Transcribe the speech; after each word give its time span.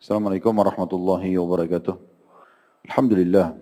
Assalamualaikum 0.00 0.56
warahmatullahi 0.56 1.36
wabarakatuh. 1.36 1.92
Alhamdulillah. 2.88 3.52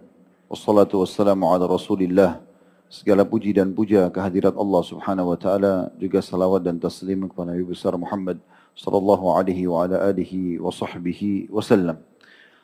Wassalatu 0.46 1.02
wassalamu 1.02 1.50
ala 1.50 1.66
rasulillah. 1.66 2.38
Segala 2.86 3.26
puji 3.26 3.50
dan 3.50 3.74
puja 3.74 4.06
kehadirat 4.06 4.54
Allah 4.54 4.82
subhanahu 4.87 5.35
wa 5.35 5.38
ta'ala. 5.43 5.90
Juga 5.98 6.22
salawat 6.22 6.62
dan 6.62 6.79
taslim 6.79 7.27
kepada 7.27 7.51
Nabi 7.51 7.66
besar 7.66 7.98
Muhammad 7.98 8.38
sallallahu 8.79 9.35
alaihi 9.35 9.66
wa 9.66 9.82
ala 9.82 9.98
alihi 9.98 10.62
wa 10.62 10.71
sahbihi 10.71 11.51
wasallam. 11.51 11.98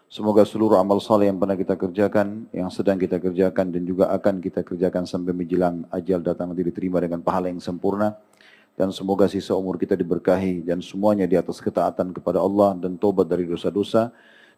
Semoga 0.07 0.47
seluruh 0.47 0.79
amal 0.79 1.03
saleh 1.03 1.27
yang 1.27 1.43
pernah 1.43 1.59
kita 1.59 1.75
kerjakan, 1.75 2.47
yang 2.55 2.71
sedang 2.71 2.95
kita 2.95 3.19
kerjakan 3.19 3.75
dan 3.75 3.83
juga 3.83 4.07
akan 4.15 4.39
kita 4.39 4.63
kerjakan 4.63 5.03
sampai 5.03 5.35
menjelang 5.35 5.83
ajal 5.91 6.23
datang 6.23 6.55
nanti 6.55 6.63
diterima 6.63 7.03
dengan 7.03 7.27
pahala 7.27 7.51
yang 7.51 7.59
sempurna. 7.59 8.15
Dan 8.75 8.91
semoga 8.91 9.31
sisa 9.31 9.55
umur 9.55 9.79
kita 9.79 9.95
diberkahi 9.95 10.67
dan 10.67 10.83
semuanya 10.83 11.31
di 11.31 11.39
atas 11.39 11.63
ketaatan 11.63 12.11
kepada 12.11 12.43
Allah 12.43 12.75
dan 12.75 12.99
tobat 12.99 13.31
dari 13.31 13.47
dosa-dosa. 13.47 14.11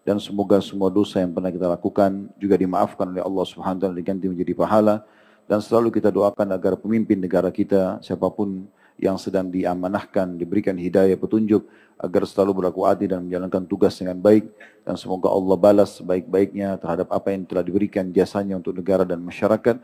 Dan 0.07 0.17
semoga 0.17 0.57
semua 0.65 0.89
dosa 0.89 1.21
yang 1.21 1.37
pernah 1.37 1.53
kita 1.53 1.69
lakukan 1.69 2.33
juga 2.41 2.57
dimaafkan 2.57 3.13
oleh 3.13 3.21
Allah 3.21 3.45
Subhanahu 3.45 3.77
wa 3.77 3.83
taala 3.85 3.97
diganti 3.99 4.25
menjadi 4.31 4.57
pahala. 4.57 5.05
Dan 5.45 5.61
selalu 5.61 5.93
kita 5.93 6.09
doakan 6.09 6.49
agar 6.55 6.81
pemimpin 6.81 7.21
negara 7.21 7.53
kita, 7.53 8.01
siapa 8.01 8.27
pun 8.33 8.65
yang 8.97 9.21
sedang 9.21 9.53
diamanahkan, 9.53 10.41
diberikan 10.41 10.73
hidayah 10.73 11.15
petunjuk, 11.21 11.69
agar 12.01 12.25
selalu 12.25 12.65
berlaku 12.65 12.89
adil 12.89 13.13
dan 13.13 13.21
menjalankan 13.29 13.69
tugas 13.69 14.01
dengan 14.01 14.17
baik. 14.17 14.49
Dan 14.83 14.97
semoga 14.97 15.29
Allah 15.29 15.57
balas 15.61 16.01
sebaik-baiknya 16.01 16.81
terhadap 16.81 17.13
apa 17.13 17.37
yang 17.37 17.45
telah 17.45 17.61
diberikan 17.63 18.09
jasanya 18.11 18.57
untuk 18.57 18.73
negara 18.73 19.05
dan 19.05 19.21
masyarakat. 19.21 19.77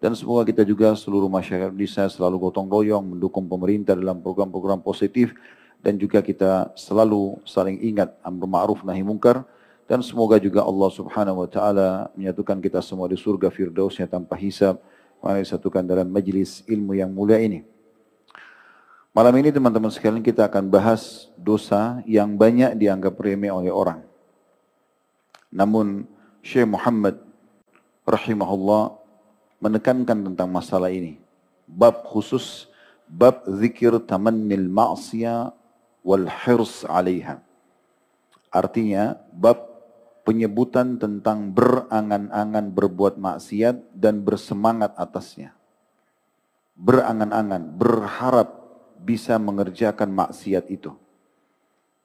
Dan 0.00 0.16
semoga 0.16 0.48
kita 0.48 0.64
juga 0.64 0.96
seluruh 0.96 1.28
masyarakat 1.28 1.76
Indonesia 1.76 2.08
selalu 2.08 2.48
gotong 2.48 2.72
royong 2.72 3.04
mendukung 3.04 3.44
pemerintah 3.44 3.92
dalam 3.92 4.24
program-program 4.24 4.80
positif 4.80 5.36
dan 5.84 6.00
juga 6.00 6.24
kita 6.24 6.72
selalu 6.72 7.36
saling 7.44 7.76
ingat 7.84 8.16
amr 8.24 8.48
ma'ruf 8.48 8.80
nahi 8.80 9.04
mungkar 9.04 9.44
dan 9.84 10.00
semoga 10.00 10.40
juga 10.40 10.64
Allah 10.64 10.88
Subhanahu 10.88 11.44
wa 11.44 11.48
taala 11.50 11.88
menyatukan 12.16 12.62
kita 12.64 12.80
semua 12.80 13.12
di 13.12 13.18
surga 13.18 13.50
firdausnya 13.50 14.06
tanpa 14.06 14.40
hisab. 14.40 14.78
Mari 15.20 15.44
satukan 15.44 15.84
dalam 15.84 16.08
majlis 16.08 16.64
ilmu 16.64 16.96
yang 16.96 17.12
mulia 17.12 17.36
ini. 17.36 17.60
Malam 19.12 19.34
ini 19.36 19.52
teman-teman 19.52 19.92
sekalian 19.92 20.24
kita 20.24 20.48
akan 20.48 20.70
bahas 20.70 21.28
dosa 21.36 22.00
yang 22.08 22.40
banyak 22.40 22.72
dianggap 22.78 23.18
remeh 23.20 23.52
oleh 23.52 23.68
orang. 23.68 24.00
Namun 25.50 26.06
Syekh 26.40 26.70
Muhammad 26.70 27.18
rahimahullah 28.06 28.99
menekankan 29.60 30.32
tentang 30.32 30.48
masalah 30.48 30.90
ini. 30.90 31.20
Bab 31.68 32.02
khusus, 32.08 32.66
bab 33.06 33.46
zikir 33.46 33.94
tamannil 34.02 34.66
ma'siyah 34.66 35.54
wal 36.02 36.26
hirs 36.26 36.82
alaiha. 36.88 37.38
Artinya, 38.50 39.14
bab 39.30 39.70
penyebutan 40.26 40.98
tentang 40.98 41.54
berangan-angan 41.54 42.72
berbuat 42.74 43.20
maksiat 43.20 43.94
dan 43.94 44.26
bersemangat 44.26 44.96
atasnya. 44.98 45.54
Berangan-angan, 46.74 47.76
berharap 47.76 48.48
bisa 49.00 49.38
mengerjakan 49.38 50.10
maksiat 50.10 50.66
itu. 50.72 50.96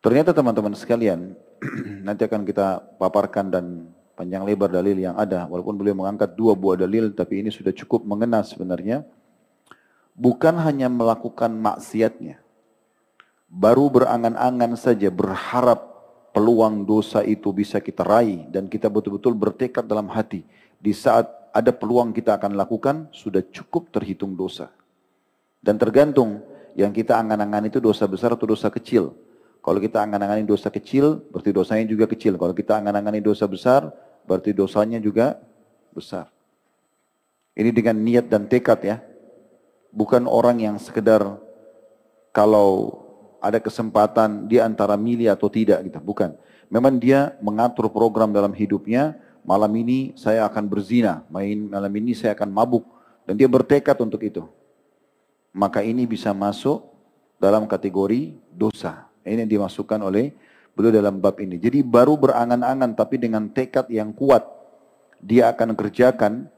Ternyata 0.06 0.38
teman-teman 0.38 0.78
sekalian, 0.78 1.34
nanti 2.06 2.28
akan 2.28 2.46
kita 2.46 2.84
paparkan 3.02 3.50
dan 3.50 3.66
panjang 4.16 4.48
lebar 4.48 4.72
dalil 4.72 4.96
yang 4.96 5.20
ada. 5.20 5.46
Walaupun 5.46 5.76
beliau 5.76 5.94
mengangkat 5.94 6.34
dua 6.34 6.56
buah 6.56 6.80
dalil, 6.80 7.12
tapi 7.12 7.44
ini 7.44 7.52
sudah 7.52 7.76
cukup 7.76 8.08
mengena 8.08 8.42
sebenarnya. 8.42 9.04
Bukan 10.16 10.56
hanya 10.64 10.88
melakukan 10.88 11.52
maksiatnya. 11.52 12.40
Baru 13.52 13.92
berangan-angan 13.92 14.80
saja 14.80 15.12
berharap 15.12 15.96
peluang 16.32 16.84
dosa 16.84 17.24
itu 17.24 17.52
bisa 17.56 17.80
kita 17.80 18.04
raih 18.04 18.48
dan 18.52 18.68
kita 18.68 18.92
betul-betul 18.92 19.36
bertekad 19.36 19.84
dalam 19.88 20.08
hati. 20.12 20.44
Di 20.80 20.92
saat 20.96 21.28
ada 21.56 21.72
peluang 21.72 22.12
kita 22.12 22.36
akan 22.36 22.60
lakukan, 22.60 23.08
sudah 23.16 23.40
cukup 23.52 23.88
terhitung 23.92 24.36
dosa. 24.36 24.72
Dan 25.64 25.80
tergantung 25.80 26.44
yang 26.76 26.92
kita 26.92 27.16
angan-angan 27.16 27.72
itu 27.72 27.80
dosa 27.80 28.04
besar 28.04 28.36
atau 28.36 28.44
dosa 28.44 28.68
kecil. 28.68 29.16
Kalau 29.64 29.80
kita 29.82 30.04
angan-angani 30.04 30.46
dosa 30.46 30.70
kecil, 30.70 31.26
berarti 31.32 31.50
dosanya 31.50 31.90
juga 31.90 32.06
kecil. 32.06 32.38
Kalau 32.38 32.54
kita 32.54 32.78
angan-angani 32.78 33.24
dosa 33.24 33.50
besar, 33.50 33.90
berarti 34.26 34.52
dosanya 34.52 35.00
juga 35.00 35.40
besar. 35.96 36.30
Ini 37.56 37.72
dengan 37.72 37.96
niat 37.96 38.28
dan 38.28 38.46
tekad 38.52 38.80
ya. 38.84 38.98
Bukan 39.96 40.28
orang 40.28 40.60
yang 40.60 40.76
sekedar 40.76 41.40
kalau 42.36 43.00
ada 43.40 43.64
kesempatan 43.64 44.50
dia 44.52 44.68
antara 44.68 45.00
milih 45.00 45.32
atau 45.32 45.48
tidak 45.48 45.80
gitu. 45.88 46.04
Bukan. 46.04 46.36
Memang 46.68 47.00
dia 47.00 47.38
mengatur 47.40 47.88
program 47.88 48.36
dalam 48.36 48.52
hidupnya. 48.52 49.16
Malam 49.46 49.72
ini 49.78 50.12
saya 50.20 50.44
akan 50.50 50.68
berzina. 50.68 51.24
Main 51.32 51.72
malam 51.72 51.94
ini 51.96 52.12
saya 52.12 52.36
akan 52.36 52.52
mabuk. 52.52 52.84
Dan 53.24 53.40
dia 53.40 53.48
bertekad 53.48 53.96
untuk 54.04 54.20
itu. 54.26 54.44
Maka 55.56 55.80
ini 55.80 56.04
bisa 56.04 56.36
masuk 56.36 56.84
dalam 57.40 57.64
kategori 57.64 58.36
dosa. 58.52 59.08
Ini 59.24 59.48
yang 59.48 59.64
dimasukkan 59.64 60.02
oleh 60.04 60.36
beliau 60.76 60.92
dalam 60.92 61.24
bab 61.24 61.40
ini. 61.40 61.58
Jadi 61.58 61.82
baru 61.82 62.20
berangan-angan 62.20 62.94
tapi 62.94 63.18
dengan 63.18 63.48
tekad 63.50 63.88
yang 63.88 64.12
kuat 64.12 64.44
dia 65.24 65.50
akan 65.50 65.74
kerjakan. 65.74 66.52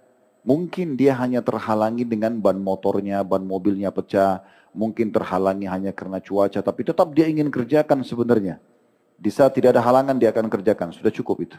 Mungkin 0.47 0.95
dia 0.95 1.11
hanya 1.19 1.44
terhalangi 1.44 2.07
dengan 2.07 2.39
ban 2.39 2.55
motornya, 2.55 3.19
ban 3.19 3.44
mobilnya 3.44 3.91
pecah, 3.91 4.47
mungkin 4.72 5.11
terhalangi 5.11 5.67
hanya 5.67 5.91
karena 5.91 6.23
cuaca, 6.23 6.63
tapi 6.63 6.88
tetap 6.88 7.11
dia 7.11 7.28
ingin 7.28 7.51
kerjakan 7.51 8.00
sebenarnya. 8.00 8.55
Di 9.19 9.28
saat 9.28 9.51
tidak 9.59 9.75
ada 9.75 9.83
halangan 9.83 10.16
dia 10.16 10.31
akan 10.31 10.47
kerjakan, 10.47 10.95
sudah 10.95 11.11
cukup 11.11 11.51
itu. 11.51 11.57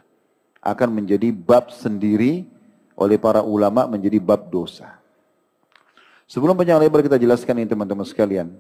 Akan 0.64 0.88
menjadi 0.88 1.28
bab 1.36 1.69
sendiri 1.69 2.48
oleh 2.96 3.20
para 3.20 3.44
ulama 3.44 3.84
menjadi 3.84 4.16
bab 4.16 4.48
dosa. 4.48 4.96
Sebelum 6.25 6.56
panjang 6.56 6.80
lebar 6.80 7.04
kita 7.04 7.20
jelaskan 7.20 7.60
ini 7.60 7.69
teman-teman 7.69 8.08
sekalian. 8.08 8.56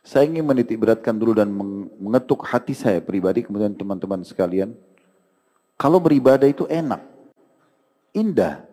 Saya 0.00 0.24
ingin 0.24 0.44
menitik 0.44 0.80
beratkan 0.80 1.12
dulu 1.12 1.36
dan 1.36 1.52
mengetuk 2.00 2.40
hati 2.48 2.72
saya 2.72 3.04
pribadi, 3.04 3.44
kemudian 3.44 3.76
teman-teman 3.76 4.24
sekalian. 4.24 4.72
Kalau 5.76 6.00
beribadah 6.00 6.48
itu 6.48 6.64
enak, 6.68 7.04
indah, 8.16 8.64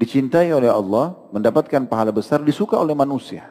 dicintai 0.00 0.48
oleh 0.52 0.72
Allah, 0.72 1.12
mendapatkan 1.32 1.84
pahala 1.84 2.12
besar, 2.12 2.40
disuka 2.40 2.80
oleh 2.80 2.96
manusia. 2.96 3.48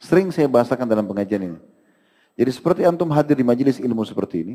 Sering 0.00 0.32
saya 0.32 0.48
bahasakan 0.48 0.88
dalam 0.88 1.04
pengajian 1.04 1.52
ini. 1.52 1.60
Jadi 2.40 2.50
seperti 2.56 2.80
antum 2.88 3.12
hadir 3.12 3.36
di 3.36 3.44
majelis 3.44 3.76
ilmu 3.76 4.00
seperti 4.08 4.36
ini, 4.40 4.54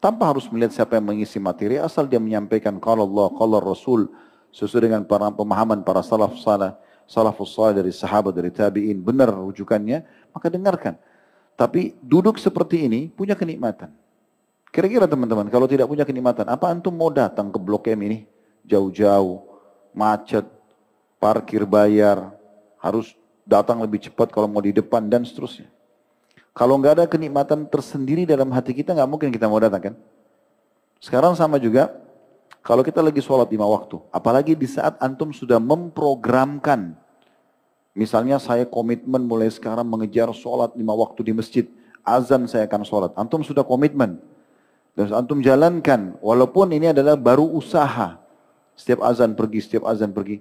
tanpa 0.00 0.32
harus 0.32 0.48
melihat 0.48 0.72
siapa 0.72 0.96
yang 0.96 1.04
mengisi 1.04 1.36
materi, 1.36 1.76
asal 1.76 2.08
dia 2.08 2.16
menyampaikan 2.16 2.80
kalau 2.80 3.04
Allah, 3.04 3.28
kalau 3.36 3.60
Rasul, 3.60 4.08
sesuai 4.56 4.88
dengan 4.88 5.04
para 5.04 5.28
pemahaman 5.28 5.84
para 5.84 6.00
salaf 6.00 6.40
salah, 6.40 6.80
salafus 7.08 7.56
salih 7.56 7.80
dari 7.80 7.90
sahabat, 7.90 8.36
dari 8.36 8.52
tabi'in, 8.52 9.00
benar 9.00 9.32
rujukannya, 9.32 10.04
maka 10.30 10.46
dengarkan. 10.52 10.94
Tapi 11.56 11.96
duduk 12.04 12.36
seperti 12.36 12.84
ini 12.84 13.08
punya 13.08 13.32
kenikmatan. 13.32 13.90
Kira-kira 14.68 15.08
teman-teman, 15.08 15.48
kalau 15.48 15.64
tidak 15.64 15.88
punya 15.88 16.04
kenikmatan, 16.04 16.44
apa 16.44 16.68
antum 16.68 16.92
mau 16.92 17.08
datang 17.08 17.48
ke 17.48 17.56
Blok 17.56 17.88
M 17.88 18.04
ini? 18.04 18.18
Jauh-jauh, 18.68 19.40
macet, 19.96 20.44
parkir 21.16 21.64
bayar, 21.64 22.36
harus 22.76 23.16
datang 23.48 23.80
lebih 23.80 24.04
cepat 24.04 24.28
kalau 24.28 24.44
mau 24.44 24.60
di 24.60 24.76
depan 24.76 25.08
dan 25.08 25.24
seterusnya. 25.24 25.72
Kalau 26.52 26.76
nggak 26.76 27.00
ada 27.00 27.06
kenikmatan 27.08 27.64
tersendiri 27.64 28.28
dalam 28.28 28.52
hati 28.52 28.76
kita, 28.76 28.92
nggak 28.92 29.08
mungkin 29.08 29.32
kita 29.32 29.48
mau 29.48 29.56
datang 29.56 29.80
kan? 29.80 29.94
Sekarang 31.00 31.32
sama 31.32 31.56
juga, 31.56 31.88
kalau 32.60 32.84
kita 32.84 33.00
lagi 33.00 33.24
sholat 33.24 33.48
lima 33.48 33.64
waktu, 33.64 33.96
apalagi 34.12 34.52
di 34.52 34.68
saat 34.68 34.98
antum 35.00 35.32
sudah 35.32 35.56
memprogramkan, 35.56 36.97
misalnya 37.98 38.38
saya 38.38 38.62
komitmen 38.62 39.26
mulai 39.26 39.50
sekarang 39.50 39.82
mengejar 39.82 40.30
sholat 40.30 40.70
lima 40.78 40.94
waktu 40.94 41.26
di 41.26 41.32
masjid, 41.34 41.66
azan 42.06 42.46
saya 42.46 42.70
akan 42.70 42.86
sholat. 42.86 43.10
Antum 43.18 43.42
sudah 43.42 43.66
komitmen. 43.66 44.22
Dan 44.94 45.10
antum 45.10 45.42
jalankan, 45.42 46.14
walaupun 46.22 46.70
ini 46.70 46.94
adalah 46.94 47.18
baru 47.18 47.46
usaha. 47.50 48.22
Setiap 48.78 49.02
azan 49.02 49.34
pergi, 49.34 49.58
setiap 49.58 49.90
azan 49.90 50.14
pergi. 50.14 50.38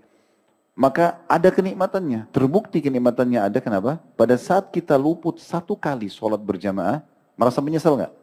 Maka 0.77 1.25
ada 1.25 1.49
kenikmatannya. 1.49 2.29
Terbukti 2.29 2.77
kenikmatannya 2.85 3.41
ada 3.41 3.57
kenapa? 3.57 3.97
Pada 4.13 4.37
saat 4.37 4.69
kita 4.69 4.93
luput 4.93 5.41
satu 5.41 5.73
kali 5.73 6.05
sholat 6.05 6.37
berjamaah, 6.37 7.01
merasa 7.33 7.57
menyesal 7.65 7.97
nggak? 7.97 8.13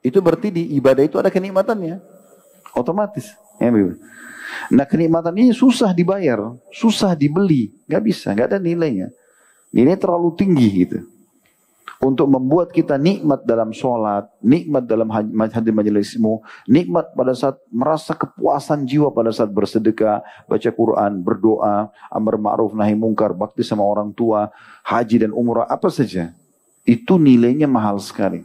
Itu 0.00 0.24
berarti 0.24 0.48
di 0.48 0.72
ibadah 0.80 1.04
itu 1.04 1.20
ada 1.20 1.28
kenikmatannya. 1.28 2.00
Otomatis. 2.72 3.36
Ya, 3.60 3.68
nah 4.70 4.86
kenikmatan 4.88 5.32
ini 5.36 5.50
susah 5.54 5.92
dibayar, 5.92 6.52
susah 6.74 7.12
dibeli, 7.16 7.72
nggak 7.88 8.02
bisa, 8.02 8.32
nggak 8.32 8.54
ada 8.54 8.58
nilainya. 8.58 9.08
Nilai 9.72 9.96
terlalu 9.96 10.36
tinggi 10.36 10.68
gitu. 10.84 10.98
Untuk 12.02 12.26
membuat 12.26 12.74
kita 12.74 12.98
nikmat 12.98 13.46
dalam 13.46 13.70
sholat, 13.70 14.26
nikmat 14.42 14.90
dalam 14.90 15.06
hadir 15.06 15.70
majelismu, 15.70 16.42
nikmat 16.66 17.14
pada 17.14 17.30
saat 17.30 17.62
merasa 17.70 18.10
kepuasan 18.10 18.82
jiwa 18.82 19.14
pada 19.14 19.30
saat 19.30 19.54
bersedekah, 19.54 20.18
baca 20.50 20.70
Quran, 20.74 21.22
berdoa, 21.22 21.94
amar 22.10 22.42
ma'ruf 22.42 22.74
nahi 22.74 22.98
mungkar, 22.98 23.30
bakti 23.38 23.62
sama 23.62 23.86
orang 23.86 24.10
tua, 24.10 24.50
haji 24.82 25.24
dan 25.24 25.30
umrah, 25.30 25.70
apa 25.70 25.86
saja. 25.94 26.34
Itu 26.82 27.22
nilainya 27.22 27.70
mahal 27.70 28.02
sekali. 28.02 28.42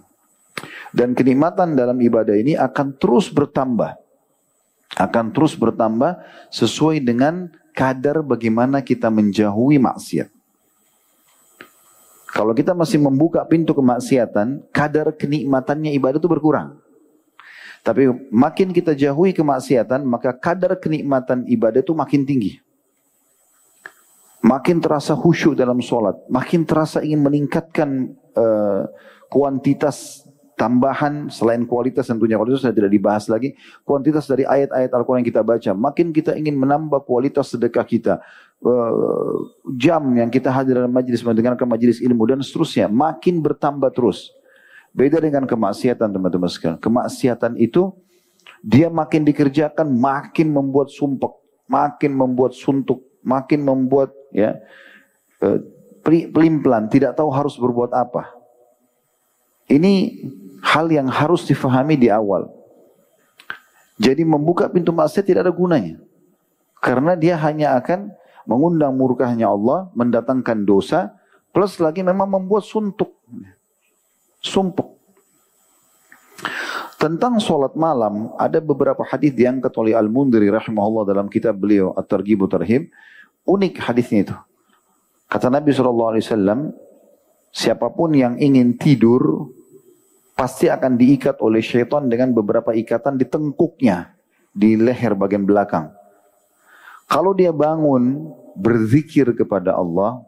Dan 0.93 1.17
kenikmatan 1.17 1.73
dalam 1.73 1.97
ibadah 1.97 2.37
ini 2.37 2.53
akan 2.53 2.93
terus 3.01 3.33
bertambah. 3.33 4.06
Akan 4.95 5.35
terus 5.35 5.57
bertambah 5.57 6.23
sesuai 6.47 7.03
dengan 7.03 7.51
kadar 7.75 8.23
bagaimana 8.23 8.79
kita 8.79 9.11
menjauhi 9.11 9.77
maksiat. 9.77 10.31
Kalau 12.31 12.53
kita 12.53 12.77
masih 12.77 13.01
membuka 13.01 13.41
pintu 13.49 13.73
kemaksiatan, 13.73 14.69
kadar 14.69 15.09
kenikmatannya 15.17 15.89
ibadah 15.97 16.21
itu 16.21 16.29
berkurang. 16.29 16.77
Tapi 17.81 18.29
makin 18.29 18.75
kita 18.75 18.91
jauhi 18.93 19.31
kemaksiatan, 19.31 20.03
maka 20.03 20.35
kadar 20.35 20.75
kenikmatan 20.75 21.47
ibadah 21.47 21.79
itu 21.79 21.95
makin 21.95 22.27
tinggi. 22.27 22.59
Makin 24.43 24.83
terasa 24.83 25.15
khusyuk 25.15 25.55
dalam 25.57 25.79
sholat, 25.79 26.19
makin 26.29 26.67
terasa 26.67 27.01
ingin 27.01 27.25
meningkatkan 27.25 28.11
uh, 28.37 28.85
kuantitas 29.31 30.26
tambahan 30.57 31.29
selain 31.29 31.63
kualitas 31.69 32.09
tentunya 32.09 32.35
kualitas 32.35 32.65
saya 32.65 32.73
tidak 32.73 32.89
dibahas 32.89 33.29
lagi 33.29 33.53
kuantitas 33.85 34.25
dari 34.25 34.43
ayat-ayat 34.43 34.89
Al-Quran 34.89 35.21
yang 35.21 35.29
kita 35.29 35.41
baca. 35.45 35.71
Makin 35.77 36.09
kita 36.09 36.33
ingin 36.33 36.57
menambah 36.57 37.05
kualitas 37.05 37.53
sedekah 37.53 37.85
kita 37.85 38.19
uh, 38.65 39.33
jam 39.77 40.01
yang 40.17 40.33
kita 40.33 40.49
hadir 40.49 40.81
dalam 40.81 40.89
majlis 40.89 41.21
mendengarkan 41.21 41.69
majlis 41.69 42.01
ilmu 42.01 42.25
dan 42.25 42.41
seterusnya 42.41 42.89
makin 42.89 43.39
bertambah 43.39 43.93
terus. 43.93 44.33
Beda 44.97 45.21
dengan 45.21 45.45
kemaksiatan 45.45 46.09
teman-teman 46.09 46.49
sekalian. 46.49 46.81
Kemaksiatan 46.81 47.53
itu 47.61 47.93
dia 48.65 48.89
makin 48.89 49.21
dikerjakan 49.21 49.85
makin 49.85 50.49
membuat 50.49 50.89
sumpek 50.89 51.29
makin 51.69 52.15
membuat 52.15 52.55
suntuk 52.55 53.03
makin 53.21 53.61
membuat 53.61 54.15
ya 54.31 54.57
uh, 55.43 55.59
pelin-pelan 56.07 56.87
tidak 56.87 57.13
tahu 57.19 57.27
harus 57.29 57.59
berbuat 57.59 57.91
apa 57.91 58.36
ini 59.67 60.23
hal 60.63 60.87
yang 60.91 61.07
harus 61.11 61.43
difahami 61.43 61.99
di 61.99 62.07
awal. 62.07 62.47
Jadi 63.97 64.23
membuka 64.23 64.69
pintu 64.69 64.93
maksiat 64.93 65.25
tidak 65.25 65.41
ada 65.47 65.53
gunanya. 65.53 65.99
Karena 66.77 67.17
dia 67.17 67.35
hanya 67.41 67.75
akan 67.75 68.13
mengundang 68.45 68.93
murkahnya 68.95 69.49
Allah, 69.49 69.89
mendatangkan 69.97 70.63
dosa, 70.63 71.11
plus 71.51 71.81
lagi 71.81 72.05
memang 72.05 72.29
membuat 72.29 72.63
suntuk. 72.63 73.11
Sumpuk. 74.39 74.95
Tentang 76.97 77.37
sholat 77.37 77.77
malam, 77.77 78.33
ada 78.41 78.57
beberapa 78.57 79.05
hadis 79.05 79.33
diangkat 79.33 79.69
oleh 79.77 79.93
Al-Mundiri 79.93 80.49
rahimahullah 80.49 81.05
dalam 81.05 81.27
kitab 81.29 81.57
beliau, 81.57 81.93
At-Targhib 81.93 82.45
Tarhib. 82.49 82.89
Unik 83.45 83.81
hadisnya 83.81 84.19
itu. 84.25 84.35
Kata 85.29 85.51
Nabi 85.51 85.75
SAW, 85.75 86.73
siapa 87.53 87.91
pun 87.93 88.15
yang 88.17 88.39
ingin 88.39 88.77
tidur, 88.79 89.51
pasti 90.37 90.69
akan 90.69 90.93
diikat 90.93 91.41
oleh 91.41 91.65
syaitan 91.65 92.05
dengan 92.05 92.29
beberapa 92.29 92.69
ikatan 92.77 93.17
di 93.17 93.25
tengkuknya, 93.25 94.13
di 94.53 94.77
leher 94.77 95.17
bagian 95.17 95.43
belakang. 95.43 95.89
Kalau 97.09 97.33
dia 97.33 97.49
bangun 97.49 98.29
berzikir 98.53 99.33
kepada 99.33 99.73
Allah, 99.73 100.21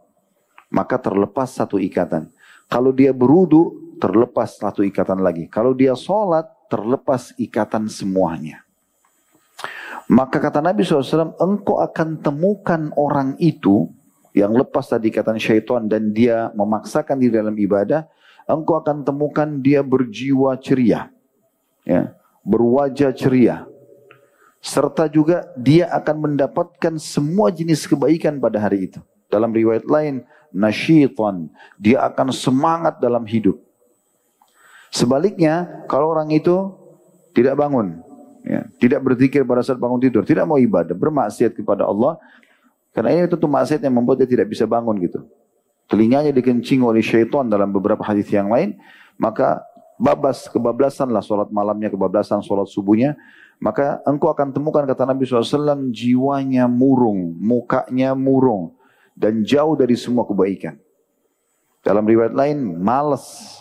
maka 0.73 0.97
terlepas 0.97 1.53
satu 1.53 1.77
ikatan. 1.77 2.25
Kalau 2.65 2.89
dia 2.89 3.13
berudu, 3.13 3.94
terlepas 4.01 4.57
satu 4.57 4.81
ikatan 4.81 5.21
lagi. 5.21 5.45
Kalau 5.45 5.77
dia 5.77 5.94
sholat, 5.94 6.50
terlepas 6.71 7.35
ikatan 7.38 7.85
semuanya. 7.85 8.65
Maka 10.09 10.41
kata 10.41 10.57
Nabi 10.57 10.81
SAW, 10.81 11.38
engkau 11.38 11.77
akan 11.85 12.17
temukan 12.17 12.89
orang 12.97 13.38
itu 13.38 13.94
yang 14.33 14.57
lepas 14.57 14.89
tadi 14.89 15.13
ikatan 15.13 15.38
syaitan 15.38 15.85
dan 15.85 16.09
dia 16.13 16.50
memaksakan 16.57 17.21
diri 17.21 17.38
dalam 17.38 17.53
ibadah, 17.53 18.09
engkau 18.50 18.81
akan 18.81 19.06
temukan 19.06 19.46
dia 19.62 19.86
berjiwa 19.86 20.57
ceria. 20.57 21.13
Ya, 21.86 22.18
berwajah 22.42 23.13
ceria. 23.13 23.69
Serta 24.60 25.07
juga 25.07 25.48
dia 25.56 25.88
akan 25.94 26.34
mendapatkan 26.34 27.00
semua 27.00 27.54
jenis 27.54 27.86
kebaikan 27.86 28.42
pada 28.42 28.60
hari 28.60 28.92
itu. 28.92 29.00
Dalam 29.30 29.54
riwayat 29.54 29.86
lain, 29.86 30.25
nasyitan. 30.51 31.48
Dia 31.78 32.04
akan 32.10 32.34
semangat 32.34 32.98
dalam 33.00 33.24
hidup. 33.24 33.62
Sebaliknya, 34.90 35.86
kalau 35.86 36.12
orang 36.12 36.34
itu 36.34 36.74
tidak 37.38 37.56
bangun, 37.56 38.02
ya, 38.42 38.66
tidak 38.81 39.06
berzikir 39.06 39.45
pada 39.45 39.62
saat 39.62 39.78
bangun 39.78 40.02
tidur, 40.02 40.25
tidak 40.25 40.50
mau 40.50 40.57
ibadah, 40.57 40.98
bermaksiat 40.98 41.54
kepada 41.54 41.86
Allah, 41.86 42.18
karena 42.90 43.13
ini 43.13 43.30
tentu 43.30 43.45
maksiat 43.45 43.86
yang 43.86 43.95
membuat 44.02 44.25
dia 44.25 44.28
tidak 44.28 44.50
bisa 44.50 44.66
bangun 44.66 44.98
gitu 44.98 45.22
telinganya 45.89 46.30
dikencing 46.30 46.86
oleh 46.86 47.01
syaitan 47.01 47.50
dalam 47.50 47.74
beberapa 47.74 48.06
hadis 48.06 48.30
yang 48.30 48.47
lain, 48.47 48.77
maka 49.18 49.65
babas 50.00 50.47
kebablasanlah 50.47 51.19
solat 51.19 51.50
malamnya, 51.51 51.89
kebablasan 51.91 52.39
solat 52.45 52.69
subuhnya, 52.69 53.18
maka 53.59 54.00
engkau 54.07 54.31
akan 54.31 54.56
temukan 54.56 54.88
kata 54.88 55.03
Nabi 55.03 55.27
SAW 55.27 55.91
jiwanya 55.91 56.69
murung, 56.69 57.36
mukanya 57.36 58.15
murung 58.15 58.77
dan 59.18 59.44
jauh 59.44 59.75
dari 59.75 60.00
semua 60.00 60.24
kebaikan. 60.24 60.80
Dalam 61.83 62.07
riwayat 62.07 62.31
lain 62.31 62.80
malas. 62.80 63.57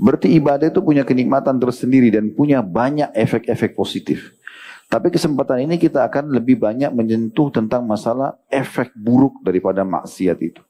Berarti 0.00 0.32
ibadah 0.32 0.72
itu 0.72 0.80
punya 0.80 1.04
kenikmatan 1.04 1.60
tersendiri 1.60 2.08
dan 2.08 2.32
punya 2.32 2.64
banyak 2.64 3.12
efek-efek 3.12 3.76
positif. 3.76 4.32
Tapi 4.92 5.08
kesempatan 5.08 5.64
ini 5.64 5.80
kita 5.80 6.04
akan 6.04 6.36
lebih 6.36 6.60
banyak 6.60 6.92
menyentuh 6.92 7.48
tentang 7.48 7.80
masalah 7.88 8.36
efek 8.52 8.92
buruk 8.92 9.40
daripada 9.40 9.88
maksiat 9.88 10.36
itu. 10.44 10.60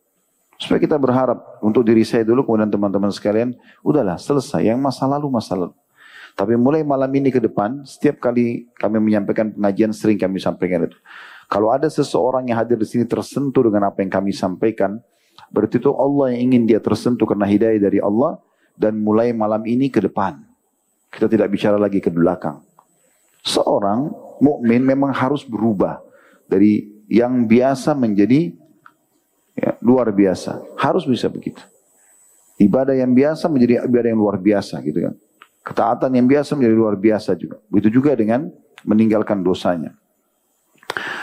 Supaya 0.62 0.78
kita 0.78 0.94
berharap 0.94 1.58
untuk 1.58 1.82
diri 1.82 2.06
saya 2.06 2.22
dulu, 2.22 2.46
kemudian 2.46 2.70
teman-teman 2.70 3.10
sekalian, 3.10 3.58
udahlah 3.82 4.14
selesai. 4.14 4.62
Yang 4.62 4.78
masa 4.78 5.10
lalu, 5.10 5.26
masa 5.26 5.58
lalu. 5.58 5.74
Tapi 6.38 6.54
mulai 6.54 6.86
malam 6.86 7.10
ini 7.10 7.34
ke 7.34 7.42
depan, 7.42 7.82
setiap 7.82 8.22
kali 8.22 8.70
kami 8.78 9.02
menyampaikan 9.02 9.50
pengajian, 9.50 9.90
sering 9.90 10.22
kami 10.22 10.38
sampaikan 10.38 10.86
itu. 10.86 10.94
Kalau 11.50 11.74
ada 11.74 11.90
seseorang 11.90 12.46
yang 12.46 12.62
hadir 12.62 12.78
di 12.78 12.86
sini 12.86 13.02
tersentuh 13.02 13.66
dengan 13.66 13.90
apa 13.90 14.06
yang 14.06 14.22
kami 14.22 14.30
sampaikan, 14.30 15.02
berarti 15.50 15.82
itu 15.82 15.90
Allah 15.98 16.30
yang 16.30 16.54
ingin 16.54 16.70
dia 16.70 16.78
tersentuh 16.78 17.26
karena 17.26 17.50
hidayah 17.50 17.90
dari 17.90 17.98
Allah, 17.98 18.38
dan 18.78 19.02
mulai 19.02 19.34
malam 19.34 19.66
ini 19.66 19.90
ke 19.90 19.98
depan. 19.98 20.46
Kita 21.10 21.26
tidak 21.26 21.50
bicara 21.50 21.74
lagi 21.74 21.98
ke 21.98 22.06
belakang. 22.06 22.62
Seorang 23.42 24.10
mukmin 24.38 24.82
memang 24.82 25.10
harus 25.10 25.42
berubah 25.42 25.98
dari 26.46 26.86
yang 27.10 27.44
biasa 27.44 27.92
menjadi 27.92 28.54
ya, 29.58 29.76
luar 29.82 30.14
biasa. 30.14 30.62
Harus 30.78 31.02
bisa 31.04 31.26
begitu. 31.26 31.60
Ibadah 32.62 32.94
yang 32.94 33.10
biasa 33.10 33.50
menjadi 33.50 33.82
ibadah 33.82 34.08
yang 34.14 34.20
luar 34.22 34.38
biasa 34.38 34.78
gitu 34.86 35.10
kan. 35.10 35.14
Ketaatan 35.62 36.10
yang 36.14 36.26
biasa 36.26 36.54
menjadi 36.54 36.74
luar 36.74 36.94
biasa 36.94 37.34
juga. 37.34 37.58
Begitu 37.70 37.98
juga 37.98 38.14
dengan 38.14 38.50
meninggalkan 38.86 39.42
dosanya. 39.42 39.94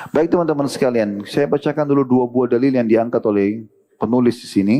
Baik 0.10 0.34
teman-teman 0.34 0.65
sekalian, 0.65 1.22
saya 1.29 1.46
bacakan 1.46 1.86
dulu 1.86 2.03
dua 2.08 2.25
buah 2.25 2.48
dalil 2.58 2.74
yang 2.74 2.88
diangkat 2.88 3.22
oleh 3.24 3.67
penulis 4.00 4.41
di 4.41 4.48
sini. 4.48 4.77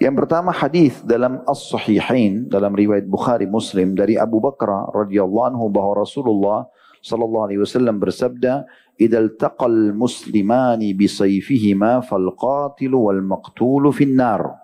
Yang 0.00 0.24
pertama 0.24 0.48
hadis 0.48 1.04
dalam 1.04 1.44
As-Sahihain 1.44 2.48
dalam 2.48 2.72
riwayat 2.72 3.04
Bukhari 3.04 3.44
Muslim 3.44 3.92
dari 3.92 4.16
Abu 4.16 4.40
Bakar 4.40 4.88
radhiyallahu 4.96 5.52
anhu 5.52 5.68
bahwa 5.68 6.00
Rasulullah 6.00 6.64
sallallahu 7.04 7.52
alaihi 7.52 7.60
wasallam 7.60 8.00
bersabda, 8.00 8.64
"Idza 8.96 9.28
taqal 9.36 9.92
muslimani 9.92 10.96
bi 10.96 11.04
sayfihima 11.04 12.00
fal 12.08 12.32
qatil 12.32 12.96
wal 12.96 13.20
maqtul 13.20 13.92
fin 13.92 14.16
nar." 14.16 14.56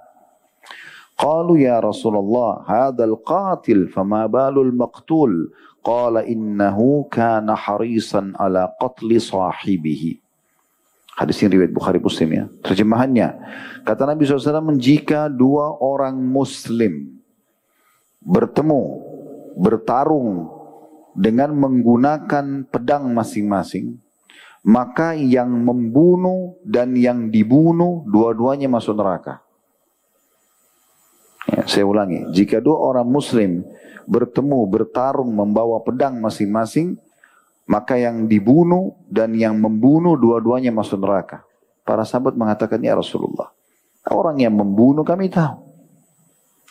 قالوا 1.16 1.57
يا 1.57 1.81
رسول 1.81 2.12
الله 2.12 2.69
هذا 2.69 3.05
القاتل 3.05 3.88
فما 3.88 4.28
بال 4.28 4.61
المقتول 4.61 5.49
قال 5.81 6.21
إنه 6.21 6.76
كان 7.09 7.49
حريصا 7.57 8.37
على 8.37 8.69
قتل 8.76 9.21
صاحبه 9.21 10.02
Hadis 11.16 11.40
ini 11.40 11.56
riwayat 11.56 11.73
Bukhari 11.73 11.96
Muslim 11.96 12.28
ya. 12.28 12.44
Terjemahannya, 12.61 13.28
kata 13.88 14.04
Nabi 14.04 14.28
SAW, 14.28 14.76
jika 14.76 15.32
dua 15.32 15.73
orang 15.80 16.20
Muslim 16.20 17.16
bertemu, 18.20 18.82
bertarung 19.56 20.52
dengan 21.16 21.56
menggunakan 21.56 22.68
pedang 22.68 23.16
masing-masing, 23.16 23.96
maka 24.61 25.16
yang 25.16 25.49
membunuh 25.49 26.61
dan 26.68 26.92
yang 26.92 27.32
dibunuh 27.32 28.04
dua-duanya 28.04 28.68
masuk 28.68 29.00
neraka. 29.00 29.40
Ya, 31.49 31.64
saya 31.64 31.88
ulangi, 31.88 32.28
jika 32.37 32.61
dua 32.61 32.76
orang 32.92 33.08
Muslim 33.08 33.64
bertemu, 34.04 34.68
bertarung, 34.68 35.32
membawa 35.32 35.80
pedang 35.80 36.20
masing-masing, 36.20 37.00
maka 37.66 37.99
yang 37.99 38.30
dibunuh 38.30 38.94
dan 39.11 39.35
yang 39.35 39.58
membunuh 39.58 40.14
dua-duanya 40.14 40.70
masuk 40.70 41.02
neraka. 41.02 41.42
Para 41.82 42.06
sahabat 42.06 42.38
mengatakan, 42.38 42.78
ya 42.82 42.94
Rasulullah, 42.94 43.50
orang 44.06 44.38
yang 44.42 44.54
membunuh 44.54 45.02
kami 45.02 45.30
tahu. 45.30 45.66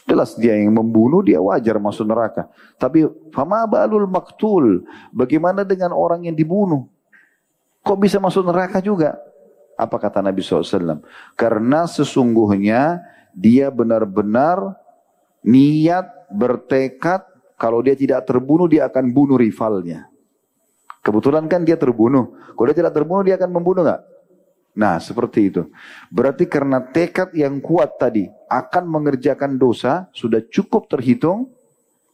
Jelas 0.06 0.38
dia 0.38 0.56
yang 0.56 0.72
membunuh, 0.72 1.20
dia 1.26 1.42
wajar 1.42 1.82
masuk 1.82 2.08
neraka. 2.08 2.48
Tapi, 2.80 3.08
fama 3.34 3.68
balul 3.68 4.08
maktul, 4.08 4.86
bagaimana 5.12 5.68
dengan 5.68 5.92
orang 5.92 6.28
yang 6.28 6.36
dibunuh? 6.36 6.88
Kok 7.84 8.00
bisa 8.00 8.18
masuk 8.22 8.48
neraka 8.48 8.80
juga? 8.80 9.20
Apa 9.76 10.00
kata 10.00 10.24
Nabi 10.24 10.40
SAW? 10.40 11.04
Karena 11.36 11.90
sesungguhnya 11.90 13.04
dia 13.36 13.68
benar-benar 13.74 14.80
niat, 15.44 16.08
bertekad, 16.32 17.26
kalau 17.60 17.84
dia 17.84 17.96
tidak 17.98 18.24
terbunuh 18.28 18.70
dia 18.70 18.88
akan 18.88 19.12
bunuh 19.12 19.40
rivalnya. 19.40 20.08
Kebetulan 21.06 21.46
kan 21.46 21.62
dia 21.62 21.78
terbunuh. 21.78 22.34
Kalau 22.58 22.66
dia 22.66 22.82
tidak 22.82 22.98
terbunuh 22.98 23.22
dia 23.22 23.38
akan 23.38 23.54
membunuh 23.54 23.86
nggak? 23.86 24.02
Nah 24.74 24.98
seperti 24.98 25.54
itu. 25.54 25.70
Berarti 26.10 26.50
karena 26.50 26.82
tekad 26.82 27.30
yang 27.38 27.62
kuat 27.62 28.02
tadi 28.02 28.26
akan 28.50 28.90
mengerjakan 28.90 29.54
dosa 29.62 30.10
sudah 30.18 30.42
cukup 30.50 30.90
terhitung 30.90 31.54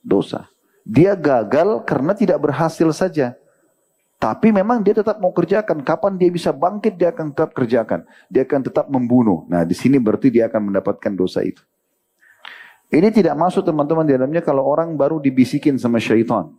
dosa. 0.04 0.52
Dia 0.84 1.16
gagal 1.16 1.88
karena 1.88 2.12
tidak 2.12 2.44
berhasil 2.44 2.92
saja. 2.92 3.40
Tapi 4.22 4.54
memang 4.54 4.86
dia 4.86 4.94
tetap 4.94 5.18
mau 5.18 5.34
kerjakan. 5.34 5.82
Kapan 5.82 6.14
dia 6.14 6.30
bisa 6.30 6.54
bangkit, 6.54 6.94
dia 6.94 7.10
akan 7.10 7.34
tetap 7.34 7.58
kerjakan. 7.58 8.06
Dia 8.30 8.46
akan 8.46 8.62
tetap 8.62 8.86
membunuh. 8.86 9.50
Nah, 9.50 9.66
di 9.66 9.74
sini 9.74 9.98
berarti 9.98 10.30
dia 10.30 10.46
akan 10.46 10.70
mendapatkan 10.70 11.10
dosa 11.18 11.42
itu. 11.42 11.66
Ini 12.94 13.10
tidak 13.10 13.34
masuk 13.34 13.66
teman-teman 13.66 14.06
di 14.06 14.14
dalamnya 14.14 14.46
kalau 14.46 14.62
orang 14.62 14.94
baru 14.94 15.18
dibisikin 15.18 15.82
sama 15.82 15.98
syaitan. 15.98 16.54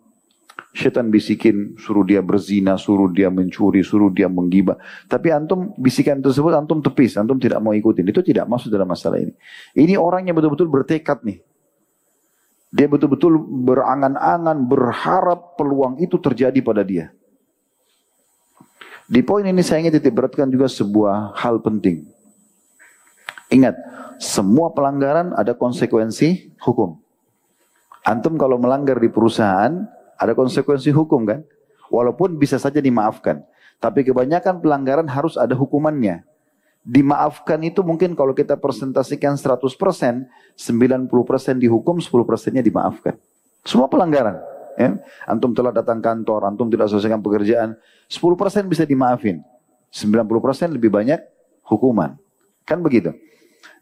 Syaitan 0.73 1.13
bisikin, 1.13 1.77
suruh 1.77 2.01
dia 2.01 2.25
berzina, 2.25 2.81
suruh 2.81 3.13
dia 3.13 3.29
mencuri, 3.29 3.85
suruh 3.85 4.09
dia 4.09 4.25
menggibah. 4.25 4.81
Tapi 5.05 5.29
antum 5.29 5.77
bisikan 5.77 6.25
tersebut 6.25 6.57
antum 6.57 6.81
tepis, 6.81 7.21
antum 7.21 7.37
tidak 7.37 7.61
mau 7.61 7.77
ikutin. 7.77 8.09
Itu 8.09 8.25
tidak 8.25 8.49
masuk 8.49 8.73
dalam 8.73 8.89
masalah 8.89 9.21
ini. 9.21 9.37
Ini 9.77 10.01
orang 10.01 10.25
yang 10.25 10.37
betul-betul 10.37 10.73
bertekad 10.73 11.29
nih. 11.29 11.45
Dia 12.73 12.89
betul-betul 12.89 13.37
berangan-angan, 13.69 14.65
berharap 14.65 15.61
peluang 15.61 16.01
itu 16.01 16.17
terjadi 16.17 16.57
pada 16.65 16.81
dia. 16.81 17.13
Di 19.13 19.21
poin 19.21 19.45
ini 19.45 19.61
saya 19.61 19.85
ingin 19.85 20.01
titik 20.01 20.17
beratkan 20.17 20.49
juga 20.49 20.73
sebuah 20.73 21.37
hal 21.37 21.61
penting. 21.61 22.09
Ingat, 23.53 23.77
semua 24.17 24.73
pelanggaran 24.73 25.37
ada 25.37 25.53
konsekuensi 25.53 26.57
hukum. 26.65 26.97
Antum 28.09 28.41
kalau 28.41 28.57
melanggar 28.57 28.97
di 28.97 29.13
perusahaan, 29.13 29.85
ada 30.23 30.39
konsekuensi 30.39 30.95
hukum 30.95 31.27
kan? 31.27 31.43
Walaupun 31.91 32.39
bisa 32.39 32.57
saja 32.63 32.79
dimaafkan. 32.79 33.43
Tapi 33.83 34.07
kebanyakan 34.07 34.63
pelanggaran 34.63 35.11
harus 35.11 35.35
ada 35.35 35.59
hukumannya. 35.59 36.23
Dimaafkan 36.87 37.59
itu 37.67 37.83
mungkin 37.83 38.15
kalau 38.15 38.31
kita 38.31 38.55
presentasikan 38.59 39.35
100%, 39.35 39.67
90% 39.67 41.59
dihukum, 41.59 41.99
10%-nya 41.99 42.63
dimaafkan. 42.63 43.19
Semua 43.67 43.91
pelanggaran. 43.91 44.39
Ya? 44.79 44.99
Antum 45.27 45.51
telah 45.55 45.75
datang 45.75 45.99
kantor, 45.99 46.47
antum 46.47 46.71
tidak 46.71 46.91
selesaikan 46.91 47.19
pekerjaan, 47.19 47.75
10% 48.07 48.71
bisa 48.71 48.87
dimaafin. 48.87 49.43
90% 49.91 50.73
lebih 50.73 50.89
banyak 50.89 51.21
hukuman. 51.67 52.17
Kan 52.65 52.81
begitu. 52.81 53.13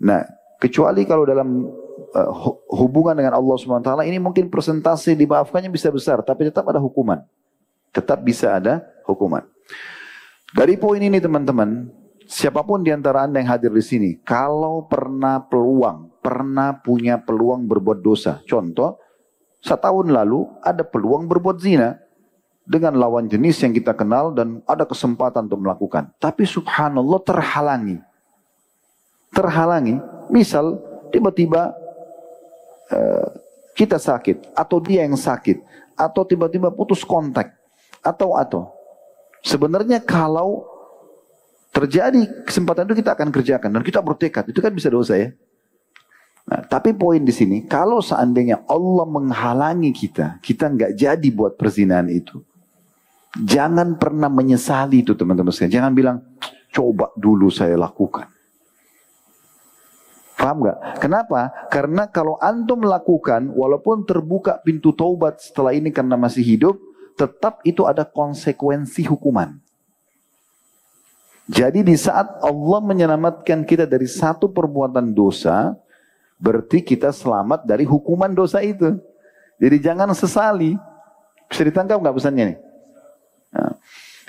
Nah, 0.00 0.24
kecuali 0.60 1.04
kalau 1.04 1.28
dalam 1.28 1.68
uh, 2.14 2.30
hubungan 2.70 3.14
dengan 3.16 3.38
Allah 3.38 3.56
SWT 3.58 3.90
ini 4.06 4.18
mungkin 4.22 4.48
presentasi 4.48 5.14
dimaafkannya 5.14 5.70
bisa 5.70 5.90
besar, 5.90 6.22
tapi 6.22 6.48
tetap 6.48 6.66
ada 6.68 6.78
hukuman. 6.82 7.22
Tetap 7.90 8.22
bisa 8.22 8.58
ada 8.58 8.86
hukuman. 9.06 9.42
Dari 10.54 10.74
poin 10.78 10.98
ini 10.98 11.18
teman-teman, 11.18 11.90
siapa 12.26 12.62
pun 12.62 12.82
di 12.82 12.90
antara 12.90 13.26
Anda 13.26 13.42
yang 13.42 13.50
hadir 13.54 13.70
di 13.74 13.82
sini, 13.82 14.10
kalau 14.22 14.86
pernah 14.86 15.42
peluang, 15.42 16.22
pernah 16.22 16.74
punya 16.78 17.18
peluang 17.18 17.66
berbuat 17.66 18.02
dosa. 18.02 18.42
Contoh, 18.46 18.98
Setahun 19.60 20.08
lalu 20.08 20.48
ada 20.64 20.80
peluang 20.80 21.28
berbuat 21.28 21.60
zina 21.60 22.00
dengan 22.64 22.96
lawan 22.96 23.28
jenis 23.28 23.60
yang 23.60 23.76
kita 23.76 23.92
kenal 23.92 24.32
dan 24.32 24.64
ada 24.64 24.88
kesempatan 24.88 25.52
untuk 25.52 25.60
melakukan. 25.60 26.08
Tapi 26.16 26.48
subhanallah 26.48 27.20
terhalangi. 27.20 28.00
Terhalangi. 29.36 30.00
Misal 30.32 30.80
tiba-tiba 31.12 31.76
uh, 32.92 33.28
kita 33.74 33.96
sakit 33.96 34.52
atau 34.52 34.78
dia 34.82 35.06
yang 35.06 35.16
sakit 35.16 35.62
atau 35.94 36.22
tiba-tiba 36.26 36.68
putus 36.72 37.06
kontak 37.06 37.54
atau 38.00 38.36
atau 38.36 38.70
sebenarnya 39.44 40.00
kalau 40.00 40.64
terjadi 41.70 42.44
kesempatan 42.44 42.88
itu 42.90 43.04
kita 43.04 43.14
akan 43.14 43.28
kerjakan 43.30 43.70
dan 43.78 43.82
kita 43.86 44.00
bertekad 44.02 44.50
itu 44.50 44.58
kan 44.58 44.72
bisa 44.74 44.90
dosa 44.90 45.16
ya 45.16 45.30
Nah, 46.50 46.66
tapi 46.66 46.90
poin 46.96 47.22
di 47.22 47.30
sini, 47.30 47.62
kalau 47.62 48.02
seandainya 48.02 48.66
Allah 48.66 49.06
menghalangi 49.06 49.94
kita, 49.94 50.42
kita 50.42 50.66
nggak 50.66 50.92
jadi 50.98 51.28
buat 51.30 51.54
perzinahan 51.54 52.10
itu. 52.10 52.42
Jangan 53.38 53.94
pernah 53.94 54.26
menyesali 54.26 55.06
itu 55.06 55.14
teman-teman 55.14 55.54
sekalian. 55.54 55.78
Jangan 55.78 55.92
bilang, 55.94 56.18
coba 56.74 57.14
dulu 57.14 57.54
saya 57.54 57.78
lakukan. 57.78 58.26
Paham 60.40 60.64
nggak? 60.64 60.78
Kenapa? 61.04 61.52
Karena 61.68 62.08
kalau 62.08 62.40
antum 62.40 62.80
melakukan, 62.80 63.52
walaupun 63.52 64.08
terbuka 64.08 64.56
pintu 64.64 64.96
taubat 64.96 65.36
setelah 65.44 65.76
ini 65.76 65.92
karena 65.92 66.16
masih 66.16 66.40
hidup, 66.40 66.80
tetap 67.12 67.60
itu 67.68 67.84
ada 67.84 68.08
konsekuensi 68.08 69.04
hukuman. 69.04 69.60
Jadi 71.44 71.84
di 71.84 71.92
saat 71.98 72.40
Allah 72.40 72.80
menyelamatkan 72.80 73.68
kita 73.68 73.84
dari 73.84 74.08
satu 74.08 74.48
perbuatan 74.48 75.12
dosa, 75.12 75.76
Berarti 76.40 76.80
kita 76.80 77.12
selamat 77.12 77.68
dari 77.68 77.84
hukuman 77.84 78.32
dosa 78.32 78.64
itu. 78.64 78.96
Jadi 79.60 79.76
jangan 79.76 80.08
sesali. 80.16 80.72
Bisa 81.52 81.62
ditangkap 81.68 82.00
nggak 82.00 82.16
pesannya 82.16 82.44
nih? 82.56 82.58
Nah, 83.52 83.72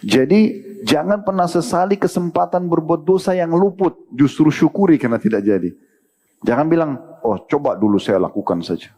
jadi 0.03 0.39
jangan 0.83 1.23
pernah 1.23 1.47
sesali 1.47 1.95
kesempatan 1.95 2.67
berbuat 2.67 3.07
dosa 3.07 3.31
yang 3.31 3.55
luput. 3.55 3.95
Justru 4.11 4.51
syukuri 4.51 4.99
karena 4.99 5.23
tidak 5.23 5.47
jadi. 5.47 5.71
Jangan 6.41 6.65
bilang, 6.65 6.91
oh 7.21 7.37
coba 7.45 7.77
dulu 7.77 8.01
saya 8.01 8.17
lakukan 8.17 8.65
saja. 8.65 8.89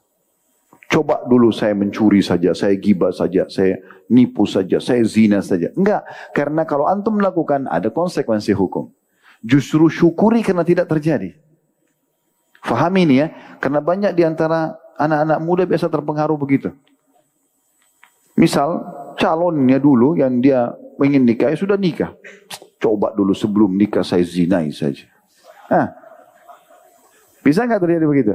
Coba 0.88 1.26
dulu 1.26 1.50
saya 1.50 1.74
mencuri 1.74 2.22
saja, 2.22 2.54
saya 2.54 2.78
gibah 2.78 3.10
saja, 3.10 3.50
saya 3.50 3.82
nipu 4.14 4.46
saja, 4.46 4.78
saya 4.78 5.02
zina 5.04 5.42
saja. 5.42 5.74
Enggak, 5.74 6.06
karena 6.38 6.64
kalau 6.70 6.86
antum 6.86 7.18
melakukan 7.18 7.66
ada 7.66 7.90
konsekuensi 7.90 8.54
hukum. 8.54 8.94
Justru 9.44 9.90
syukuri 9.90 10.46
karena 10.46 10.64
tidak 10.64 10.88
terjadi. 10.88 11.36
Fahami 12.64 13.04
ini 13.10 13.26
ya, 13.26 13.28
karena 13.60 13.84
banyak 13.84 14.16
di 14.16 14.24
antara 14.24 14.78
anak-anak 14.96 15.40
muda 15.44 15.64
biasa 15.68 15.92
terpengaruh 15.92 16.38
begitu. 16.40 16.72
Misal 18.40 18.86
calonnya 19.20 19.82
dulu 19.84 20.16
yang 20.16 20.40
dia 20.40 20.72
ingin 21.02 21.28
nikah, 21.28 21.52
ya 21.52 21.58
sudah 21.60 21.76
nikah. 21.76 22.16
Coba 22.80 23.12
dulu 23.12 23.36
sebelum 23.36 23.76
nikah 23.76 24.06
saya 24.06 24.24
zinai 24.24 24.72
saja. 24.72 25.10
Hah? 25.68 26.03
Bisa 27.44 27.68
nggak 27.68 27.82
terjadi 27.84 28.06
begitu? 28.08 28.34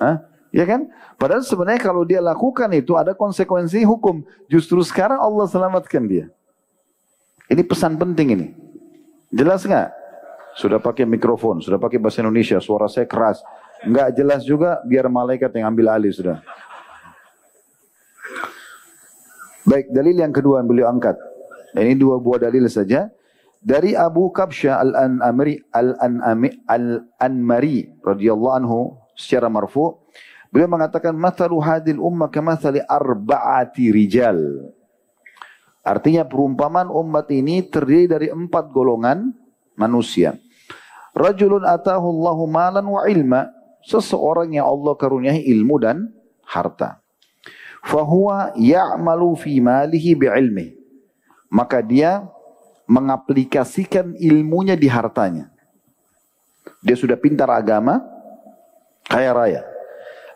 Hah? 0.00 0.24
Ya 0.52 0.64
kan? 0.68 0.88
Padahal 1.16 1.44
sebenarnya 1.44 1.80
kalau 1.80 2.04
dia 2.04 2.20
lakukan 2.20 2.68
itu 2.72 2.96
ada 2.96 3.12
konsekuensi 3.16 3.84
hukum. 3.84 4.24
Justru 4.48 4.80
sekarang 4.84 5.20
Allah 5.20 5.48
selamatkan 5.48 6.04
dia. 6.04 6.26
Ini 7.48 7.62
pesan 7.64 8.00
penting 8.00 8.28
ini. 8.36 8.46
Jelas 9.32 9.64
nggak? 9.64 9.88
Sudah 10.52 10.76
pakai 10.76 11.08
mikrofon, 11.08 11.64
sudah 11.64 11.80
pakai 11.80 11.96
bahasa 11.96 12.20
Indonesia, 12.20 12.60
suara 12.60 12.84
saya 12.84 13.08
keras. 13.08 13.40
Enggak 13.84 14.12
jelas 14.12 14.44
juga, 14.44 14.84
biar 14.84 15.08
malaikat 15.08 15.48
yang 15.56 15.72
ambil 15.72 15.96
alih 15.96 16.12
sudah. 16.12 16.44
Baik, 19.64 19.88
dalil 19.88 20.16
yang 20.20 20.34
kedua 20.34 20.60
yang 20.60 20.68
beliau 20.68 20.86
angkat. 20.92 21.16
Ini 21.72 21.96
dua 21.96 22.20
buah 22.20 22.44
dalil 22.44 22.68
saja. 22.68 23.08
Dari 23.62 23.94
Abu 23.94 24.34
Kabsha 24.34 24.82
al-Anmari 24.82 25.54
al-Anmari 25.70 26.50
al-Anmari 26.66 27.86
radhiyallahu 28.02 28.54
anhu 28.58 28.98
secara 29.14 29.46
marfu, 29.46 30.02
beliau 30.50 30.66
mengatakan 30.66 31.14
mathalu 31.14 31.62
hadil 31.62 32.02
ummah 32.02 32.26
kamathali 32.26 32.82
arba'ati 32.82 33.94
rijal. 33.94 34.38
Artinya 35.86 36.26
perumpamaan 36.26 36.90
umat 36.90 37.30
ini 37.30 37.62
terdiri 37.62 38.10
dari 38.10 38.28
empat 38.34 38.74
golongan 38.74 39.30
manusia. 39.78 40.34
Rajulun 41.14 41.62
atahu 41.62 42.06
Allahu 42.18 42.44
malan 42.50 42.86
wa 42.86 43.06
ilma. 43.06 43.46
Seseorang 43.82 44.54
yang 44.54 44.66
Allah 44.66 44.94
karuniai 44.94 45.42
ilmu 45.42 45.74
dan 45.82 46.06
harta. 46.46 47.02
Fahuwa 47.82 48.54
ya'malu 48.54 49.34
fi 49.34 49.58
malihi 49.58 50.14
bi'ilmi. 50.14 50.78
Maka 51.50 51.82
dia 51.82 52.22
mengaplikasikan 52.86 54.16
ilmunya 54.18 54.74
di 54.74 54.88
hartanya. 54.90 55.50
Dia 56.82 56.98
sudah 56.98 57.14
pintar 57.18 57.50
agama, 57.50 58.02
kaya 59.06 59.30
raya. 59.30 59.62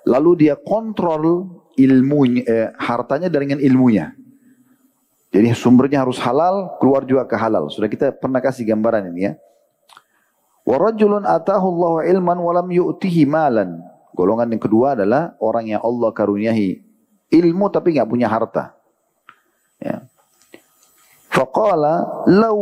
Lalu 0.06 0.46
dia 0.46 0.54
kontrol 0.54 1.50
ilmunya, 1.74 2.42
eh, 2.46 2.68
hartanya 2.78 3.26
dengan 3.26 3.58
ilmunya. 3.58 4.14
Jadi 5.34 5.52
sumbernya 5.52 6.06
harus 6.06 6.16
halal, 6.22 6.78
keluar 6.78 7.02
juga 7.02 7.26
ke 7.26 7.34
halal. 7.34 7.68
Sudah 7.68 7.90
kita 7.90 8.14
pernah 8.14 8.38
kasih 8.38 8.64
gambaran 8.64 9.10
ini 9.10 9.20
ya. 9.26 9.32
Warajulun 10.66 11.26
atahu 11.26 11.66
Allah 11.78 12.10
ilman 12.14 12.38
walam 12.42 12.68
yu'tihi 12.70 13.26
malan. 13.26 13.82
Golongan 14.16 14.50
yang 14.50 14.62
kedua 14.62 14.96
adalah 14.96 15.36
orang 15.38 15.76
yang 15.76 15.82
Allah 15.84 16.10
karuniahi 16.10 16.80
ilmu 17.30 17.66
tapi 17.68 17.98
nggak 17.98 18.08
punya 18.08 18.30
harta. 18.30 18.75
Faqala 21.36 22.24
law 22.32 22.60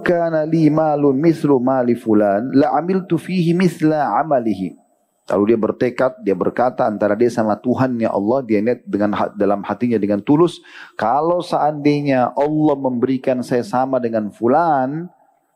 kana 0.00 0.48
li 0.48 0.72
malun 0.72 1.20
mislu 1.20 1.60
mali 1.60 1.92
fulan 1.92 2.56
la 2.56 2.72
amiltu 2.72 3.20
fihi 3.20 3.52
misla 3.52 4.16
amalihi. 4.24 4.80
Lalu 5.24 5.52
dia 5.52 5.58
bertekad, 5.60 6.12
dia 6.20 6.36
berkata 6.36 6.84
antara 6.84 7.16
dia 7.16 7.32
sama 7.32 7.56
Tuhan 7.56 7.96
ya 7.96 8.12
Allah, 8.12 8.44
dia 8.44 8.60
niat 8.60 8.84
dengan 8.84 9.16
dalam 9.36 9.64
hatinya 9.64 9.96
dengan 9.96 10.20
tulus. 10.20 10.60
Kalau 11.00 11.40
seandainya 11.40 12.32
Allah 12.36 12.76
memberikan 12.76 13.40
saya 13.40 13.64
sama 13.64 13.96
dengan 14.04 14.28
fulan, 14.28 15.08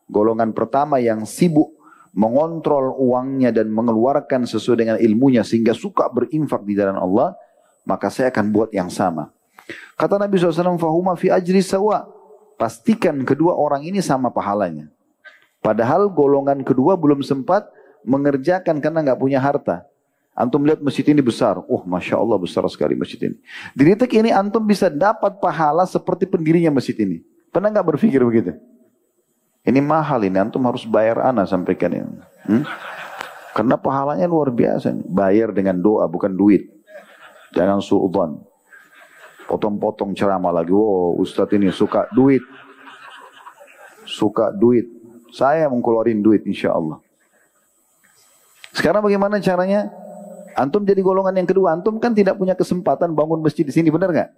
golongan 0.08 0.56
pertama 0.56 0.96
yang 1.04 1.28
sibuk 1.28 1.68
mengontrol 2.16 2.96
uangnya 2.96 3.52
dan 3.52 3.68
mengeluarkan 3.68 4.48
sesuai 4.48 4.76
dengan 4.80 4.96
ilmunya 4.96 5.44
sehingga 5.44 5.76
suka 5.76 6.08
berinfak 6.08 6.64
di 6.64 6.72
jalan 6.72 6.96
Allah, 6.96 7.36
maka 7.84 8.08
saya 8.08 8.32
akan 8.32 8.48
buat 8.48 8.72
yang 8.72 8.88
sama. 8.88 9.28
Kata 10.00 10.16
Nabi 10.16 10.40
SAW, 10.40 10.80
Fahuma 10.80 11.12
fi 11.12 11.28
ajri 11.28 11.60
sawa. 11.60 12.17
Pastikan 12.58 13.22
kedua 13.22 13.54
orang 13.54 13.86
ini 13.86 14.02
sama 14.02 14.34
pahalanya. 14.34 14.90
Padahal 15.62 16.10
golongan 16.10 16.66
kedua 16.66 16.98
belum 16.98 17.22
sempat 17.22 17.70
mengerjakan 18.02 18.82
karena 18.82 18.98
nggak 19.06 19.20
punya 19.22 19.38
harta. 19.38 19.86
Antum 20.34 20.62
lihat 20.66 20.82
masjid 20.82 21.02
ini 21.10 21.22
besar. 21.22 21.58
Oh, 21.66 21.82
Masya 21.82 22.18
Allah 22.18 22.38
besar 22.38 22.62
sekali 22.70 22.94
masjid 22.98 23.30
ini. 23.30 23.38
Di 23.74 23.82
titik 23.94 24.10
ini 24.14 24.30
antum 24.30 24.62
bisa 24.62 24.86
dapat 24.90 25.38
pahala 25.38 25.86
seperti 25.86 26.26
pendirinya 26.26 26.74
masjid 26.74 26.94
ini. 26.98 27.22
Pernah 27.50 27.74
nggak 27.74 27.86
berpikir 27.94 28.22
begitu? 28.22 28.54
Ini 29.66 29.82
mahal 29.82 30.22
ini, 30.24 30.38
antum 30.38 30.62
harus 30.64 30.86
bayar 30.86 31.20
ana 31.26 31.42
sampaikan 31.42 31.90
ini. 31.90 32.06
Hmm? 32.46 32.62
Karena 33.52 33.74
pahalanya 33.74 34.30
luar 34.30 34.54
biasa. 34.54 34.94
Bayar 35.10 35.50
dengan 35.50 35.74
doa, 35.78 36.06
bukan 36.06 36.30
duit. 36.30 36.70
Jangan 37.52 37.82
su'udhan. 37.82 38.47
Potong-potong 39.48 40.12
ceramah 40.12 40.52
lagi. 40.52 40.70
Wow, 40.76 41.16
Ustadz 41.24 41.56
ini 41.56 41.72
suka 41.72 42.04
duit. 42.12 42.44
Suka 44.04 44.52
duit. 44.52 44.84
Saya 45.32 45.72
mengkeluarin 45.72 46.20
duit 46.20 46.44
insya 46.44 46.76
Allah. 46.76 47.00
Sekarang 48.76 49.00
bagaimana 49.00 49.40
caranya? 49.40 49.88
Antum 50.52 50.84
jadi 50.84 51.00
golongan 51.00 51.32
yang 51.32 51.48
kedua. 51.48 51.72
Antum 51.72 51.96
kan 51.96 52.12
tidak 52.12 52.36
punya 52.36 52.52
kesempatan 52.52 53.16
bangun 53.16 53.40
masjid 53.40 53.64
di 53.64 53.72
sini, 53.72 53.88
benar 53.88 54.12
nggak? 54.12 54.30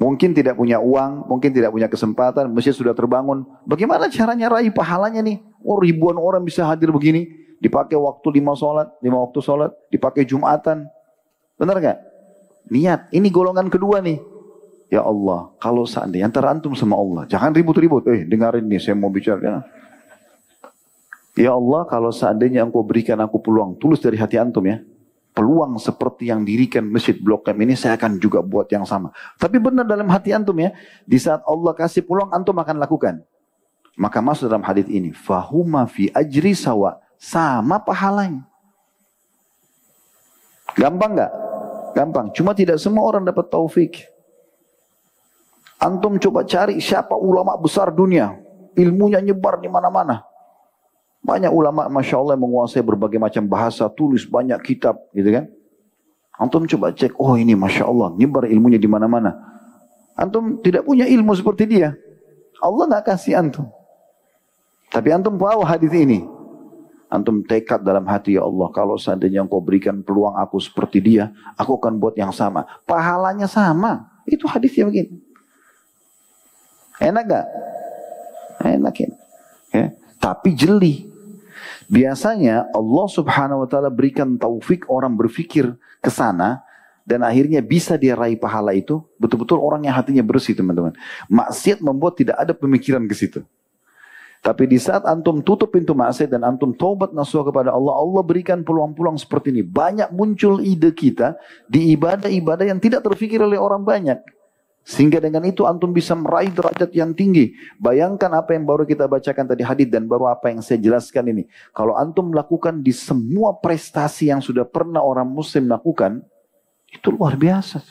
Mungkin 0.00 0.32
tidak 0.32 0.56
punya 0.56 0.80
uang, 0.80 1.28
mungkin 1.28 1.52
tidak 1.52 1.76
punya 1.76 1.84
kesempatan, 1.84 2.48
masjid 2.48 2.72
sudah 2.72 2.96
terbangun. 2.96 3.44
Bagaimana 3.68 4.08
caranya 4.08 4.48
raih 4.48 4.72
pahalanya 4.72 5.20
nih? 5.20 5.44
Oh 5.60 5.76
ribuan 5.76 6.16
orang 6.16 6.40
bisa 6.40 6.64
hadir 6.64 6.88
begini, 6.88 7.28
dipakai 7.60 8.00
waktu 8.00 8.40
lima 8.40 8.56
sholat, 8.56 8.88
lima 9.04 9.20
waktu 9.20 9.44
sholat, 9.44 9.76
dipakai 9.92 10.24
jumatan. 10.24 10.88
Benar 11.60 11.76
nggak? 11.76 11.98
Niat, 12.68 13.08
ini 13.14 13.32
golongan 13.32 13.72
kedua 13.72 14.04
nih. 14.04 14.20
Ya 14.90 15.06
Allah, 15.06 15.54
kalau 15.62 15.86
seandainya 15.86 16.26
antara 16.26 16.50
antum 16.50 16.74
sama 16.74 16.98
Allah, 16.98 17.22
jangan 17.30 17.54
ribut-ribut. 17.54 18.10
Eh, 18.10 18.26
dengarin 18.26 18.66
nih, 18.66 18.82
saya 18.82 18.98
mau 18.98 19.08
bicara. 19.08 19.62
Ya 21.38 21.54
Allah 21.54 21.86
kalau 21.86 22.10
seandainya 22.10 22.66
engkau 22.66 22.82
berikan 22.82 23.16
aku 23.22 23.38
peluang, 23.38 23.78
tulus 23.78 24.02
dari 24.02 24.18
hati 24.18 24.34
antum 24.36 24.66
ya. 24.66 24.82
Peluang 25.30 25.78
seperti 25.78 26.26
yang 26.26 26.42
dirikan 26.42 26.82
masjid 26.82 27.14
Blok 27.14 27.46
M 27.54 27.62
ini 27.62 27.78
saya 27.78 27.94
akan 27.94 28.18
juga 28.18 28.42
buat 28.42 28.66
yang 28.66 28.82
sama. 28.82 29.14
Tapi 29.38 29.62
benar 29.62 29.86
dalam 29.86 30.10
hati 30.10 30.34
antum 30.34 30.58
ya, 30.58 30.74
di 31.06 31.22
saat 31.22 31.40
Allah 31.46 31.70
kasih 31.70 32.02
peluang 32.02 32.34
antum 32.34 32.58
akan 32.58 32.82
lakukan. 32.82 33.22
Maka 33.94 34.18
masuk 34.18 34.50
dalam 34.50 34.66
hadis 34.66 34.90
ini, 34.90 35.14
fahuma 35.14 35.86
fi 35.86 36.10
ajri 36.10 36.50
sawa, 36.50 36.98
sama 37.14 37.78
pahalanya. 37.78 38.42
Gampang 40.74 41.14
nggak? 41.14 41.32
Gampang. 41.94 42.30
Cuma 42.34 42.54
tidak 42.54 42.78
semua 42.78 43.06
orang 43.06 43.26
dapat 43.26 43.50
taufik. 43.50 44.06
Antum 45.80 46.20
coba 46.20 46.44
cari 46.44 46.76
siapa 46.76 47.16
ulama 47.16 47.56
besar 47.56 47.88
dunia, 47.88 48.36
ilmunya 48.76 49.16
nyebar 49.24 49.64
di 49.64 49.68
mana-mana. 49.72 50.20
Banyak 51.24 51.52
ulama 51.52 51.88
Masya 51.88 52.20
Allah 52.20 52.36
yang 52.36 52.44
menguasai 52.48 52.84
berbagai 52.84 53.16
macam 53.16 53.48
bahasa, 53.48 53.88
tulis 53.88 54.28
banyak 54.28 54.60
kitab 54.60 55.00
gitu 55.16 55.32
kan. 55.32 55.48
Antum 56.36 56.68
coba 56.68 56.92
cek, 56.92 57.16
oh 57.16 57.36
ini 57.36 57.56
Masya 57.56 57.88
Allah, 57.88 58.12
nyebar 58.12 58.48
ilmunya 58.48 58.76
di 58.76 58.88
mana-mana. 58.88 59.36
Antum 60.16 60.60
tidak 60.60 60.84
punya 60.84 61.08
ilmu 61.08 61.32
seperti 61.32 61.64
dia. 61.64 61.96
Allah 62.60 62.84
nggak 62.84 63.04
kasih 63.16 63.40
antum. 63.40 63.72
Tapi 64.92 65.08
antum 65.16 65.40
bawa 65.40 65.64
hadis 65.64 65.92
ini. 65.96 66.28
Antum 67.10 67.42
tekad 67.42 67.82
dalam 67.82 68.06
hati 68.06 68.38
ya 68.38 68.46
Allah, 68.46 68.70
kalau 68.70 68.94
seandainya 68.94 69.42
engkau 69.42 69.58
berikan 69.58 69.98
peluang 69.98 70.38
aku 70.38 70.62
seperti 70.62 71.02
dia, 71.02 71.34
aku 71.58 71.74
akan 71.74 71.98
buat 71.98 72.14
yang 72.14 72.30
sama. 72.30 72.62
Pahalanya 72.86 73.50
sama. 73.50 74.06
Itu 74.22 74.46
hadisnya 74.46 74.86
begini. 74.86 75.18
Enak 77.02 77.24
gak? 77.26 77.46
Enak 78.62 78.94
ya. 78.94 79.10
ya. 79.74 79.86
Tapi 80.22 80.54
jeli. 80.54 81.10
Biasanya 81.90 82.70
Allah 82.70 83.06
subhanahu 83.10 83.66
wa 83.66 83.68
ta'ala 83.68 83.90
berikan 83.90 84.38
taufik 84.38 84.86
orang 84.86 85.18
berfikir 85.18 85.74
ke 85.98 86.10
sana 86.14 86.62
dan 87.02 87.26
akhirnya 87.26 87.58
bisa 87.58 87.98
dia 87.98 88.14
raih 88.14 88.38
pahala 88.38 88.70
itu 88.70 89.02
betul-betul 89.18 89.58
orang 89.58 89.82
yang 89.82 89.98
hatinya 89.98 90.22
bersih 90.22 90.54
teman-teman. 90.54 90.94
Maksiat 91.26 91.82
membuat 91.82 92.14
tidak 92.14 92.38
ada 92.38 92.54
pemikiran 92.54 93.02
ke 93.10 93.18
situ. 93.18 93.42
Tapi 94.40 94.64
di 94.64 94.80
saat 94.80 95.04
antum 95.04 95.44
tutup 95.44 95.68
pintu 95.68 95.92
maksiat 95.92 96.32
dan 96.32 96.40
antum 96.48 96.72
taubat 96.72 97.12
nasuh 97.12 97.44
kepada 97.44 97.76
Allah, 97.76 97.92
Allah 97.92 98.24
berikan 98.24 98.64
peluang-peluang 98.64 99.20
seperti 99.20 99.52
ini. 99.52 99.60
Banyak 99.60 100.16
muncul 100.16 100.64
ide 100.64 100.96
kita 100.96 101.36
di 101.68 101.92
ibadah-ibadah 101.92 102.64
yang 102.64 102.80
tidak 102.80 103.04
terfikir 103.04 103.36
oleh 103.44 103.60
orang 103.60 103.84
banyak. 103.84 104.16
Sehingga 104.80 105.20
dengan 105.20 105.44
itu 105.44 105.68
antum 105.68 105.92
bisa 105.92 106.16
meraih 106.16 106.48
derajat 106.48 106.88
yang 106.96 107.12
tinggi. 107.12 107.52
Bayangkan 107.76 108.32
apa 108.32 108.56
yang 108.56 108.64
baru 108.64 108.88
kita 108.88 109.04
bacakan 109.04 109.44
tadi 109.44 109.60
hadis 109.60 109.92
dan 109.92 110.08
baru 110.08 110.32
apa 110.32 110.48
yang 110.48 110.64
saya 110.64 110.80
jelaskan 110.80 111.36
ini. 111.36 111.42
Kalau 111.76 111.92
antum 112.00 112.32
melakukan 112.32 112.80
di 112.80 112.96
semua 112.96 113.52
prestasi 113.60 114.32
yang 114.32 114.40
sudah 114.40 114.64
pernah 114.64 115.04
orang 115.04 115.28
muslim 115.28 115.68
lakukan, 115.68 116.24
itu 116.88 117.12
luar 117.12 117.36
biasa. 117.36 117.84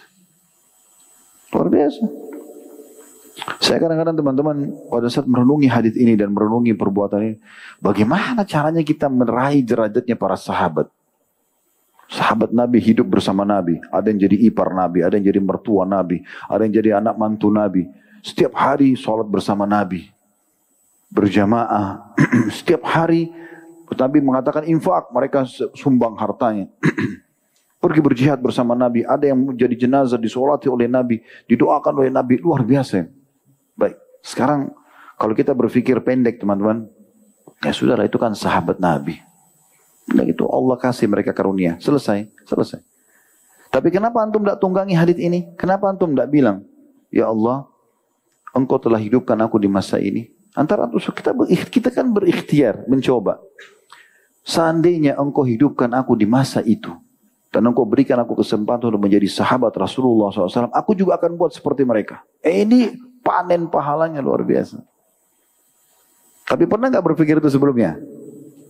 Luar 1.53 1.69
biasa. 1.69 2.28
Saya 3.59 3.77
kadang-kadang 3.79 4.15
teman-teman 4.17 4.55
pada 4.89 5.07
saat 5.11 5.27
merenungi 5.29 5.67
hadis 5.69 5.93
ini 5.95 6.17
dan 6.17 6.33
merenungi 6.33 6.73
perbuatan 6.73 7.19
ini, 7.21 7.35
bagaimana 7.77 8.41
caranya 8.43 8.81
kita 8.81 9.05
meraih 9.11 9.61
derajatnya 9.61 10.15
para 10.17 10.39
sahabat? 10.39 10.89
Sahabat 12.09 12.49
Nabi 12.49 12.81
hidup 12.81 13.05
bersama 13.05 13.45
Nabi. 13.45 13.77
Ada 13.93 14.09
yang 14.09 14.19
jadi 14.25 14.37
ipar 14.49 14.73
Nabi, 14.73 15.05
ada 15.05 15.13
yang 15.13 15.29
jadi 15.29 15.39
mertua 15.43 15.85
Nabi, 15.85 16.25
ada 16.49 16.61
yang 16.65 16.73
jadi 16.73 16.89
anak 16.97 17.15
mantu 17.21 17.53
Nabi. 17.53 17.85
Setiap 18.25 18.57
hari 18.57 18.97
sholat 18.97 19.29
bersama 19.29 19.69
Nabi. 19.69 20.09
Berjamaah. 21.13 22.17
Setiap 22.57 22.81
hari 22.81 23.29
Nabi 23.93 24.19
mengatakan 24.25 24.65
infak, 24.65 25.13
mereka 25.13 25.45
sumbang 25.77 26.17
hartanya. 26.17 26.65
Pergi 27.79 28.01
berjihad 28.03 28.41
bersama 28.43 28.75
Nabi. 28.75 29.07
Ada 29.07 29.31
yang 29.31 29.55
jadi 29.55 29.75
jenazah 29.77 30.19
disolati 30.19 30.67
oleh 30.67 30.89
Nabi. 30.89 31.23
Didoakan 31.47 32.03
oleh 32.03 32.11
Nabi. 32.11 32.35
Luar 32.41 32.65
biasa. 32.65 33.18
Sekarang 34.23 34.71
kalau 35.19 35.35
kita 35.35 35.51
berpikir 35.51 35.99
pendek 35.99 36.39
teman-teman. 36.39 36.87
Ya 37.59 37.75
sudah 37.75 37.99
itu 38.07 38.15
kan 38.15 38.31
sahabat 38.31 38.79
Nabi. 38.79 39.19
Nah 40.15 40.23
itu 40.23 40.47
Allah 40.47 40.79
kasih 40.79 41.11
mereka 41.11 41.35
karunia. 41.35 41.75
Selesai, 41.83 42.31
selesai. 42.47 42.79
Tapi 43.69 43.91
kenapa 43.91 44.23
antum 44.23 44.41
tidak 44.41 44.63
tunggangi 44.63 44.95
hadis 44.95 45.19
ini? 45.19 45.45
Kenapa 45.59 45.91
antum 45.91 46.15
tidak 46.15 46.31
bilang, 46.31 46.63
Ya 47.11 47.27
Allah, 47.27 47.67
engkau 48.55 48.79
telah 48.81 48.97
hidupkan 48.97 49.37
aku 49.43 49.59
di 49.61 49.67
masa 49.67 49.99
ini. 49.99 50.31
Antara 50.55 50.87
antum 50.87 50.97
kita 50.97 51.35
kita 51.67 51.89
kan 51.91 52.09
berikhtiar, 52.09 52.87
mencoba. 52.87 53.37
Seandainya 54.47 55.19
engkau 55.19 55.45
hidupkan 55.45 55.91
aku 55.93 56.17
di 56.17 56.25
masa 56.25 56.65
itu, 56.65 56.95
dan 57.53 57.67
engkau 57.69 57.85
berikan 57.85 58.17
aku 58.17 58.39
kesempatan 58.39 58.89
untuk 58.89 59.03
menjadi 59.03 59.29
sahabat 59.29 59.75
Rasulullah 59.77 60.33
SAW, 60.33 60.73
aku 60.73 60.97
juga 60.97 61.21
akan 61.21 61.37
buat 61.37 61.53
seperti 61.53 61.85
mereka. 61.85 62.25
Eh, 62.41 62.65
ini 62.65 63.08
panen 63.23 63.69
pahalanya 63.69 64.23
luar 64.23 64.43
biasa. 64.43 64.81
Tapi 66.49 66.65
pernah 66.65 66.89
nggak 66.89 67.05
berpikir 67.05 67.37
itu 67.37 67.49
sebelumnya? 67.53 67.99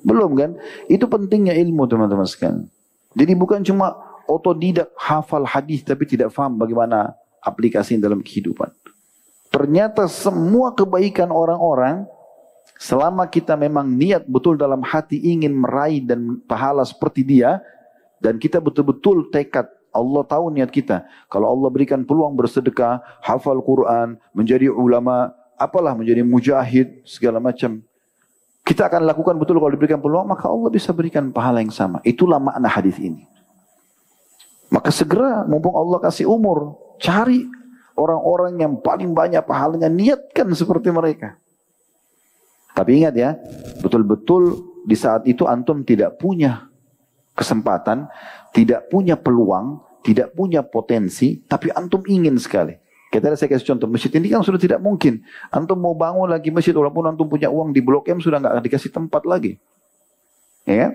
Belum 0.03 0.35
kan? 0.35 0.59
Itu 0.91 1.07
pentingnya 1.07 1.55
ilmu 1.55 1.87
teman-teman 1.87 2.27
sekalian. 2.27 2.67
Jadi 3.15 3.33
bukan 3.33 3.63
cuma 3.63 3.95
otodidak 4.29 4.93
hafal 4.99 5.47
hadis 5.47 5.81
tapi 5.81 6.05
tidak 6.05 6.29
faham 6.29 6.59
bagaimana 6.59 7.15
aplikasi 7.41 7.97
dalam 7.97 8.19
kehidupan. 8.19 8.69
Ternyata 9.49 10.05
semua 10.05 10.75
kebaikan 10.75 11.33
orang-orang 11.33 12.05
selama 12.77 13.25
kita 13.25 13.57
memang 13.57 13.89
niat 13.89 14.29
betul 14.29 14.53
dalam 14.53 14.85
hati 14.85 15.17
ingin 15.17 15.57
meraih 15.57 16.05
dan 16.05 16.37
pahala 16.45 16.85
seperti 16.85 17.25
dia 17.25 17.57
dan 18.21 18.37
kita 18.37 18.61
betul-betul 18.61 19.31
tekad 19.33 19.65
Allah 19.89 20.21
tahu 20.25 20.53
niat 20.53 20.69
kita. 20.69 21.05
Kalau 21.27 21.49
Allah 21.49 21.69
berikan 21.73 22.05
peluang 22.05 22.37
bersedekah, 22.37 23.01
hafal 23.25 23.61
Quran, 23.61 24.21
menjadi 24.31 24.69
ulama, 24.69 25.33
apalah 25.57 25.97
menjadi 25.97 26.21
mujahid, 26.21 27.03
segala 27.03 27.41
macam. 27.41 27.81
Kita 28.63 28.85
akan 28.85 29.01
lakukan 29.09 29.35
betul 29.41 29.57
kalau 29.57 29.73
diberikan 29.73 29.97
peluang, 29.97 30.29
maka 30.29 30.45
Allah 30.45 30.69
bisa 30.69 30.93
berikan 30.93 31.33
pahala 31.33 31.59
yang 31.59 31.73
sama. 31.73 31.97
Itulah 32.05 32.37
makna 32.37 32.69
hadis 32.69 33.01
ini. 33.01 33.25
Maka 34.69 34.93
segera, 34.93 35.41
mumpung 35.49 35.73
Allah 35.73 35.97
kasih 35.97 36.29
umur, 36.29 36.77
cari 37.01 37.49
orang-orang 37.97 38.61
yang 38.61 38.73
paling 38.77 39.11
banyak 39.11 39.41
pahalanya, 39.41 39.89
niatkan 39.89 40.53
seperti 40.53 40.93
mereka. 40.93 41.33
Tapi 42.77 43.01
ingat 43.01 43.17
ya, 43.17 43.35
betul-betul 43.81 44.61
di 44.85 44.93
saat 44.93 45.25
itu 45.25 45.49
antum 45.49 45.81
tidak 45.81 46.21
punya 46.21 46.69
kesempatan, 47.33 48.05
tidak 48.55 48.89
punya 48.89 49.15
peluang, 49.19 49.81
tidak 50.01 50.33
punya 50.33 50.65
potensi, 50.65 51.41
tapi 51.45 51.69
antum 51.73 52.01
ingin 52.07 52.35
sekali. 52.39 52.75
Kita 53.09 53.33
saya 53.33 53.49
kasih 53.49 53.73
contoh, 53.73 53.89
masjid 53.89 54.13
ini 54.21 54.29
kan 54.29 54.45
sudah 54.45 54.61
tidak 54.61 54.77
mungkin. 54.85 55.25
Antum 55.49 55.81
mau 55.81 55.97
bangun 55.97 56.29
lagi 56.29 56.53
masjid, 56.53 56.77
walaupun 56.77 57.09
antum 57.09 57.25
punya 57.25 57.49
uang 57.49 57.73
di 57.73 57.81
Blok 57.81 58.05
M 58.05 58.21
sudah 58.21 58.37
nggak 58.37 58.61
dikasih 58.69 58.93
tempat 58.93 59.25
lagi. 59.25 59.57
Ya 60.69 60.87
kan? 60.87 60.91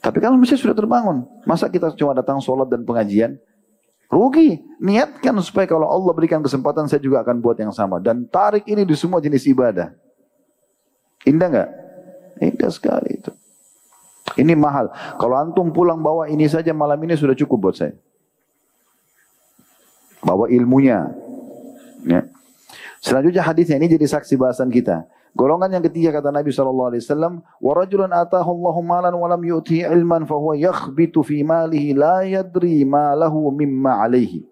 Tapi 0.00 0.16
kan 0.24 0.32
masjid 0.40 0.56
sudah 0.56 0.72
terbangun. 0.72 1.28
Masa 1.44 1.68
kita 1.68 1.92
cuma 1.96 2.16
datang 2.16 2.40
sholat 2.40 2.68
dan 2.72 2.84
pengajian? 2.88 3.36
Rugi. 4.08 4.60
Niatkan 4.80 5.36
supaya 5.44 5.68
kalau 5.68 5.88
Allah 5.88 6.12
berikan 6.16 6.40
kesempatan 6.40 6.88
saya 6.88 7.00
juga 7.04 7.20
akan 7.20 7.40
buat 7.44 7.60
yang 7.60 7.72
sama. 7.72 8.00
Dan 8.00 8.24
tarik 8.28 8.64
ini 8.64 8.88
di 8.88 8.96
semua 8.96 9.20
jenis 9.20 9.44
ibadah. 9.48 9.92
Indah 11.28 11.48
nggak? 11.52 11.70
Indah 12.40 12.70
sekali 12.72 13.20
itu. 13.20 13.32
Ini 14.32 14.56
mahal. 14.56 14.88
Kalau 15.20 15.36
antum 15.36 15.68
pulang 15.68 16.00
bawa 16.00 16.32
ini 16.32 16.48
saja 16.48 16.72
malam 16.72 16.96
ini 17.04 17.12
sudah 17.12 17.36
cukup 17.36 17.68
buat 17.68 17.76
saya. 17.76 17.92
Bawa 20.24 20.48
ilmunya. 20.48 21.12
Ya. 22.08 22.24
Selanjutnya 23.04 23.44
hadisnya 23.44 23.76
ini 23.76 23.92
jadi 23.92 24.08
saksi 24.08 24.40
bahasan 24.40 24.72
kita. 24.72 25.04
Golongan 25.36 25.76
yang 25.76 25.84
ketiga 25.84 26.14
kata 26.14 26.30
Nabi 26.30 26.54
sallallahu 26.54 26.94
alaihi 26.94 27.02
wasallam, 27.04 27.42
"Wa 27.58 27.72
rajulun 27.74 28.08
ataahu 28.14 28.48
Allahu 28.54 28.80
malan 28.86 29.14
wa 29.18 29.26
lam 29.28 29.42
yu'tihi 29.42 29.82
ilman 29.92 30.24
fa 30.24 30.38
huwa 30.38 30.54
yakhbitu 30.54 31.26
fi 31.26 31.42
malihi 31.42 31.90
la 31.92 32.22
yadri 32.22 32.86
ma 32.86 33.12
lahu 33.18 33.50
mimma 33.50 34.08
alaihi." 34.08 34.46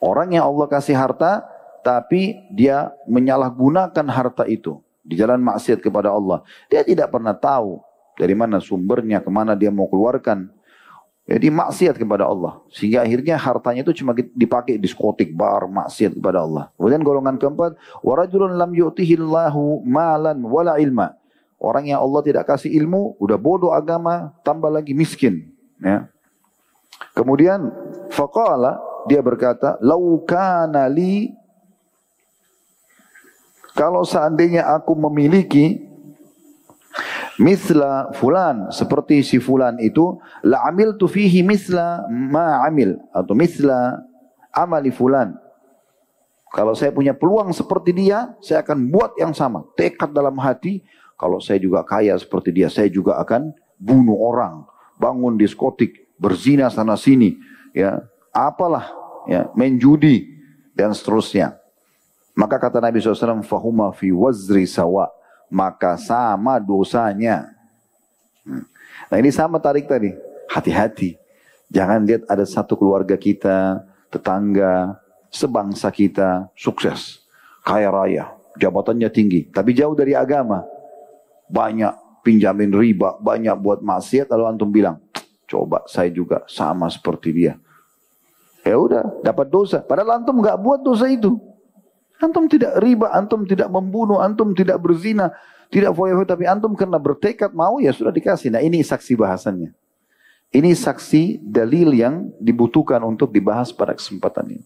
Orang 0.00 0.32
yang 0.32 0.48
Allah 0.48 0.66
kasih 0.70 0.96
harta 0.96 1.44
tapi 1.84 2.46
dia 2.54 2.94
menyalahgunakan 3.10 4.06
harta 4.08 4.48
itu 4.48 4.80
di 5.04 5.18
jalan 5.18 5.42
maksiat 5.42 5.82
kepada 5.82 6.14
Allah. 6.14 6.40
Dia 6.72 6.86
tidak 6.86 7.12
pernah 7.12 7.36
tahu 7.36 7.82
dari 8.14 8.34
mana 8.34 8.62
sumbernya, 8.62 9.22
ke 9.22 9.30
mana 9.30 9.58
dia 9.58 9.70
mau 9.70 9.86
keluarkan. 9.90 10.50
Jadi 11.24 11.48
maksiat 11.48 11.96
kepada 11.96 12.28
Allah. 12.28 12.60
Sehingga 12.68 13.00
akhirnya 13.00 13.40
hartanya 13.40 13.80
itu 13.80 14.04
cuma 14.04 14.12
dipakai 14.12 14.76
diskotik, 14.76 15.32
bar, 15.32 15.64
maksiat 15.72 16.12
kepada 16.12 16.44
Allah. 16.44 16.68
Kemudian 16.76 17.00
golongan 17.00 17.40
keempat, 17.40 17.80
warajulun 18.04 18.60
lam 18.60 18.76
yu'tihillahu 18.76 19.88
malan 19.88 20.36
wala 20.44 20.76
ilma. 20.76 21.16
Orang 21.56 21.88
yang 21.88 22.04
Allah 22.04 22.20
tidak 22.20 22.44
kasih 22.44 22.68
ilmu, 22.76 23.16
udah 23.16 23.40
bodoh 23.40 23.72
agama, 23.72 24.36
tambah 24.44 24.68
lagi 24.68 24.92
miskin. 24.92 25.48
Ya. 25.80 26.12
Kemudian, 27.16 27.72
faqala, 28.12 28.76
dia 29.08 29.24
berkata, 29.24 29.80
lau 29.80 30.20
kana 30.28 30.84
li, 30.92 31.32
kalau 33.72 34.04
seandainya 34.04 34.68
aku 34.76 34.92
memiliki 34.92 35.93
misla 37.38 38.14
fulan 38.14 38.70
seperti 38.70 39.26
si 39.26 39.42
fulan 39.42 39.78
itu 39.82 40.18
la 40.46 40.62
amil 40.70 40.94
tu 40.94 41.10
fihi 41.10 41.42
misla 41.42 42.06
ma 42.10 42.62
amil 42.66 42.98
atau 43.10 43.34
misla 43.34 43.98
amali 44.54 44.94
fulan. 44.94 45.34
Kalau 46.54 46.70
saya 46.78 46.94
punya 46.94 47.10
peluang 47.10 47.50
seperti 47.50 47.90
dia 47.90 48.38
saya 48.38 48.62
akan 48.62 48.86
buat 48.90 49.18
yang 49.18 49.34
sama. 49.34 49.66
Tekad 49.74 50.14
dalam 50.14 50.38
hati 50.38 50.86
kalau 51.18 51.42
saya 51.42 51.58
juga 51.58 51.82
kaya 51.82 52.14
seperti 52.14 52.54
dia 52.54 52.70
saya 52.70 52.86
juga 52.86 53.18
akan 53.18 53.50
bunuh 53.74 54.18
orang. 54.22 54.62
Bangun 54.94 55.34
diskotik 55.34 56.14
berzina 56.14 56.70
sana 56.70 56.94
sini 56.94 57.34
ya. 57.74 57.98
Apalah 58.30 58.90
ya 59.26 59.50
main 59.58 59.74
judi 59.78 60.30
dan 60.78 60.94
seterusnya. 60.94 61.58
Maka 62.34 62.58
kata 62.58 62.82
Nabi 62.82 62.98
SAW 62.98 63.46
fahuma 63.46 63.94
fi 63.94 64.10
wazri 64.10 64.66
sawa' 64.66 65.06
maka 65.54 65.94
sama 65.94 66.58
dosanya. 66.58 67.54
Hmm. 68.42 68.66
Nah 69.06 69.16
ini 69.22 69.30
sama 69.30 69.62
tarik 69.62 69.86
tadi. 69.86 70.10
Hati-hati. 70.50 71.14
Jangan 71.70 72.02
lihat 72.02 72.26
ada 72.26 72.42
satu 72.42 72.74
keluarga 72.74 73.14
kita, 73.14 73.86
tetangga, 74.10 74.98
sebangsa 75.30 75.94
kita, 75.94 76.50
sukses. 76.58 77.22
Kaya 77.62 77.88
raya, 77.94 78.34
jabatannya 78.58 79.06
tinggi. 79.14 79.46
Tapi 79.46 79.70
jauh 79.78 79.94
dari 79.94 80.18
agama. 80.18 80.66
Banyak 81.46 82.26
pinjamin 82.26 82.74
riba, 82.74 83.14
banyak 83.22 83.54
buat 83.62 83.78
maksiat. 83.80 84.26
Lalu 84.34 84.44
antum 84.50 84.70
bilang, 84.74 84.98
coba 85.46 85.86
saya 85.86 86.10
juga 86.10 86.42
sama 86.50 86.90
seperti 86.90 87.30
dia. 87.30 87.54
Ya 88.66 88.74
udah, 88.74 89.22
dapat 89.22 89.46
dosa. 89.48 89.78
Padahal 89.80 90.18
antum 90.18 90.42
nggak 90.42 90.58
buat 90.58 90.82
dosa 90.82 91.06
itu. 91.06 91.38
Antum 92.22 92.46
tidak 92.46 92.78
riba, 92.78 93.10
antum 93.10 93.42
tidak 93.42 93.66
membunuh, 93.70 94.22
antum 94.22 94.54
tidak 94.54 94.78
berzina, 94.78 95.34
tidak 95.68 95.92
foya 95.98 96.14
tapi 96.22 96.46
antum 96.46 96.78
karena 96.78 96.98
bertekad 97.02 97.50
mau 97.50 97.82
ya 97.82 97.90
sudah 97.90 98.14
dikasih. 98.14 98.54
Nah 98.54 98.62
ini 98.62 98.82
saksi 98.82 99.18
bahasannya. 99.18 99.74
Ini 100.54 100.70
saksi 100.70 101.42
dalil 101.42 101.90
yang 101.98 102.30
dibutuhkan 102.38 103.02
untuk 103.02 103.34
dibahas 103.34 103.74
pada 103.74 103.90
kesempatan 103.90 104.54
ini. 104.54 104.64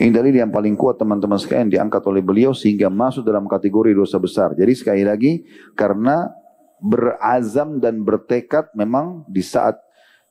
Ini 0.00 0.10
dalil 0.10 0.34
yang 0.34 0.50
paling 0.50 0.74
kuat 0.74 0.98
teman-teman 0.98 1.36
sekalian 1.38 1.70
diangkat 1.70 2.02
oleh 2.08 2.24
beliau 2.24 2.50
sehingga 2.50 2.90
masuk 2.90 3.22
dalam 3.22 3.46
kategori 3.46 3.94
dosa 3.94 4.18
besar. 4.18 4.56
Jadi 4.58 4.72
sekali 4.74 5.04
lagi 5.06 5.44
karena 5.78 6.32
berazam 6.80 7.78
dan 7.78 8.00
bertekad 8.00 8.72
memang 8.72 9.28
di 9.28 9.44
saat 9.44 9.76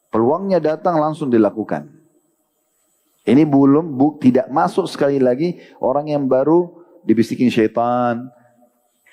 peluangnya 0.09 0.57
datang 0.57 0.97
langsung 0.97 1.29
dilakukan. 1.29 1.98
Ini 3.29 3.45
belum 3.45 3.93
bu, 3.93 4.17
tidak 4.17 4.49
masuk 4.49 4.89
sekali 4.89 5.21
lagi 5.21 5.61
orang 5.77 6.09
yang 6.09 6.25
baru 6.25 6.65
dibisikin 7.05 7.53
syaitan, 7.53 8.25